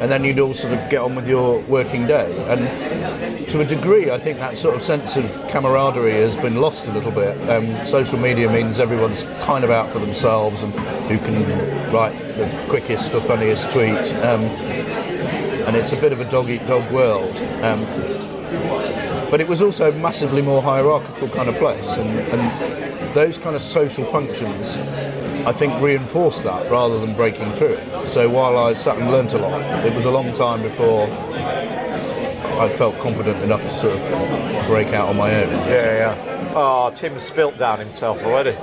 and 0.00 0.10
then 0.10 0.24
you'd 0.24 0.38
all 0.38 0.54
sort 0.54 0.72
of 0.72 0.88
get 0.88 1.02
on 1.02 1.14
with 1.14 1.28
your 1.28 1.60
working 1.64 2.06
day. 2.06 2.34
And 2.48 3.46
to 3.50 3.60
a 3.60 3.64
degree, 3.66 4.10
I 4.10 4.16
think 4.16 4.38
that 4.38 4.56
sort 4.56 4.76
of 4.76 4.82
sense 4.82 5.14
of 5.18 5.30
camaraderie 5.50 6.12
has 6.12 6.38
been 6.38 6.58
lost 6.58 6.86
a 6.86 6.90
little 6.90 7.10
bit. 7.10 7.36
Um, 7.50 7.86
social 7.86 8.18
media 8.18 8.50
means 8.50 8.80
everyone's 8.80 9.24
kind 9.42 9.62
of 9.62 9.68
out 9.68 9.90
for 9.90 9.98
themselves 9.98 10.62
and 10.62 10.72
who 10.72 11.18
can 11.18 11.92
write 11.92 12.18
the 12.38 12.48
quickest 12.70 13.12
or 13.12 13.20
funniest 13.20 13.70
tweet. 13.70 14.14
Um, 14.24 14.40
and 15.66 15.76
it's 15.76 15.92
a 15.92 15.96
bit 15.96 16.12
of 16.12 16.20
a 16.20 16.30
dog 16.30 16.48
eat 16.48 16.66
dog 16.66 16.90
world. 16.90 17.36
Um, 17.62 17.84
but 19.30 19.42
it 19.42 19.48
was 19.48 19.60
also 19.60 19.90
a 19.90 19.94
massively 19.98 20.40
more 20.40 20.62
hierarchical 20.62 21.28
kind 21.28 21.50
of 21.50 21.56
place, 21.56 21.90
and, 21.98 22.08
and 22.08 23.14
those 23.14 23.38
kind 23.38 23.56
of 23.56 23.62
social 23.62 24.04
functions, 24.04 24.76
I 25.46 25.52
think, 25.52 25.80
reinforced 25.80 26.42
that 26.42 26.68
rather 26.72 26.98
than 26.98 27.14
breaking 27.14 27.52
through 27.52 27.74
it. 27.74 28.08
So 28.08 28.28
while 28.28 28.58
I 28.58 28.74
sat 28.74 28.98
and 28.98 29.12
learnt 29.12 29.32
a 29.32 29.38
lot, 29.38 29.62
it 29.86 29.94
was 29.94 30.04
a 30.04 30.10
long 30.10 30.34
time 30.34 30.60
before 30.60 31.06
I 32.60 32.68
felt 32.68 32.98
confident 32.98 33.40
enough 33.44 33.62
to 33.62 33.70
sort 33.70 33.92
of 33.92 34.66
break 34.66 34.88
out 34.88 35.08
on 35.08 35.16
my 35.16 35.32
own. 35.32 35.48
Yeah, 35.68 36.16
yeah. 36.16 36.52
Oh, 36.52 36.56
ah, 36.56 36.90
Tim's 36.90 37.22
spilt 37.22 37.56
down 37.58 37.78
himself 37.78 38.24
already. 38.24 38.56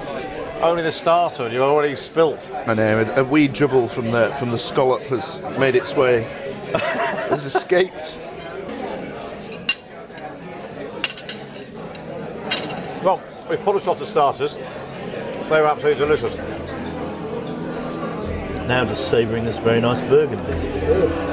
Only 0.61 0.83
the 0.83 0.91
starter, 0.91 1.43
and 1.43 1.53
you've 1.53 1.61
already 1.61 1.95
spilt. 1.95 2.51
I 2.67 2.73
know 2.73 2.99
a, 2.99 3.21
a 3.21 3.23
wee 3.23 3.47
dribble 3.47 3.87
from 3.87 4.11
the 4.11 4.33
from 4.39 4.51
the 4.51 4.57
scallop 4.57 5.03
has 5.03 5.39
made 5.57 5.75
its 5.75 5.95
way, 5.95 6.23
has 7.29 7.45
escaped. 7.45 8.17
Well, 13.03 13.21
we've 13.49 13.63
polished 13.63 13.87
off 13.87 13.99
the 13.99 14.05
starters. 14.05 14.57
They 14.57 15.61
were 15.61 15.67
absolutely 15.67 16.03
delicious. 16.03 16.35
Now 18.67 18.85
just 18.85 19.09
savouring 19.09 19.43
this 19.43 19.59
very 19.59 19.81
nice 19.81 20.01
burgundy. 20.01 21.32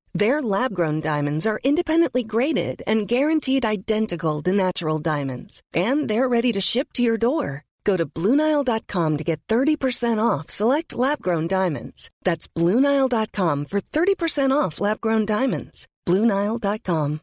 Their 0.13 0.41
lab 0.41 0.73
grown 0.73 0.99
diamonds 0.99 1.47
are 1.47 1.61
independently 1.63 2.23
graded 2.23 2.83
and 2.85 3.07
guaranteed 3.07 3.65
identical 3.65 4.41
to 4.43 4.51
natural 4.51 4.99
diamonds, 4.99 5.61
and 5.73 6.09
they're 6.09 6.27
ready 6.27 6.51
to 6.51 6.59
ship 6.59 6.91
to 6.93 7.01
your 7.01 7.17
door. 7.17 7.63
Go 7.85 7.95
to 7.97 8.05
BlueNile.com 8.05 9.17
to 9.17 9.23
get 9.23 9.41
30% 9.47 10.19
off 10.21 10.49
select 10.49 10.93
lab 10.93 11.21
grown 11.21 11.47
diamonds. 11.47 12.09
That's 12.23 12.47
BlueNile.com 12.47 13.65
for 13.65 13.79
30% 13.81 14.51
off 14.51 14.81
lab 14.81 14.99
grown 15.01 15.25
diamonds. 15.25 15.87
BlueNile.com. 16.05 17.21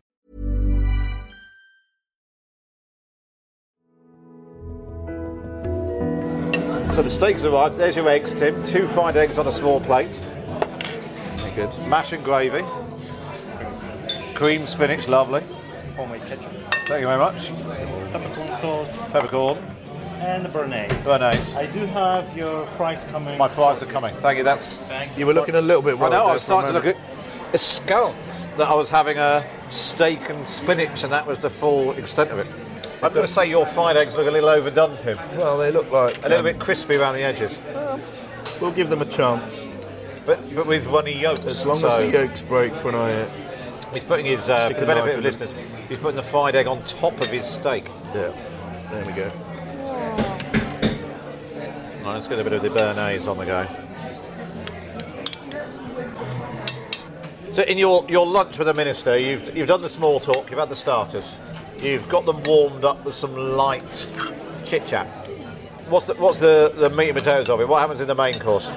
So 6.90 7.02
the 7.02 7.10
steaks 7.10 7.44
arrived. 7.44 7.78
There's 7.78 7.94
your 7.94 8.08
eggs, 8.08 8.34
Tim. 8.34 8.64
Two 8.64 8.88
fried 8.88 9.16
eggs 9.16 9.38
on 9.38 9.46
a 9.46 9.52
small 9.52 9.80
plate. 9.80 10.20
Very 11.58 11.70
good. 11.72 11.88
Mash 11.88 12.12
and 12.12 12.22
gravy. 12.22 12.62
Cream 14.34 14.64
spinach, 14.66 15.08
lovely. 15.08 15.42
Homemade 15.96 16.22
ketchup. 16.22 16.52
Thank 16.86 17.00
you 17.00 17.08
very 17.08 17.18
much. 17.18 17.50
Peppercorn 18.12 18.60
sauce. 18.60 19.10
Peppercorn. 19.10 19.58
And 20.20 20.44
the 20.44 20.48
béarnaise. 20.48 20.88
Béarnaise. 21.02 21.56
I 21.56 21.66
do 21.66 21.84
have 21.86 22.36
your 22.36 22.64
fries 22.76 23.04
coming. 23.10 23.36
My 23.38 23.48
fries 23.48 23.82
are 23.82 23.86
coming. 23.86 24.14
Thank 24.16 24.38
you. 24.38 24.44
That's. 24.44 24.68
Thank 24.68 25.18
You 25.18 25.26
were 25.26 25.34
looking 25.34 25.56
a 25.56 25.60
little 25.60 25.82
bit 25.82 25.96
I 25.96 26.00
worried. 26.00 26.12
know. 26.12 26.26
I 26.26 26.32
was 26.34 26.42
starting 26.42 26.68
to 26.68 26.74
look 26.74 26.84
moment. 26.84 27.02
at 27.48 27.54
askance 27.54 28.46
that 28.56 28.68
I 28.68 28.74
was 28.74 28.88
having 28.88 29.18
a 29.18 29.44
steak 29.70 30.30
and 30.30 30.46
spinach, 30.46 31.02
and 31.02 31.12
that 31.12 31.26
was 31.26 31.40
the 31.40 31.50
full 31.50 31.92
extent 31.92 32.30
of 32.30 32.38
it. 32.38 32.46
I'm 33.02 33.12
going 33.12 33.26
to 33.26 33.32
say 33.32 33.48
your 33.48 33.66
fried 33.66 33.96
eggs 33.96 34.16
look 34.16 34.28
a 34.28 34.30
little 34.30 34.48
overdone, 34.48 34.96
Tim. 34.96 35.18
Well, 35.36 35.58
they 35.58 35.72
look 35.72 35.90
like 35.90 36.18
A 36.18 36.28
little 36.28 36.38
um, 36.38 36.44
bit 36.44 36.60
crispy 36.60 36.96
around 36.96 37.14
the 37.14 37.22
edges, 37.22 37.60
We'll 38.60 38.72
give 38.72 38.90
them 38.90 39.02
a 39.02 39.06
chance. 39.06 39.64
But 40.28 40.54
but 40.54 40.66
with 40.66 40.86
runny 40.86 41.18
yolks. 41.18 41.44
As 41.46 41.64
long 41.64 41.78
so 41.78 41.88
as 41.88 41.96
the 41.96 42.18
yolks 42.18 42.42
break 42.42 42.72
when 42.84 42.94
I. 42.94 43.22
Uh, 43.22 43.30
he's 43.94 44.04
putting 44.04 44.26
his 44.26 44.50
uh, 44.50 44.68
for 44.68 44.78
the 44.78 44.86
benefit 44.86 45.16
of 45.16 45.24
listeners. 45.24 45.56
He's 45.88 45.98
putting 45.98 46.16
the 46.16 46.22
fried 46.22 46.54
egg 46.54 46.66
on 46.66 46.84
top 46.84 47.18
of 47.22 47.28
his 47.28 47.46
steak. 47.46 47.86
yeah. 48.14 48.32
There 48.92 49.04
we 49.06 49.12
go. 49.12 49.28
Right, 52.04 52.14
let's 52.14 52.28
get 52.28 52.38
a 52.38 52.44
bit 52.44 52.52
of 52.52 52.62
the 52.62 52.68
béarnaise 52.68 53.26
on 53.26 53.38
the 53.38 53.46
go. 53.46 53.66
So, 57.52 57.62
in 57.62 57.78
your, 57.78 58.04
your 58.08 58.26
lunch 58.26 58.58
with 58.58 58.66
the 58.66 58.74
minister, 58.74 59.18
you've 59.18 59.56
you've 59.56 59.68
done 59.68 59.80
the 59.80 59.88
small 59.88 60.20
talk, 60.20 60.50
you've 60.50 60.60
had 60.60 60.68
the 60.68 60.76
starters, 60.76 61.40
you've 61.80 62.06
got 62.10 62.26
them 62.26 62.42
warmed 62.42 62.84
up 62.84 63.02
with 63.02 63.14
some 63.14 63.34
light 63.34 64.10
chit 64.66 64.86
chat. 64.86 65.06
What's 65.88 66.04
the 66.04 66.14
what's 66.14 66.38
the, 66.38 66.70
the 66.76 66.90
meat 66.90 67.08
and 67.08 67.18
potatoes 67.18 67.48
of 67.48 67.62
it? 67.62 67.68
What 67.68 67.80
happens 67.80 68.02
in 68.02 68.08
the 68.08 68.14
main 68.14 68.38
course? 68.38 68.70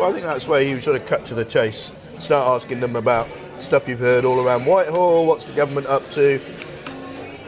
Well, 0.00 0.08
I 0.08 0.12
think 0.14 0.24
that's 0.24 0.48
where 0.48 0.62
you 0.62 0.80
sort 0.80 0.96
of 0.98 1.06
cut 1.06 1.26
to 1.26 1.34
the 1.34 1.44
chase. 1.44 1.92
Start 2.20 2.48
asking 2.48 2.80
them 2.80 2.96
about 2.96 3.28
stuff 3.58 3.86
you've 3.86 3.98
heard 3.98 4.24
all 4.24 4.40
around 4.42 4.64
Whitehall. 4.64 5.26
What's 5.26 5.44
the 5.44 5.52
government 5.52 5.88
up 5.88 6.02
to? 6.12 6.38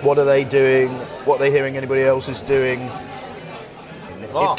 What 0.02 0.18
are 0.18 0.26
they 0.26 0.44
doing? 0.44 0.90
What 1.24 1.36
are 1.36 1.38
they 1.44 1.50
hearing 1.50 1.78
anybody 1.78 2.02
else 2.02 2.28
is 2.28 2.42
doing? 2.42 2.90
Ah, 4.34 4.56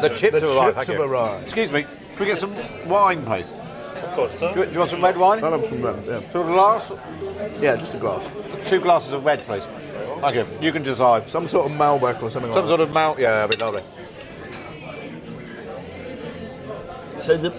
the 0.00 0.08
chips 0.08 0.40
the 0.40 0.48
have 0.48 0.56
arrived. 0.56 0.74
chips 0.78 0.86
thank 0.86 0.88
have 0.88 0.96
you. 0.96 1.02
arrived. 1.04 1.44
Excuse 1.44 1.70
me, 1.70 1.82
can 1.84 2.18
we 2.18 2.26
get 2.26 2.38
some 2.38 2.88
wine, 2.88 3.24
please? 3.24 3.52
Of 3.52 4.12
course, 4.16 4.36
sir. 4.36 4.52
Do 4.52 4.60
you, 4.60 4.66
do 4.66 4.72
you 4.72 4.78
want 4.80 4.90
some 4.90 5.00
red 5.04 5.16
wine? 5.16 5.42
None 5.42 5.52
of 5.54 5.70
them, 5.70 6.04
yeah. 6.08 6.20
Two 6.32 6.42
glass, 6.42 6.90
Yeah, 7.60 7.76
just 7.76 7.94
a 7.94 7.98
glass. 7.98 8.28
two 8.68 8.80
glasses 8.80 9.12
of 9.12 9.24
red, 9.24 9.38
please. 9.46 9.66
Thank 10.20 10.34
you. 10.34 10.46
You 10.60 10.72
can 10.72 10.82
decide. 10.82 11.28
Some 11.30 11.46
sort 11.46 11.70
of 11.70 11.76
Malbec 11.78 12.20
or 12.20 12.30
something 12.30 12.52
Some 12.52 12.62
like 12.62 12.68
sort 12.68 12.80
of 12.80 12.92
mount. 12.92 13.20
Yeah, 13.20 13.46
that'd 13.46 13.56
be 13.56 13.64
lovely. 13.64 13.82
So 17.22 17.36
the, 17.36 17.50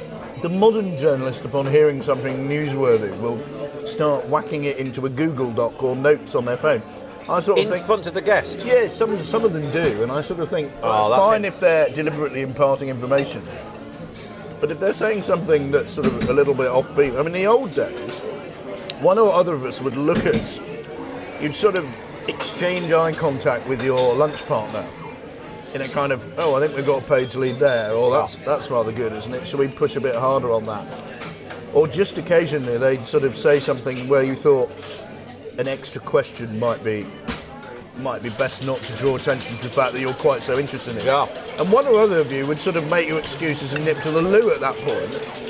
the 0.41 0.49
modern 0.49 0.97
journalist, 0.97 1.45
upon 1.45 1.65
hearing 1.67 2.01
something 2.01 2.47
newsworthy, 2.49 3.17
will 3.19 3.39
start 3.87 4.27
whacking 4.27 4.65
it 4.65 4.77
into 4.77 5.05
a 5.05 5.09
Google 5.09 5.51
Doc 5.51 5.81
or 5.81 5.95
notes 5.95 6.35
on 6.35 6.45
their 6.45 6.57
phone. 6.57 6.81
I 7.29 7.39
sort 7.39 7.57
of 7.59 7.65
In 7.65 7.71
think, 7.71 7.85
front 7.85 8.05
of 8.05 8.13
the 8.13 8.21
guest. 8.21 8.65
Yeah, 8.65 8.87
some 8.87 9.17
some 9.19 9.45
of 9.45 9.53
them 9.53 9.69
do, 9.71 10.03
and 10.03 10.11
I 10.11 10.21
sort 10.21 10.41
of 10.41 10.49
think 10.49 10.69
Oh, 10.81 11.09
well, 11.09 11.29
fine 11.29 11.45
it. 11.45 11.47
if 11.47 11.59
they're 11.61 11.87
deliberately 11.89 12.41
imparting 12.41 12.89
information, 12.89 13.41
but 14.59 14.71
if 14.71 14.79
they're 14.81 14.91
saying 14.91 15.21
something 15.21 15.71
that's 15.71 15.91
sort 15.93 16.07
of 16.07 16.29
a 16.29 16.33
little 16.33 16.53
bit 16.53 16.67
offbeat, 16.67 17.13
I 17.13 17.17
mean, 17.19 17.27
in 17.27 17.31
the 17.33 17.47
old 17.47 17.71
days, 17.71 18.19
one 18.99 19.17
or 19.17 19.31
other 19.31 19.53
of 19.53 19.63
us 19.63 19.81
would 19.81 19.95
look 19.95 20.25
at, 20.25 20.59
you'd 21.41 21.55
sort 21.55 21.77
of 21.77 21.85
exchange 22.27 22.91
eye 22.91 23.13
contact 23.13 23.65
with 23.69 23.81
your 23.81 24.13
lunch 24.15 24.45
partner. 24.45 24.85
In 25.73 25.81
a 25.81 25.87
kind 25.87 26.11
of, 26.11 26.21
oh, 26.37 26.55
I 26.55 26.59
think 26.59 26.75
we've 26.75 26.85
got 26.85 27.03
a 27.03 27.07
page 27.07 27.35
lead 27.35 27.57
there, 27.57 27.93
or 27.93 28.11
that's 28.11 28.35
that's 28.37 28.69
rather 28.69 28.91
good, 28.91 29.11
isn't 29.13 29.33
it? 29.33 29.47
Should 29.47 29.59
we 29.59 29.67
push 29.67 29.95
a 29.95 30.01
bit 30.01 30.15
harder 30.15 30.51
on 30.51 30.65
that? 30.65 30.85
Or 31.73 31.87
just 31.87 32.19
occasionally 32.19 32.77
they'd 32.77 33.05
sort 33.07 33.23
of 33.23 33.35
say 33.35 33.59
something 33.59 34.07
where 34.07 34.23
you 34.23 34.35
thought 34.35 34.71
an 35.57 35.67
extra 35.67 35.99
question 36.01 36.59
might 36.59 36.83
be 36.83 37.05
might 37.99 38.21
be 38.21 38.29
best 38.31 38.65
not 38.65 38.77
to 38.77 38.93
draw 38.97 39.15
attention 39.15 39.55
to 39.57 39.63
the 39.63 39.69
fact 39.69 39.93
that 39.93 39.99
you're 39.99 40.13
quite 40.15 40.41
so 40.41 40.59
interested 40.59 40.91
in 40.91 40.97
it. 40.97 41.05
Yeah. 41.05 41.27
And 41.59 41.71
one 41.71 41.87
or 41.87 41.99
other 42.01 42.19
of 42.19 42.31
you 42.31 42.45
would 42.45 42.59
sort 42.59 42.75
of 42.75 42.87
make 42.89 43.07
your 43.07 43.19
excuses 43.19 43.73
and 43.73 43.85
nip 43.85 44.01
to 44.01 44.11
the 44.11 44.21
loo 44.21 44.51
at 44.51 44.59
that 44.59 44.75
point 44.77 45.43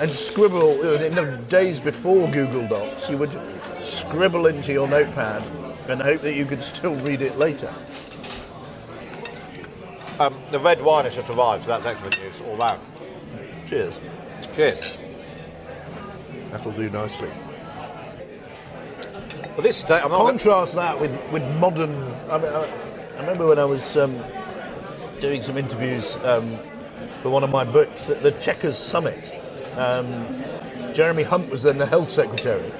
and 0.00 0.10
scribble 0.10 0.80
in 1.02 1.12
the 1.12 1.42
days 1.48 1.80
before 1.80 2.28
Google 2.30 2.68
Docs, 2.68 3.08
you 3.08 3.16
would 3.16 3.30
scribble 3.80 4.46
into 4.46 4.72
your 4.72 4.86
notepad 4.88 5.42
and 5.88 6.02
hope 6.02 6.20
that 6.20 6.34
you 6.34 6.44
could 6.44 6.62
still 6.62 6.94
read 6.96 7.22
it 7.22 7.38
later. 7.38 7.72
Um, 10.18 10.34
the 10.50 10.58
red 10.58 10.82
wine 10.82 11.04
has 11.04 11.14
just 11.14 11.28
arrived, 11.28 11.64
so 11.64 11.68
that's 11.68 11.84
excellent 11.84 12.18
news 12.22 12.40
all 12.40 12.56
round. 12.56 12.80
Cheers. 13.66 14.00
Cheers. 14.54 15.00
That'll 16.50 16.72
do 16.72 16.88
nicely. 16.88 17.30
Well, 19.56 19.62
this 19.62 19.76
state, 19.76 20.02
I'm 20.04 20.10
not. 20.10 20.26
Contrast 20.26 20.74
that 20.74 20.98
with, 21.00 21.10
with 21.32 21.42
modern. 21.56 21.90
I, 22.30 22.38
mean, 22.38 22.46
I, 22.46 22.60
I 23.16 23.20
remember 23.20 23.46
when 23.46 23.58
I 23.58 23.64
was 23.64 23.96
um, 23.96 24.18
doing 25.20 25.42
some 25.42 25.56
interviews 25.56 26.16
um, 26.24 26.56
for 27.22 27.30
one 27.30 27.44
of 27.44 27.50
my 27.50 27.64
books 27.64 28.08
at 28.08 28.22
the 28.22 28.32
Chequers 28.32 28.78
Summit. 28.78 29.32
Um, 29.76 30.26
Jeremy 30.94 31.24
Hunt 31.24 31.50
was 31.50 31.62
then 31.62 31.76
the 31.76 31.86
health 31.86 32.08
secretary, 32.08 32.70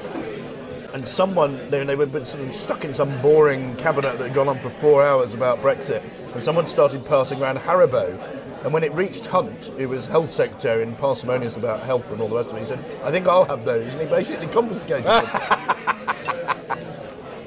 and 0.96 1.06
someone 1.06 1.58
they, 1.68 1.84
they 1.84 1.94
were 1.94 2.08
sort 2.24 2.42
of 2.42 2.54
stuck 2.54 2.82
in 2.82 2.94
some 2.94 3.20
boring 3.20 3.76
cabinet 3.76 4.16
that 4.16 4.28
had 4.28 4.34
gone 4.34 4.48
on 4.48 4.58
for 4.60 4.70
four 4.70 5.04
hours 5.04 5.34
about 5.34 5.60
Brexit, 5.60 6.02
and 6.32 6.42
someone 6.42 6.66
started 6.66 7.04
passing 7.04 7.42
around 7.42 7.58
Haribo. 7.58 8.18
And 8.64 8.72
when 8.72 8.82
it 8.82 8.90
reached 8.94 9.26
Hunt, 9.26 9.66
who 9.76 9.90
was 9.90 10.06
health 10.06 10.30
secretary 10.30 10.82
and 10.82 10.96
parsimonious 10.96 11.54
about 11.58 11.80
health 11.80 12.10
and 12.10 12.18
all 12.22 12.28
the 12.28 12.36
rest 12.36 12.48
of 12.48 12.56
it, 12.56 12.60
he 12.60 12.64
said, 12.64 12.78
"I 13.04 13.10
think 13.10 13.28
I'll 13.28 13.44
have 13.44 13.66
those," 13.66 13.92
and 13.92 14.00
he 14.00 14.08
basically 14.08 14.46
confiscated 14.46 15.04
them. 15.04 15.26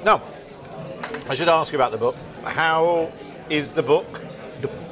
No. 0.06 0.22
I 1.28 1.34
should 1.34 1.50
ask 1.50 1.74
you 1.74 1.78
about 1.78 1.92
the 1.92 1.98
book. 1.98 2.16
How 2.46 3.12
is 3.50 3.72
the 3.72 3.84
book? 3.84 4.08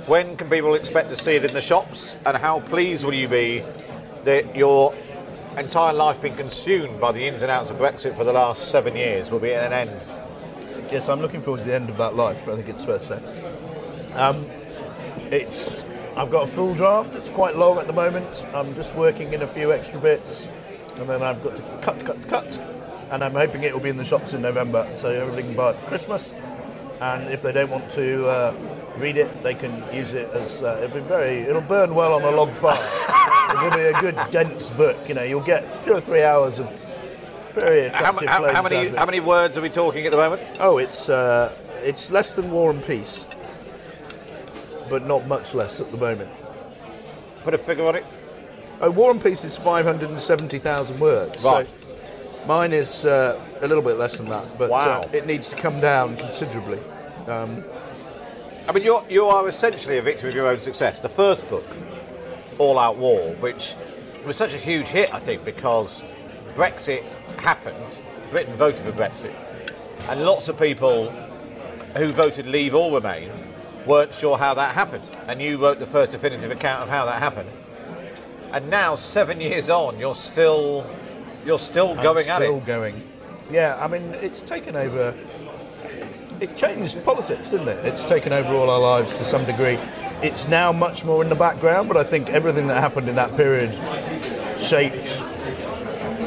When 0.05 0.35
can 0.35 0.49
people 0.49 0.73
expect 0.73 1.09
to 1.09 1.15
see 1.15 1.35
it 1.35 1.45
in 1.45 1.53
the 1.53 1.61
shops? 1.61 2.17
And 2.25 2.35
how 2.35 2.59
pleased 2.59 3.05
will 3.05 3.13
you 3.13 3.29
be 3.29 3.63
that 4.25 4.53
your 4.53 4.93
entire 5.57 5.93
life 5.93 6.21
being 6.21 6.35
consumed 6.35 6.99
by 6.99 7.11
the 7.11 7.25
ins 7.25 7.41
and 7.41 7.51
outs 7.51 7.69
of 7.69 7.77
Brexit 7.77 8.15
for 8.15 8.23
the 8.23 8.33
last 8.33 8.69
seven 8.69 8.95
years 8.95 9.31
will 9.31 9.39
be 9.39 9.53
at 9.53 9.71
an 9.71 9.89
end? 9.89 10.05
Yes, 10.91 11.09
I'm 11.09 11.19
looking 11.19 11.41
forward 11.41 11.61
to 11.61 11.67
the 11.67 11.73
end 11.73 11.89
of 11.89 11.97
that 11.97 12.15
life. 12.15 12.47
I 12.47 12.55
think 12.55 12.69
it's 12.69 12.85
fair 12.85 12.99
to 12.99 13.03
say. 13.03 14.13
Um, 14.13 14.45
it's. 15.31 15.83
I've 16.15 16.31
got 16.31 16.43
a 16.43 16.47
full 16.47 16.73
draft. 16.73 17.15
It's 17.15 17.29
quite 17.29 17.55
long 17.55 17.77
at 17.77 17.87
the 17.87 17.93
moment. 17.93 18.45
I'm 18.53 18.73
just 18.75 18.95
working 18.95 19.33
in 19.33 19.41
a 19.41 19.47
few 19.47 19.73
extra 19.73 19.99
bits, 19.99 20.47
and 20.95 21.09
then 21.09 21.21
I've 21.21 21.43
got 21.43 21.55
to 21.57 21.61
cut, 21.81 22.05
cut, 22.05 22.27
cut, 22.27 22.59
and 23.11 23.23
I'm 23.23 23.33
hoping 23.33 23.63
it 23.63 23.73
will 23.73 23.81
be 23.81 23.89
in 23.89 23.97
the 23.97 24.05
shops 24.05 24.33
in 24.33 24.41
November, 24.41 24.89
so 24.93 25.09
everybody 25.09 25.43
can 25.43 25.55
buy 25.55 25.71
it 25.71 25.79
for 25.79 25.85
Christmas. 25.87 26.33
And 27.01 27.31
if 27.31 27.41
they 27.43 27.51
don't 27.51 27.69
want 27.69 27.91
to 27.91 28.27
uh, 28.27 28.55
read 28.97 29.17
it, 29.17 29.43
they 29.43 29.53
can 29.53 29.83
use 29.93 30.13
it 30.15 30.29
as 30.31 30.63
uh, 30.63 30.79
it'll 30.83 30.95
be 30.95 31.01
very. 31.01 31.39
It'll 31.39 31.61
burn 31.61 31.93
well 31.93 32.13
on 32.13 32.23
a 32.23 32.31
log 32.31 32.51
fire. 32.53 33.33
will 33.63 33.71
be 33.75 33.81
a 33.81 33.99
good 34.01 34.17
dense 34.31 34.69
book. 34.71 34.97
You 35.07 35.15
know, 35.15 35.23
you'll 35.23 35.41
get 35.41 35.83
two 35.83 35.93
or 35.93 36.01
three 36.01 36.23
hours 36.23 36.59
of 36.59 36.69
very 37.53 37.89
How, 37.89 37.95
attractive 37.95 38.29
how- 38.29 38.43
how 38.53 38.63
out 38.63 38.69
many 38.71 38.89
how 38.89 39.05
many 39.05 39.19
words 39.19 39.57
are 39.57 39.61
we 39.61 39.69
talking 39.69 40.05
at 40.05 40.11
the 40.11 40.17
moment? 40.17 40.41
Oh, 40.59 40.77
it's 40.77 41.09
uh, 41.09 41.51
it's 41.83 42.11
less 42.11 42.35
than 42.35 42.51
War 42.51 42.69
and 42.71 42.83
Peace, 42.85 43.25
but 44.89 45.05
not 45.05 45.27
much 45.27 45.53
less 45.53 45.79
at 45.79 45.91
the 45.91 45.97
moment. 45.97 46.29
Put 47.43 47.53
a 47.53 47.57
figure 47.57 47.85
on 47.87 47.95
it. 47.95 48.05
Oh, 48.81 48.91
War 48.91 49.11
and 49.11 49.21
Peace 49.21 49.43
is 49.43 49.57
five 49.57 49.85
hundred 49.85 50.09
and 50.09 50.19
seventy 50.19 50.59
thousand 50.59 50.99
words. 50.99 51.43
Right. 51.43 51.69
So 51.69 51.75
mine 52.47 52.73
is 52.73 53.05
uh, 53.05 53.43
a 53.61 53.67
little 53.67 53.83
bit 53.83 53.97
less 53.97 54.17
than 54.17 54.27
that, 54.27 54.45
but 54.57 54.69
Wow. 54.69 55.01
uh, 55.01 55.09
it 55.13 55.25
needs 55.25 55.49
to 55.49 55.55
come 55.55 55.81
down 55.81 56.15
considerably. 56.17 56.79
Um, 57.27 57.63
I 58.69 58.71
mean, 58.73 58.83
you're, 58.83 59.03
you 59.09 59.25
are 59.25 59.47
essentially 59.47 59.97
a 59.97 60.01
victim 60.01 60.27
of 60.27 60.35
your 60.35 60.47
own 60.47 60.59
success. 60.59 60.99
The 60.99 61.09
first 61.09 61.49
book, 61.49 61.65
All 62.57 62.79
Out 62.79 62.97
War, 62.97 63.33
which 63.35 63.75
was 64.25 64.35
such 64.35 64.53
a 64.53 64.57
huge 64.57 64.87
hit, 64.87 65.13
I 65.13 65.19
think, 65.19 65.45
because 65.45 66.03
Brexit 66.55 67.03
happened, 67.39 67.97
Britain 68.31 68.53
voted 68.55 68.79
for 68.79 68.91
Brexit, 68.91 69.33
and 70.09 70.25
lots 70.25 70.49
of 70.49 70.59
people 70.59 71.09
who 71.95 72.11
voted 72.11 72.45
Leave 72.45 72.75
or 72.75 72.93
Remain 72.93 73.31
weren't 73.85 74.13
sure 74.13 74.37
how 74.37 74.53
that 74.53 74.75
happened. 74.75 75.09
And 75.27 75.41
you 75.41 75.57
wrote 75.57 75.79
the 75.79 75.85
first 75.85 76.11
definitive 76.11 76.51
account 76.51 76.83
of 76.83 76.89
how 76.89 77.05
that 77.05 77.19
happened. 77.19 77.49
And 78.51 78.69
now, 78.69 78.95
seven 78.95 79.41
years 79.41 79.69
on, 79.69 79.99
you're 79.99 80.15
still 80.15 80.85
you're 81.45 81.59
still 81.59 81.91
I'm 81.91 82.03
going 82.03 82.27
at 82.29 82.41
it. 82.41 82.45
still 82.45 82.59
going. 82.61 83.01
Yeah, 83.49 83.77
I 83.79 83.87
mean, 83.87 84.13
it's 84.15 84.41
taken 84.41 84.75
over. 84.75 85.13
It 86.39 86.55
changed 86.55 87.03
politics, 87.03 87.49
didn't 87.49 87.69
it? 87.69 87.85
It's 87.85 88.03
taken 88.03 88.33
over 88.33 88.53
all 88.53 88.69
our 88.69 88.79
lives 88.79 89.13
to 89.13 89.23
some 89.23 89.45
degree. 89.45 89.79
It's 90.23 90.47
now 90.47 90.71
much 90.71 91.05
more 91.05 91.21
in 91.21 91.29
the 91.29 91.35
background, 91.35 91.87
but 91.87 91.95
I 91.95 92.03
think 92.03 92.29
everything 92.29 92.67
that 92.67 92.79
happened 92.79 93.07
in 93.07 93.15
that 93.15 93.35
period 93.37 93.71
shaped 94.59 95.21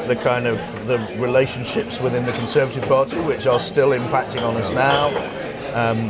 the 0.07 0.15
kind 0.15 0.47
of 0.47 0.57
the 0.87 0.97
relationships 1.19 1.99
within 1.99 2.25
the 2.25 2.31
Conservative 2.31 2.83
Party, 2.83 3.19
which 3.19 3.47
are 3.47 3.59
still 3.59 3.89
impacting 3.89 4.43
on 4.43 4.55
us 4.55 4.71
now. 4.73 5.07
Um, 5.73 6.09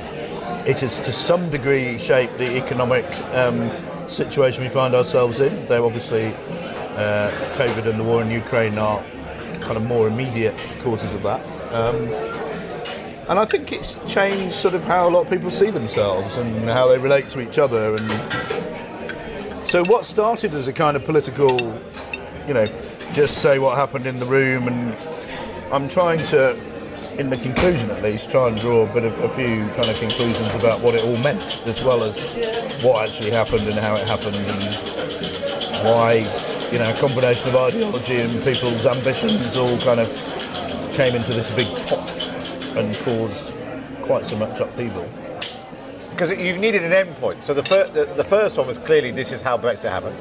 it 0.68 0.80
has 0.82 1.00
to 1.02 1.12
some 1.12 1.50
degree 1.50 1.98
shaped 1.98 2.38
the 2.38 2.56
economic 2.56 3.06
um, 3.34 3.72
situation 4.08 4.64
we 4.64 4.70
find 4.70 4.94
ourselves 4.94 5.40
in. 5.40 5.66
Though 5.66 5.86
obviously 5.86 6.28
uh, 6.98 7.32
COVID 7.58 7.88
and 7.90 8.00
the 8.00 8.04
war 8.04 8.22
in 8.22 8.30
Ukraine 8.30 8.78
are 8.78 9.04
kind 9.62 9.78
of 9.78 9.84
more 9.86 10.08
immediate 10.08 10.56
causes 10.82 11.16
of 11.16 11.24
that. 11.24 11.42
Um, 11.74 12.51
and 13.32 13.40
I 13.40 13.46
think 13.46 13.72
it's 13.72 13.98
changed 14.14 14.54
sort 14.54 14.74
of 14.74 14.84
how 14.84 15.08
a 15.08 15.10
lot 15.10 15.22
of 15.22 15.30
people 15.30 15.50
see 15.52 15.70
themselves 15.70 16.36
and 16.36 16.66
how 16.66 16.90
they 16.90 16.98
relate 16.98 17.30
to 17.30 17.40
each 17.40 17.58
other. 17.58 17.96
And 17.96 18.12
so 19.66 19.86
what 19.86 20.06
started 20.06 20.54
as 20.54 20.68
a 20.68 20.74
kind 20.74 20.98
of 20.98 21.06
political, 21.06 21.58
you 22.46 22.54
know, 22.54 22.68
just 23.14 23.38
say 23.38 23.58
what 23.58 23.78
happened 23.78 24.06
in 24.06 24.20
the 24.20 24.26
room, 24.26 24.68
and 24.68 24.94
I'm 25.72 25.88
trying 25.88 26.20
to, 26.28 26.58
in 27.18 27.30
the 27.30 27.38
conclusion 27.38 27.90
at 27.90 28.04
least, 28.04 28.30
try 28.30 28.50
and 28.50 28.60
draw 28.60 28.82
a 28.84 28.94
bit 28.94 29.06
of 29.06 29.18
a 29.24 29.30
few 29.30 29.66
kind 29.76 29.90
of 29.90 29.98
conclusions 29.98 30.54
about 30.54 30.82
what 30.82 30.96
it 30.96 31.06
all 31.06 31.18
meant, 31.20 31.42
as 31.66 31.82
well 31.86 32.04
as 32.04 32.22
what 32.84 33.08
actually 33.08 33.32
happened 33.32 33.66
and 33.66 33.80
how 33.80 33.96
it 33.96 34.06
happened, 34.10 34.36
and 34.36 34.76
why, 35.86 36.16
you 36.70 36.80
know, 36.80 36.92
a 36.92 36.98
combination 37.00 37.48
of 37.48 37.56
ideology 37.56 38.18
and 38.18 38.44
people's 38.44 38.86
ambitions 38.86 39.56
all 39.56 39.78
kind 39.78 40.02
of 40.02 40.10
came 40.96 41.16
into 41.16 41.32
this 41.32 41.50
big 41.56 41.68
pot 41.88 42.21
and 42.76 42.96
caused 42.98 43.54
quite 44.02 44.26
so 44.26 44.38
much 44.38 44.60
upheaval. 44.60 45.08
Because 46.12 46.32
you 46.32 46.58
needed 46.58 46.84
an 46.84 46.92
end 46.92 47.16
point. 47.18 47.42
So 47.42 47.54
the, 47.54 47.64
fir- 47.64 47.88
the, 47.88 48.06
the 48.06 48.24
first 48.24 48.58
one 48.58 48.68
was 48.68 48.78
clearly 48.78 49.12
this 49.12 49.32
is 49.32 49.42
how 49.42 49.58
Brexit 49.58 49.90
happened. 49.90 50.18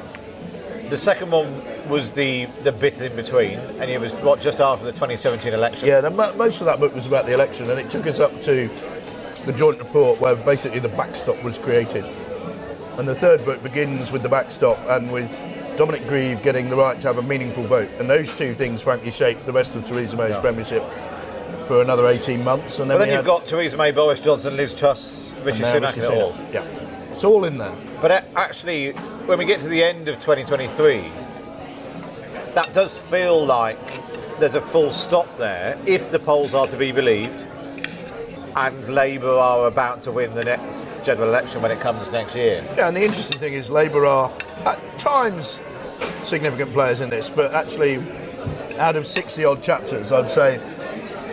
The 0.89 0.97
second 0.97 1.31
one 1.31 1.61
was 1.87 2.11
the, 2.11 2.45
the 2.63 2.71
bit 2.71 2.99
in 2.99 3.15
between, 3.15 3.57
and 3.79 3.89
it 3.89 3.99
was 3.99 4.13
what 4.15 4.39
just 4.41 4.59
after 4.59 4.85
the 4.85 4.91
2017 4.91 5.53
election. 5.53 5.87
Yeah, 5.87 6.01
the, 6.01 6.09
most 6.09 6.59
of 6.59 6.65
that 6.65 6.79
book 6.79 6.93
was 6.93 7.05
about 7.05 7.25
the 7.25 7.33
election, 7.33 7.69
and 7.69 7.79
it 7.79 7.89
took 7.89 8.07
us 8.07 8.19
up 8.19 8.41
to 8.43 8.69
the 9.45 9.53
joint 9.53 9.79
report 9.79 10.19
where 10.19 10.35
basically 10.35 10.79
the 10.79 10.89
backstop 10.89 11.41
was 11.43 11.57
created. 11.57 12.05
And 12.97 13.07
the 13.07 13.15
third 13.15 13.45
book 13.45 13.63
begins 13.63 14.11
with 14.11 14.21
the 14.21 14.29
backstop 14.29 14.77
and 14.89 15.11
with 15.11 15.31
Dominic 15.77 16.05
Grieve 16.07 16.43
getting 16.43 16.69
the 16.69 16.75
right 16.75 16.99
to 17.01 17.07
have 17.07 17.17
a 17.17 17.23
meaningful 17.23 17.63
vote. 17.63 17.89
And 17.99 18.09
those 18.09 18.35
two 18.37 18.53
things, 18.53 18.81
frankly, 18.81 19.11
shaped 19.11 19.45
the 19.45 19.53
rest 19.53 19.75
of 19.75 19.85
Theresa 19.85 20.17
May's 20.17 20.31
Yeah. 20.35 20.41
premiership 20.41 20.83
for 21.67 21.81
another 21.81 22.07
18 22.07 22.43
months. 22.43 22.79
And 22.79 22.89
But 22.89 22.97
then, 22.97 23.09
then 23.09 23.17
you've 23.17 23.25
got 23.25 23.45
Theresa 23.45 23.77
May, 23.77 23.91
Boris 23.91 24.19
Johnson, 24.19 24.57
Liz 24.57 24.77
Truss, 24.77 25.33
Rishi 25.43 25.63
Sunak, 25.63 25.95
Rishi 25.95 26.05
all. 26.07 26.35
Yeah, 26.51 26.63
it's 27.13 27.23
all 27.23 27.45
in 27.45 27.57
there. 27.57 27.73
But 28.01 28.11
uh, 28.11 28.21
actually, 28.35 28.91
when 29.25 29.37
we 29.37 29.45
get 29.45 29.61
to 29.61 29.67
the 29.69 29.83
end 29.83 30.07
of 30.07 30.15
2023, 30.15 31.09
that 32.53 32.73
does 32.73 32.97
feel 32.97 33.45
like 33.45 33.79
there's 34.39 34.55
a 34.55 34.61
full 34.61 34.91
stop 34.91 35.37
there, 35.37 35.77
if 35.85 36.11
the 36.11 36.19
polls 36.19 36.53
are 36.53 36.67
to 36.67 36.77
be 36.77 36.91
believed. 36.91 37.45
and 38.55 38.87
Labour 38.89 39.29
are 39.29 39.67
about 39.67 40.01
to 40.01 40.11
win 40.11 40.33
the 40.33 40.43
next 40.43 40.85
general 41.05 41.29
election 41.29 41.61
when 41.61 41.71
it 41.71 41.79
comes 41.79 42.11
next 42.11 42.35
year. 42.35 42.61
Yeah, 42.75 42.87
and 42.89 42.97
the 42.97 43.03
interesting 43.03 43.39
thing 43.39 43.53
is 43.53 43.69
Labour 43.69 44.05
are 44.05 44.29
at 44.65 44.79
times 44.97 45.61
significant 46.23 46.71
players 46.71 46.99
in 46.99 47.09
this, 47.09 47.29
but 47.29 47.53
actually, 47.53 48.03
out 48.77 48.95
of 48.97 49.07
60 49.07 49.45
odd 49.45 49.61
chapters, 49.63 50.11
I'd 50.11 50.29
say 50.29 50.59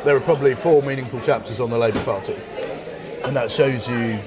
there 0.04 0.16
are 0.16 0.20
probably 0.20 0.54
four 0.54 0.82
meaningful 0.82 1.20
chapters 1.20 1.60
on 1.60 1.70
the 1.70 1.78
Labour 1.78 2.02
Party. 2.04 2.36
And 3.24 3.34
that 3.36 3.50
shows 3.50 3.88
you, 3.88 4.18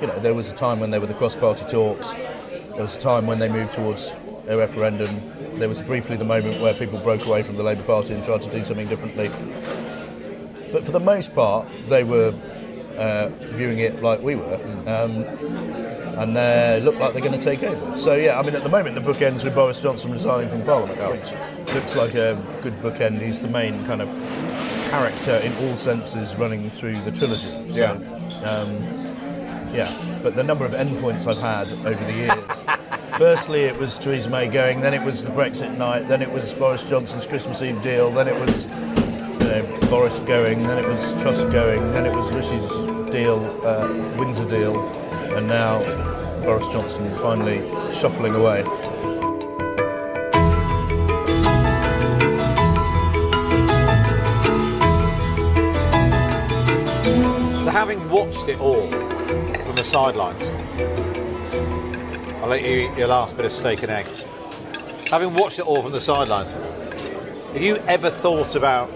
you 0.00 0.06
know, 0.06 0.18
there 0.20 0.34
was 0.34 0.50
a 0.50 0.54
time 0.54 0.80
when 0.80 0.90
there 0.90 1.00
were 1.00 1.06
the 1.06 1.14
cross 1.14 1.36
party 1.36 1.64
talks, 1.70 2.12
there 2.12 2.82
was 2.82 2.96
a 2.96 2.98
time 2.98 3.26
when 3.26 3.38
they 3.38 3.48
moved 3.48 3.72
towards 3.72 4.12
a 4.48 4.56
referendum, 4.56 5.08
there 5.54 5.68
was 5.68 5.80
briefly 5.82 6.16
the 6.16 6.24
moment 6.24 6.60
where 6.60 6.74
people 6.74 6.98
broke 6.98 7.24
away 7.26 7.42
from 7.42 7.56
the 7.56 7.62
Labour 7.62 7.82
Party 7.82 8.14
and 8.14 8.24
tried 8.24 8.42
to 8.42 8.50
do 8.50 8.64
something 8.64 8.88
differently. 8.88 9.28
But 10.72 10.84
for 10.84 10.92
the 10.92 11.00
most 11.00 11.34
part, 11.34 11.68
they 11.88 12.02
were 12.02 12.34
uh, 12.96 13.28
viewing 13.52 13.78
it 13.78 14.02
like 14.02 14.20
we 14.22 14.34
were. 14.34 14.56
Um, 14.86 15.24
and 16.18 16.36
they 16.36 16.80
look 16.80 16.96
like 16.96 17.12
they're 17.12 17.22
going 17.22 17.38
to 17.38 17.44
take 17.44 17.62
over. 17.62 17.98
So 17.98 18.14
yeah, 18.14 18.38
I 18.38 18.42
mean, 18.42 18.54
at 18.54 18.62
the 18.62 18.68
moment 18.68 18.94
the 18.94 19.00
book 19.00 19.20
ends 19.20 19.44
with 19.44 19.54
Boris 19.54 19.80
Johnson 19.80 20.12
resigning 20.12 20.48
from 20.48 20.62
Parliament, 20.62 20.98
which 21.10 21.74
looks 21.74 21.96
like 21.96 22.14
a 22.14 22.40
good 22.62 22.74
bookend. 22.74 23.20
He's 23.20 23.40
the 23.40 23.48
main 23.48 23.84
kind 23.86 24.02
of 24.02 24.08
character 24.94 25.36
in 25.38 25.52
all 25.56 25.76
senses 25.76 26.36
running 26.36 26.70
through 26.70 26.94
the 26.98 27.10
trilogy. 27.10 27.48
So, 27.70 27.76
Yeah. 27.76 27.92
Um, 28.48 28.70
yeah, 29.74 29.90
but 30.22 30.36
the 30.36 30.44
number 30.44 30.64
of 30.64 30.70
endpoints 30.70 31.26
I've 31.26 31.38
had 31.38 31.66
over 31.84 32.04
the 32.04 32.12
years. 32.12 32.64
Firstly, 33.18 33.62
it 33.62 33.76
was 33.76 33.98
Theresa 33.98 34.30
May 34.30 34.46
going, 34.46 34.80
then 34.80 34.94
it 34.94 35.02
was 35.02 35.24
the 35.24 35.30
Brexit 35.30 35.76
night, 35.76 36.06
then 36.06 36.22
it 36.22 36.30
was 36.30 36.52
Boris 36.52 36.84
Johnson's 36.84 37.26
Christmas 37.26 37.60
Eve 37.60 37.82
deal, 37.82 38.12
then 38.12 38.28
it 38.28 38.38
was 38.38 38.66
you 38.66 39.50
know, 39.50 39.88
Boris 39.90 40.20
going, 40.20 40.62
then 40.62 40.78
it 40.78 40.86
was 40.86 41.00
Truss 41.20 41.44
going, 41.46 41.80
then 41.92 42.06
it 42.06 42.12
was 42.14 42.30
Rishi's 42.30 42.68
deal, 43.10 43.40
uh, 43.66 43.88
Windsor 44.16 44.48
deal, 44.48 44.80
and 45.36 45.48
now 45.48 45.80
Boris 46.44 46.68
Johnson 46.68 47.10
finally 47.16 47.58
shuffling 47.92 48.36
away. 48.36 48.62
Watched 58.14 58.48
it 58.48 58.60
all 58.60 58.88
from 59.64 59.74
the 59.74 59.82
sidelines, 59.82 60.52
I'll 62.40 62.48
let 62.48 62.62
you 62.62 62.88
eat 62.88 62.96
your 62.96 63.08
last 63.08 63.36
bit 63.36 63.44
of 63.44 63.50
steak 63.50 63.82
and 63.82 63.90
egg. 63.90 64.06
Having 65.08 65.34
watched 65.34 65.58
it 65.58 65.66
all 65.66 65.82
from 65.82 65.90
the 65.90 65.98
sidelines, 65.98 66.52
have 66.52 67.60
you 67.60 67.74
ever 67.88 68.10
thought 68.10 68.54
about 68.54 68.88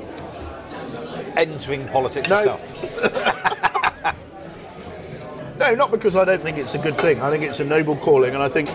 entering 1.36 1.88
politics 1.88 2.30
No. 2.30 2.36
yourself? 2.36 4.14
No, 5.58 5.74
not 5.74 5.90
because 5.90 6.14
I 6.14 6.24
don't 6.24 6.44
think 6.44 6.56
it's 6.56 6.76
a 6.76 6.78
good 6.78 6.96
thing. 6.98 7.20
I 7.20 7.30
think 7.30 7.42
it's 7.42 7.58
a 7.58 7.64
noble 7.64 7.96
calling, 7.96 8.32
and 8.32 8.40
I 8.40 8.48
think 8.48 8.68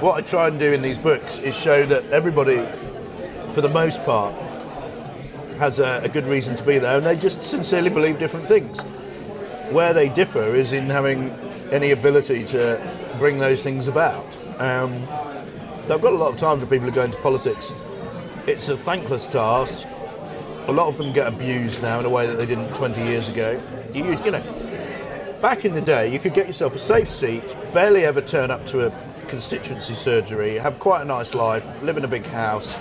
what 0.00 0.14
I 0.14 0.20
try 0.20 0.46
and 0.46 0.56
do 0.56 0.72
in 0.72 0.82
these 0.82 0.98
books 0.98 1.38
is 1.38 1.58
show 1.58 1.84
that 1.86 2.04
everybody, 2.12 2.64
for 3.54 3.60
the 3.60 3.68
most 3.68 4.04
part, 4.04 4.32
has 5.58 5.80
a, 5.80 6.00
a 6.04 6.08
good 6.08 6.28
reason 6.28 6.54
to 6.54 6.62
be 6.62 6.78
there, 6.78 6.96
and 6.96 7.04
they 7.04 7.16
just 7.16 7.42
sincerely 7.42 7.90
believe 7.90 8.20
different 8.20 8.46
things. 8.46 8.80
Where 9.70 9.92
they 9.92 10.08
differ 10.08 10.54
is 10.54 10.72
in 10.72 10.86
having 10.86 11.30
any 11.70 11.92
ability 11.92 12.44
to 12.46 12.80
bring 13.18 13.38
those 13.38 13.62
things 13.62 13.88
about. 13.88 14.26
Um, 14.60 15.00
so 15.86 15.94
I've 15.94 16.02
got 16.02 16.12
a 16.12 16.16
lot 16.16 16.32
of 16.32 16.38
time 16.38 16.60
for 16.60 16.66
people 16.66 16.88
who 16.88 16.92
go 16.92 17.04
into 17.04 17.18
politics. 17.18 17.72
It's 18.46 18.68
a 18.68 18.76
thankless 18.76 19.26
task. 19.26 19.86
A 20.66 20.72
lot 20.72 20.88
of 20.88 20.98
them 20.98 21.12
get 21.12 21.26
abused 21.26 21.82
now 21.82 21.98
in 22.00 22.04
a 22.04 22.10
way 22.10 22.26
that 22.26 22.34
they 22.34 22.46
didn't 22.46 22.74
20 22.74 23.02
years 23.02 23.28
ago. 23.28 23.60
You, 23.94 24.16
you 24.24 24.30
know, 24.30 24.42
back 25.40 25.64
in 25.64 25.72
the 25.72 25.80
day, 25.80 26.12
you 26.12 26.18
could 26.18 26.34
get 26.34 26.46
yourself 26.46 26.74
a 26.74 26.78
safe 26.78 27.08
seat, 27.08 27.56
barely 27.72 28.04
ever 28.04 28.20
turn 28.20 28.50
up 28.50 28.66
to 28.66 28.86
a 28.86 28.92
constituency 29.28 29.94
surgery, 29.94 30.56
have 30.56 30.78
quite 30.78 31.02
a 31.02 31.04
nice 31.04 31.34
life, 31.34 31.64
live 31.82 31.96
in 31.96 32.04
a 32.04 32.08
big 32.08 32.26
house, 32.26 32.76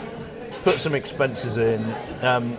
put 0.63 0.73
some 0.73 0.93
expenses 0.93 1.57
in, 1.57 1.83
um, 2.21 2.57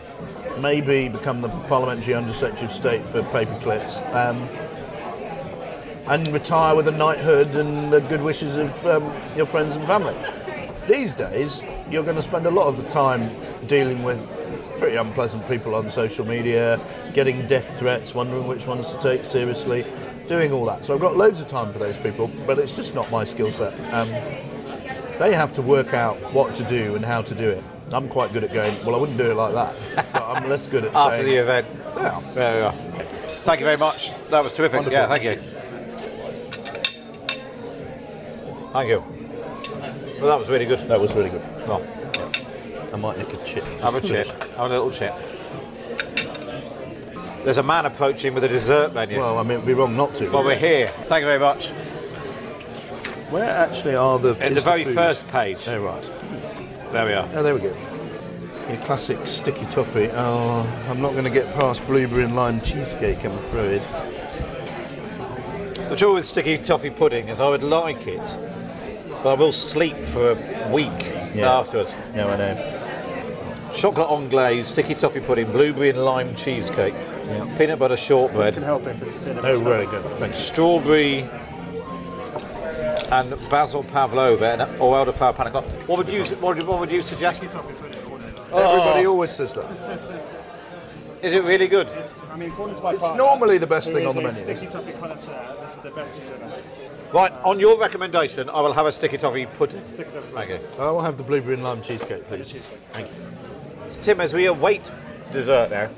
maybe 0.60 1.08
become 1.08 1.40
the 1.40 1.48
parliamentary 1.68 2.14
undersecretary 2.14 2.66
of 2.66 2.72
state 2.72 3.04
for 3.06 3.22
paper 3.24 3.54
clips, 3.60 3.98
um, 4.12 4.48
and 6.08 6.26
retire 6.28 6.74
with 6.74 6.88
a 6.88 6.92
knighthood 6.92 7.54
and 7.56 7.92
the 7.92 8.00
good 8.00 8.22
wishes 8.22 8.56
of 8.58 8.86
um, 8.86 9.02
your 9.36 9.46
friends 9.46 9.76
and 9.76 9.86
family. 9.86 10.14
These 10.88 11.14
days, 11.14 11.62
you're 11.90 12.02
going 12.02 12.16
to 12.16 12.22
spend 12.22 12.46
a 12.46 12.50
lot 12.50 12.66
of 12.66 12.76
the 12.82 12.90
time 12.90 13.30
dealing 13.66 14.02
with 14.02 14.18
pretty 14.78 14.96
unpleasant 14.96 15.46
people 15.46 15.74
on 15.74 15.90
social 15.90 16.26
media, 16.26 16.80
getting 17.12 17.46
death 17.46 17.78
threats, 17.78 18.14
wondering 18.14 18.46
which 18.46 18.66
ones 18.66 18.94
to 18.94 19.00
take 19.00 19.24
seriously, 19.24 19.84
doing 20.26 20.52
all 20.52 20.64
that. 20.64 20.84
So 20.84 20.94
I've 20.94 21.00
got 21.00 21.16
loads 21.16 21.40
of 21.40 21.48
time 21.48 21.72
for 21.72 21.78
those 21.78 21.98
people, 21.98 22.30
but 22.46 22.58
it's 22.58 22.72
just 22.72 22.94
not 22.94 23.10
my 23.10 23.24
skill 23.24 23.50
set. 23.50 23.72
Um, 23.92 24.08
they 25.18 25.34
have 25.34 25.52
to 25.54 25.62
work 25.62 25.92
out 25.92 26.16
what 26.32 26.54
to 26.56 26.64
do 26.64 26.96
and 26.96 27.04
how 27.04 27.20
to 27.22 27.34
do 27.34 27.48
it. 27.50 27.62
I'm 27.92 28.09
quite 28.09 28.33
good 28.33 28.44
at 28.44 28.53
going, 28.53 28.85
well, 28.85 28.94
I 28.94 28.98
wouldn't 28.98 29.18
do 29.18 29.31
it 29.31 29.35
like 29.35 29.53
that, 29.55 30.12
but 30.12 30.22
I'm 30.22 30.48
less 30.48 30.68
good 30.68 30.85
at 30.85 30.94
After 30.94 31.22
saying, 31.22 31.26
the 31.26 31.37
event. 31.37 31.66
Yeah. 31.96 32.20
There 32.35 32.57
we 32.57 32.62
are. 32.62 32.72
Thank 33.42 33.61
you 33.61 33.66
very 33.66 33.76
much. 33.79 34.12
That 34.31 34.44
was 34.44 34.55
terrific. 34.55 34.81
Wonderful. 34.81 34.92
Yeah, 34.92 35.09
thank 35.09 35.24
you. 35.24 35.37
Thank 38.72 38.88
you. 38.88 39.03
Well, 40.20 40.29
that 40.29 40.38
was 40.38 40.48
really 40.48 40.66
good. 40.66 40.81
That 40.88 41.00
was 41.00 41.14
really 41.14 41.31
good. 41.31 41.42
Well, 41.66 41.85
I 42.92 42.96
might 42.96 43.18
nick 43.18 43.33
a 43.33 43.44
chip. 43.44 43.64
have 43.81 43.94
a 43.96 44.00
chip. 44.00 44.26
Have 44.29 44.66
a 44.66 44.68
little 44.68 44.90
chip. 44.90 45.14
There's 47.44 47.59
a 47.59 47.62
man 47.62 47.87
approaching 47.87 48.35
with 48.35 48.44
a 48.44 48.48
dessert 48.48 48.92
menu. 48.94 49.18
Well, 49.18 49.38
I 49.38 49.42
mean, 49.42 49.53
it'd 49.53 49.66
be 49.66 49.74
wrong 49.74 49.96
not 49.96 50.14
to. 50.16 50.31
Well, 50.31 50.44
we're 50.44 50.55
here. 50.57 50.88
Thank 51.07 51.22
you 51.22 51.26
very 51.26 51.38
much. 51.40 51.70
Where 53.31 53.48
actually 53.48 53.96
are 53.96 54.18
the? 54.18 54.37
At 54.40 54.53
is 54.53 54.57
the 54.57 54.70
very 54.70 54.85
food? 54.85 54.94
first 54.94 55.26
page. 55.29 55.66
Oh 55.66 55.81
right. 55.83 56.11
There 56.92 57.07
we 57.07 57.12
are. 57.12 57.29
Oh, 57.35 57.42
there 57.42 57.55
we 57.55 57.61
go. 57.61 57.74
Your 58.68 58.79
classic 58.85 59.26
sticky 59.26 59.64
toffee. 59.66 60.11
Oh, 60.12 60.87
I'm 60.88 61.00
not 61.00 61.12
going 61.12 61.24
to 61.24 61.31
get 61.31 61.53
past 61.55 61.85
blueberry 61.87 62.24
and 62.24 62.35
lime 62.37 62.61
cheesecake, 62.61 63.24
I'm 63.24 63.33
afraid. 63.33 63.81
The 65.88 65.96
trouble 65.96 66.14
with 66.14 66.24
sticky 66.24 66.59
toffee 66.59 66.90
pudding 66.90 67.29
is 67.29 67.40
I 67.40 67.48
would 67.48 67.62
like 67.62 68.07
it, 68.07 68.37
but 69.22 69.31
I 69.31 69.35
will 69.35 69.53
sleep 69.53 69.96
for 69.96 70.33
a 70.33 70.68
week 70.72 70.88
Yeah. 71.35 71.59
afterwards. 71.59 71.96
No, 72.14 72.29
I 72.29 72.37
know. 72.37 72.76
Chocolate 73.74 74.09
on 74.09 74.29
glaze, 74.29 74.68
sticky 74.68 74.94
toffee 74.96 75.20
pudding, 75.20 75.50
blueberry 75.50 75.90
and 75.90 76.05
lime 76.05 76.35
cheesecake, 76.37 76.94
peanut 77.59 77.79
butter 77.79 77.96
shortbread, 77.96 78.55
can 78.55 78.62
help 78.64 78.87
if 78.87 79.00
it's 79.03 79.16
a 79.16 79.20
bit 79.20 79.38
of 79.38 79.44
Oh, 79.44 79.61
really 79.61 79.87
good. 79.87 80.05
Thanks. 80.18 80.38
strawberry 80.38 81.29
and 83.10 83.30
basil 83.50 83.84
pavlova 83.84 84.52
and 84.52 84.62
or 84.80 84.94
elderflower 85.04 85.34
panna 85.34 85.50
cotta. 85.50 85.68
What 85.86 85.98
would 85.98 86.08
you 86.08 86.24
what 86.36 86.56
would, 86.56 86.66
what 86.66 86.80
would 86.80 86.92
you 86.92 87.02
suggest? 87.02 87.44
Everybody 87.44 89.06
always 89.06 89.30
says 89.30 89.54
that. 89.54 89.66
Is 91.22 91.34
it 91.34 91.44
really 91.44 91.68
good? 91.68 91.86
It's, 91.88 92.18
I 92.30 92.36
mean, 92.36 92.50
according 92.50 92.76
to 92.76 92.82
my 92.82 92.92
It's 92.92 93.02
partner, 93.02 93.22
normally 93.22 93.58
the 93.58 93.66
best 93.66 93.92
thing 93.92 94.06
on 94.06 94.14
the 94.14 94.22
menu. 94.22 94.36
Sticky 94.36 94.66
toffee 94.66 94.92
connoisseur. 94.92 95.56
This 95.60 95.76
is 95.76 95.82
the 95.82 95.90
best 95.90 96.18
he's 96.18 96.30
ever 96.30 96.46
had. 96.46 96.62
Right, 97.12 97.32
on 97.44 97.60
your 97.60 97.78
recommendation, 97.78 98.48
I 98.48 98.60
will 98.62 98.72
have 98.72 98.86
a 98.86 98.92
sticky 98.92 99.18
toffee 99.18 99.44
pudding. 99.44 99.82
Sticky 99.92 100.12
toffee 100.12 100.32
Thank 100.32 100.50
you. 100.50 100.60
I 100.78 100.90
will 100.90 101.02
have 101.02 101.18
the 101.18 101.22
blueberry 101.22 101.54
and 101.54 101.62
lime 101.64 101.82
cheesecake, 101.82 102.26
please. 102.28 102.52
Thank 102.92 103.08
you. 103.08 103.14
So, 103.88 104.02
Tim, 104.02 104.20
as 104.20 104.32
we 104.32 104.46
await 104.46 104.90
dessert 105.32 105.70
now, 105.70 105.90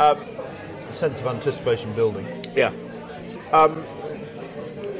A 0.00 0.92
sense 0.92 1.20
of 1.20 1.26
anticipation 1.26 1.92
building. 1.94 2.26
Yeah. 2.54 2.72
Um, 3.52 3.84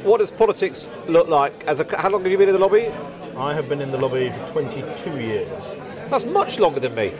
what 0.03 0.19
does 0.19 0.31
politics 0.31 0.89
look 1.07 1.27
like? 1.27 1.65
As 1.67 1.79
a, 1.79 1.97
how 1.97 2.09
long 2.09 2.23
have 2.23 2.31
you 2.31 2.37
been 2.37 2.49
in 2.49 2.55
the 2.55 2.59
lobby? 2.59 2.87
I 3.37 3.53
have 3.53 3.69
been 3.69 3.81
in 3.81 3.91
the 3.91 3.97
lobby 3.97 4.29
for 4.29 4.47
22 4.47 5.19
years. 5.19 5.75
That's 6.09 6.25
much 6.25 6.59
longer 6.59 6.79
than 6.79 6.95
me. 6.95 7.11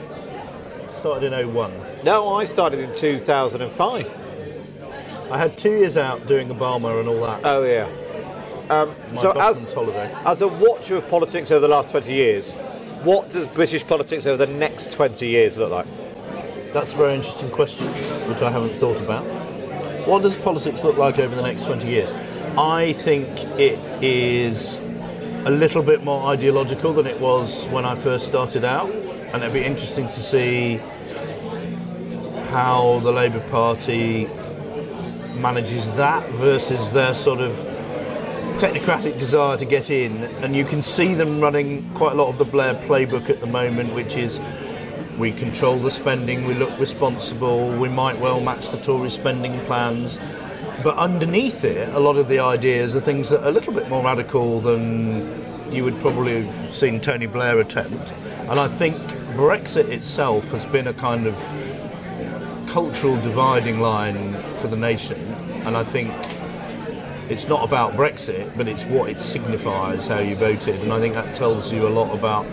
Started 0.94 1.32
in 1.32 1.54
01. 1.54 1.72
No, 2.04 2.34
I 2.34 2.44
started 2.44 2.80
in 2.80 2.94
2005. 2.94 5.30
I 5.32 5.38
had 5.38 5.56
two 5.56 5.70
years 5.70 5.96
out 5.96 6.26
doing 6.26 6.48
Obama 6.48 6.98
and 6.98 7.08
all 7.08 7.20
that. 7.26 7.40
Oh 7.44 7.64
yeah. 7.64 7.88
Um, 8.68 8.94
so 9.16 9.32
as 9.40 9.72
holiday. 9.72 10.12
as 10.24 10.42
a 10.42 10.48
watcher 10.48 10.96
of 10.96 11.08
politics 11.08 11.50
over 11.50 11.60
the 11.60 11.68
last 11.68 11.90
20 11.90 12.12
years, 12.12 12.54
what 13.02 13.30
does 13.30 13.48
British 13.48 13.86
politics 13.86 14.26
over 14.26 14.44
the 14.44 14.52
next 14.52 14.92
20 14.92 15.26
years 15.26 15.56
look 15.56 15.70
like? 15.70 15.86
That's 16.72 16.92
a 16.92 16.96
very 16.96 17.14
interesting 17.14 17.50
question, 17.50 17.86
which 18.28 18.42
I 18.42 18.50
haven't 18.50 18.78
thought 18.78 19.00
about. 19.00 19.24
What 20.06 20.22
does 20.22 20.36
politics 20.36 20.84
look 20.84 20.98
like 20.98 21.18
over 21.18 21.34
the 21.34 21.42
next 21.42 21.64
20 21.64 21.88
years? 21.88 22.12
I 22.58 22.92
think 22.92 23.28
it 23.58 23.78
is 24.02 24.80
a 25.46 25.50
little 25.50 25.82
bit 25.82 26.02
more 26.04 26.26
ideological 26.28 26.92
than 26.92 27.06
it 27.06 27.20
was 27.20 27.66
when 27.68 27.84
I 27.84 27.94
first 27.94 28.26
started 28.26 28.64
out, 28.64 28.90
and 28.90 29.42
it'd 29.42 29.52
be 29.52 29.64
interesting 29.64 30.06
to 30.06 30.20
see 30.20 30.80
how 32.50 33.00
the 33.04 33.12
Labour 33.12 33.40
Party 33.50 34.28
manages 35.38 35.86
that 35.92 36.28
versus 36.30 36.90
their 36.92 37.14
sort 37.14 37.40
of 37.40 37.52
technocratic 38.58 39.18
desire 39.18 39.56
to 39.56 39.64
get 39.64 39.88
in, 39.88 40.24
and 40.42 40.54
you 40.54 40.64
can 40.64 40.82
see 40.82 41.14
them 41.14 41.40
running 41.40 41.88
quite 41.94 42.12
a 42.12 42.16
lot 42.16 42.28
of 42.28 42.36
the 42.36 42.44
Blair 42.44 42.74
playbook 42.74 43.30
at 43.30 43.38
the 43.38 43.46
moment, 43.46 43.94
which 43.94 44.16
is 44.16 44.40
we 45.18 45.30
control 45.30 45.76
the 45.76 45.90
spending, 45.90 46.46
we 46.46 46.54
look 46.54 46.76
responsible, 46.78 47.70
we 47.78 47.88
might 47.88 48.18
well 48.18 48.40
match 48.40 48.70
the 48.70 48.78
Tory 48.78 49.10
spending 49.10 49.58
plans. 49.60 50.18
But 50.82 50.96
underneath 50.96 51.64
it, 51.64 51.88
a 51.90 52.00
lot 52.00 52.16
of 52.16 52.28
the 52.28 52.38
ideas 52.38 52.96
are 52.96 53.00
things 53.00 53.28
that 53.28 53.42
are 53.42 53.48
a 53.48 53.52
little 53.52 53.74
bit 53.74 53.88
more 53.90 54.02
radical 54.02 54.60
than 54.60 55.72
you 55.72 55.84
would 55.84 55.98
probably 56.00 56.42
have 56.42 56.74
seen 56.74 57.00
Tony 57.00 57.26
Blair 57.26 57.60
attempt. 57.60 58.12
And 58.48 58.58
I 58.58 58.66
think 58.66 58.96
Brexit 59.36 59.88
itself 59.88 60.50
has 60.52 60.64
been 60.64 60.88
a 60.88 60.94
kind 60.94 61.26
of 61.26 61.34
cultural 62.68 63.16
dividing 63.20 63.80
line 63.80 64.32
for 64.60 64.68
the 64.68 64.76
nation. 64.76 65.20
And 65.66 65.76
I 65.76 65.84
think 65.84 66.10
it's 67.30 67.46
not 67.46 67.62
about 67.62 67.92
Brexit, 67.92 68.56
but 68.56 68.66
it's 68.66 68.86
what 68.86 69.10
it 69.10 69.18
signifies, 69.18 70.06
how 70.06 70.20
you 70.20 70.34
voted. 70.34 70.80
And 70.80 70.92
I 70.92 70.98
think 70.98 71.14
that 71.14 71.34
tells 71.34 71.72
you 71.72 71.86
a 71.86 71.90
lot 71.90 72.16
about 72.16 72.44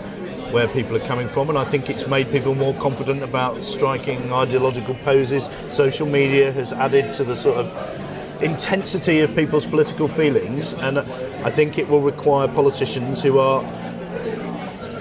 where 0.52 0.68
people 0.68 0.96
are 0.96 1.06
coming 1.06 1.28
from. 1.28 1.48
And 1.48 1.58
I 1.58 1.64
think 1.64 1.88
it's 1.88 2.06
made 2.06 2.30
people 2.30 2.54
more 2.54 2.74
confident 2.74 3.22
about 3.22 3.64
striking 3.64 4.32
ideological 4.32 4.96
poses. 4.96 5.48
Social 5.70 6.06
media 6.06 6.52
has 6.52 6.74
added 6.74 7.14
to 7.14 7.24
the 7.24 7.34
sort 7.34 7.56
of 7.56 8.04
intensity 8.40 9.20
of 9.20 9.34
people's 9.34 9.66
political 9.66 10.08
feelings. 10.08 10.74
And 10.74 10.98
I 10.98 11.50
think 11.50 11.78
it 11.78 11.88
will 11.88 12.00
require 12.00 12.48
politicians 12.48 13.22
who 13.22 13.38
are 13.38 13.62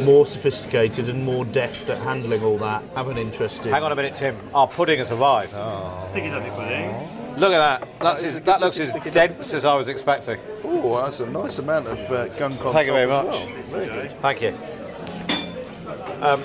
more 0.02 0.26
sophisticated 0.26 1.10
and 1.10 1.24
more 1.24 1.44
deft 1.46 1.90
at 1.90 1.98
handling 2.00 2.44
all 2.44 2.58
that 2.60 2.84
have 2.96 3.08
an 3.08 3.18
interest 3.18 3.66
in. 3.66 3.72
Hang 3.72 3.84
on 3.84 3.92
a 3.92 3.96
minute, 3.96 4.16
Tim. 4.16 4.38
Our 4.54 4.68
pudding 4.68 5.00
has 5.00 5.12
arrived. 5.12 5.52
Sticky 6.04 6.30
toffee 6.30 6.50
pudding. 6.52 7.18
Look 7.38 7.54
at 7.54 7.82
that. 7.82 8.00
That's 8.00 8.24
as, 8.24 8.42
that 8.42 8.62
looks 8.62 8.80
as 8.80 8.94
dense 9.12 9.54
as 9.54 9.64
I 9.66 9.76
was 9.76 9.88
expecting. 9.88 10.40
Oh, 10.64 11.02
that's 11.04 11.20
a 11.20 11.30
nice 11.30 11.60
amount 11.60 11.88
of 11.88 12.00
uh, 12.12 12.28
gunk 12.30 12.66
on 12.66 12.74
Thank 12.74 12.88
you 12.88 12.94
very 12.94 13.08
much. 13.08 13.26
well. 13.72 14.08
Thank 14.22 14.42
you. 14.42 14.58
Um, 16.22 16.42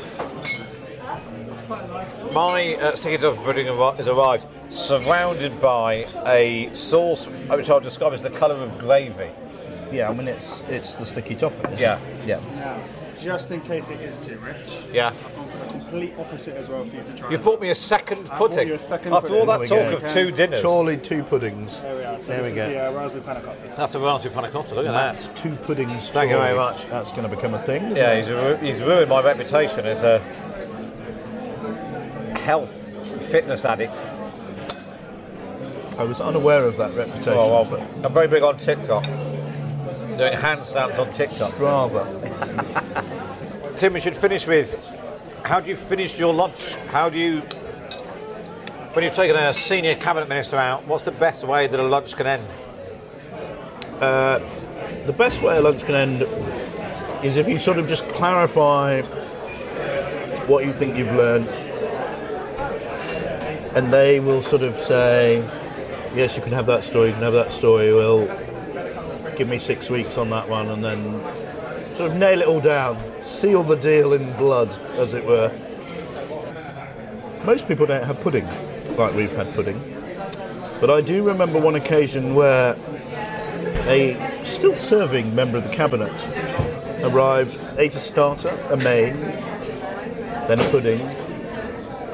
my 2.34 2.74
uh, 2.74 2.94
sticky 2.94 3.22
toffee 3.22 3.42
pudding 3.42 3.66
has 3.66 4.06
arrived, 4.08 4.46
surrounded 4.72 5.60
by 5.60 6.06
a 6.26 6.72
sauce 6.72 7.26
which 7.26 7.68
I'll 7.70 7.80
describe 7.80 8.12
as 8.12 8.22
the 8.22 8.30
colour 8.30 8.54
of 8.56 8.78
gravy. 8.78 9.30
Yeah, 9.92 10.08
I 10.08 10.14
mean 10.14 10.28
it's 10.28 10.62
it's 10.68 10.94
the 10.94 11.04
sticky 11.06 11.34
toffee. 11.34 11.58
isn't 11.72 11.78
Yeah. 11.78 11.98
it? 11.98 12.26
Yeah. 12.26 12.40
Now, 12.56 12.78
just 13.20 13.50
in 13.50 13.60
case 13.60 13.90
it 13.90 14.00
is 14.00 14.16
too 14.16 14.38
rich, 14.38 14.56
Yeah. 14.92 15.08
I've 15.08 15.36
gone 15.36 15.44
for 15.44 15.58
the 15.64 15.70
complete 15.70 16.14
opposite 16.18 16.56
as 16.56 16.68
well 16.70 16.84
for 16.84 16.96
you 16.96 17.02
to 17.02 17.12
try. 17.12 17.30
You've 17.30 17.44
bought 17.44 17.60
me 17.60 17.68
a 17.70 17.74
second 17.74 18.26
I 18.32 18.38
pudding. 18.38 18.66
you 18.68 18.74
a 18.74 18.78
second 18.78 19.12
After 19.12 19.36
all 19.36 19.44
that 19.46 19.58
talk 19.68 19.90
go. 19.90 19.96
of 19.98 20.08
two 20.08 20.30
dinners. 20.30 20.60
Surely 20.62 20.96
two 20.96 21.22
puddings. 21.24 21.80
There 21.82 21.94
we 21.96 22.04
are. 22.04 22.18
So 22.18 22.24
There 22.26 22.42
we 22.42 22.52
go. 22.52 22.68
The 22.70 22.88
uh, 22.88 22.92
raspberry 22.92 23.22
panna 23.22 23.40
cotta. 23.42 23.76
That's 23.76 23.94
a 23.94 24.00
raspberry 24.00 24.34
panna 24.34 24.50
cotta. 24.50 24.74
Look 24.74 24.86
at 24.86 24.92
that. 24.92 25.12
That's 25.12 25.28
two 25.40 25.54
puddings. 25.56 26.08
Thank 26.08 26.30
you 26.30 26.38
very 26.38 26.56
much. 26.56 26.86
That's 26.88 27.10
going 27.12 27.28
to 27.28 27.36
become 27.36 27.52
a 27.52 27.58
thing. 27.60 27.82
Isn't 27.84 27.96
Yeah, 27.96 28.12
it? 28.12 28.18
he's, 28.18 28.30
ru- 28.30 28.56
he's 28.56 28.80
ruined 28.80 29.10
my 29.10 29.20
reputation 29.22 29.84
as 29.84 30.02
a 30.02 30.18
health 32.38 32.72
fitness 33.30 33.64
addict. 33.66 34.00
I 35.98 36.04
was 36.04 36.20
unaware 36.20 36.64
of 36.64 36.76
that 36.78 36.94
reputation. 36.94 37.34
Oh, 37.34 37.64
well, 37.64 37.88
I'm 38.02 38.12
very 38.12 38.28
big 38.28 38.42
on 38.42 38.56
TikTok. 38.56 39.04
Doing 39.04 40.34
handstands 40.34 40.98
on 40.98 41.10
TikTok. 41.12 41.58
rather. 41.58 42.06
Tim, 43.76 43.92
we 43.92 44.00
should 44.00 44.16
finish 44.16 44.46
with 44.46 44.78
how 45.44 45.60
do 45.60 45.70
you 45.70 45.76
finish 45.76 46.18
your 46.18 46.32
lunch? 46.32 46.74
How 46.90 47.08
do 47.08 47.18
you, 47.18 47.40
when 48.92 49.04
you've 49.04 49.14
taken 49.14 49.36
a 49.36 49.52
senior 49.52 49.94
cabinet 49.96 50.28
minister 50.28 50.56
out, 50.56 50.86
what's 50.86 51.02
the 51.02 51.12
best 51.12 51.44
way 51.44 51.66
that 51.66 51.78
a 51.78 51.82
lunch 51.82 52.16
can 52.16 52.26
end? 52.26 52.46
Uh, 54.00 54.38
the 55.06 55.12
best 55.12 55.42
way 55.42 55.56
a 55.56 55.60
lunch 55.60 55.84
can 55.84 55.94
end 55.94 56.22
is 57.24 57.36
if 57.36 57.48
you 57.48 57.58
sort 57.58 57.78
of 57.78 57.88
just 57.88 58.08
clarify 58.08 59.02
what 60.46 60.64
you 60.64 60.72
think 60.72 60.96
you've 60.96 61.14
learnt, 61.14 61.50
and 63.76 63.92
they 63.92 64.20
will 64.20 64.42
sort 64.42 64.62
of 64.62 64.76
say, 64.78 65.42
"Yes, 66.14 66.36
you 66.36 66.42
can 66.42 66.52
have 66.52 66.66
that 66.66 66.84
story. 66.84 67.08
You 67.08 67.14
can 67.14 67.22
have 67.22 67.32
that 67.32 67.52
story. 67.52 67.92
Well, 67.92 68.28
give 69.36 69.48
me 69.48 69.58
six 69.58 69.88
weeks 69.88 70.18
on 70.18 70.30
that 70.30 70.48
one, 70.48 70.68
and 70.68 70.84
then 70.84 71.20
sort 71.94 72.10
of 72.10 72.16
nail 72.16 72.42
it 72.42 72.46
all 72.46 72.60
down, 72.60 72.98
seal 73.22 73.62
the 73.62 73.76
deal 73.76 74.12
in 74.12 74.32
blood, 74.34 74.76
as 74.96 75.14
it 75.14 75.24
were." 75.24 75.50
Most 77.44 77.66
people 77.66 77.86
don't 77.86 78.04
have 78.04 78.20
pudding 78.20 78.46
like 78.96 79.14
we've 79.14 79.34
had 79.34 79.52
pudding, 79.54 79.80
but 80.80 80.90
I 80.90 81.00
do 81.00 81.22
remember 81.22 81.58
one 81.58 81.74
occasion 81.74 82.34
where 82.34 82.76
a 83.86 84.16
still 84.44 84.74
serving 84.74 85.34
member 85.34 85.58
of 85.58 85.64
the 85.64 85.74
cabinet 85.74 86.12
arrived, 87.02 87.58
ate 87.78 87.94
a 87.94 88.00
starter, 88.00 88.56
a 88.70 88.76
main, 88.76 89.14
then 90.46 90.60
a 90.60 90.68
pudding, 90.70 91.00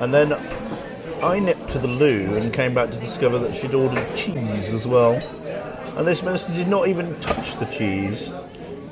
and 0.00 0.14
then 0.14 0.32
I 1.22 1.40
nipped 1.40 1.70
to 1.70 1.80
the 1.80 1.88
loo 1.88 2.36
and 2.36 2.52
came 2.52 2.74
back 2.74 2.92
to 2.92 2.98
discover 3.00 3.40
that 3.40 3.52
she'd 3.52 3.74
ordered 3.74 4.14
cheese 4.14 4.72
as 4.72 4.86
well. 4.86 5.14
And 5.96 6.06
this 6.06 6.22
minister 6.22 6.52
did 6.52 6.68
not 6.68 6.86
even 6.86 7.18
touch 7.18 7.56
the 7.56 7.64
cheese. 7.64 8.32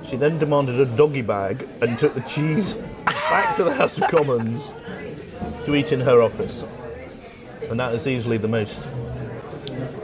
She 0.05 0.17
then 0.17 0.37
demanded 0.39 0.81
a 0.81 0.87
doggy 0.87 1.23
bag 1.23 1.69
and 1.81 1.97
took 1.97 2.15
the 2.15 2.21
cheese 2.23 2.75
back 3.05 3.55
to 3.57 3.65
the 3.65 3.73
House 3.73 3.99
of 3.99 4.09
Commons 4.09 4.73
to 5.67 5.75
eat 5.77 5.93
in 5.93 6.01
her 6.01 6.21
office. 6.21 6.65
And 7.71 7.79
that 7.79 7.95
is 7.95 8.09
easily 8.09 8.39
the 8.39 8.49
most, 8.49 8.89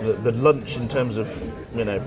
the, 0.01 0.17
the 0.23 0.33
lunch 0.33 0.77
in 0.77 0.89
terms 0.89 1.17
of, 1.17 1.29
you 1.75 1.85
know, 1.85 2.01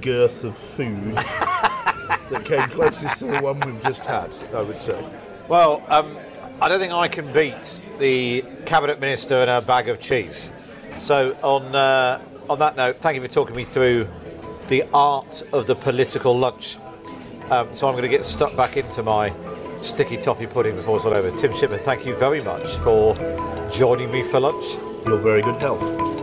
girth 0.00 0.42
of 0.42 0.56
food 0.56 1.16
that 1.16 2.44
came 2.46 2.66
closest 2.70 3.18
to 3.18 3.26
the 3.26 3.40
one 3.40 3.60
we've 3.60 3.82
just 3.82 4.06
had, 4.06 4.30
I 4.54 4.62
would 4.62 4.80
say. 4.80 5.04
Well, 5.48 5.84
um, 5.88 6.16
I 6.58 6.68
don't 6.68 6.80
think 6.80 6.94
I 6.94 7.06
can 7.06 7.30
beat 7.34 7.82
the 7.98 8.42
cabinet 8.64 8.98
minister 8.98 9.36
and 9.36 9.50
her 9.50 9.60
bag 9.60 9.88
of 9.88 10.00
cheese. 10.00 10.52
So 10.98 11.36
on 11.42 11.74
uh, 11.74 12.20
on 12.48 12.58
that 12.60 12.76
note, 12.76 12.96
thank 12.96 13.14
you 13.14 13.20
for 13.20 13.28
talking 13.28 13.54
me 13.54 13.64
through 13.64 14.08
the 14.68 14.84
art 14.94 15.42
of 15.52 15.66
the 15.66 15.74
political 15.74 16.36
lunch. 16.36 16.78
Um, 17.50 17.74
so 17.74 17.86
I'm 17.86 17.92
going 17.92 18.02
to 18.02 18.08
get 18.08 18.24
stuck 18.24 18.56
back 18.56 18.78
into 18.78 19.02
my 19.02 19.32
sticky 19.82 20.16
toffee 20.16 20.46
pudding 20.46 20.76
before 20.76 20.96
it's 20.96 21.04
all 21.04 21.12
over. 21.12 21.30
Tim 21.36 21.52
Shipman, 21.52 21.78
thank 21.80 22.06
you 22.06 22.16
very 22.16 22.40
much 22.42 22.76
for 22.76 23.14
joining 23.70 24.10
me 24.10 24.22
for 24.22 24.40
lunch. 24.40 24.64
Your 25.04 25.18
very 25.18 25.42
good 25.42 25.60
health. 25.60 26.15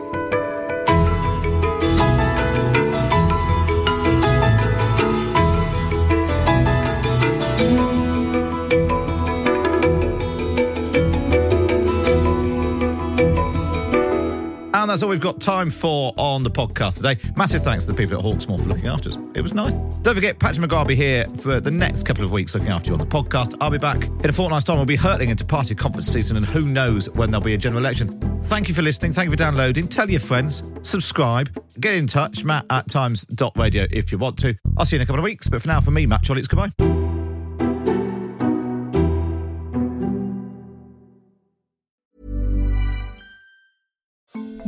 That's 14.93 15.01
all 15.01 15.09
we've 15.09 15.19
got 15.19 15.41
time 15.41 15.71
for 15.71 16.13
on 16.17 16.43
the 16.43 16.51
podcast 16.51 16.97
today. 16.97 17.17
Massive 17.35 17.63
thanks 17.63 17.83
to 17.85 17.91
the 17.91 17.97
people 17.97 18.15
at 18.15 18.23
Hawksmoor 18.23 18.61
for 18.61 18.69
looking 18.69 18.85
after 18.85 19.09
us. 19.09 19.17
It 19.33 19.41
was 19.41 19.55
nice. 19.55 19.73
Don't 19.73 20.13
forget, 20.13 20.37
Patrick 20.37 20.69
be 20.87 20.95
here 20.95 21.25
for 21.25 21.59
the 21.59 21.71
next 21.71 22.03
couple 22.03 22.23
of 22.23 22.31
weeks 22.31 22.53
looking 22.53 22.69
after 22.69 22.91
you 22.91 22.93
on 22.93 22.99
the 22.99 23.07
podcast. 23.07 23.57
I'll 23.59 23.71
be 23.71 23.79
back 23.79 24.03
in 24.03 24.29
a 24.29 24.31
fortnight's 24.31 24.65
time. 24.65 24.75
We'll 24.75 24.85
be 24.85 24.95
hurtling 24.95 25.29
into 25.29 25.45
party 25.45 25.73
conference 25.73 26.05
season, 26.05 26.37
and 26.37 26.45
who 26.45 26.67
knows 26.67 27.09
when 27.09 27.31
there'll 27.31 27.43
be 27.43 27.55
a 27.55 27.57
general 27.57 27.81
election. 27.81 28.19
Thank 28.43 28.67
you 28.67 28.75
for 28.75 28.83
listening. 28.83 29.13
Thank 29.13 29.25
you 29.25 29.31
for 29.31 29.37
downloading. 29.37 29.87
Tell 29.87 30.11
your 30.11 30.19
friends. 30.19 30.61
Subscribe. 30.83 31.49
Get 31.79 31.95
in 31.95 32.05
touch. 32.05 32.43
Matt 32.43 32.67
at 32.69 32.87
times.radio 32.87 33.87
if 33.89 34.11
you 34.11 34.19
want 34.19 34.37
to. 34.41 34.55
I'll 34.77 34.85
see 34.85 34.97
you 34.97 34.99
in 34.99 35.01
a 35.01 35.07
couple 35.07 35.21
of 35.21 35.23
weeks. 35.23 35.47
But 35.47 35.63
for 35.63 35.69
now, 35.69 35.79
for 35.79 35.89
me, 35.89 36.05
Matt 36.05 36.23
Chorley, 36.23 36.43
goodbye. 36.43 36.92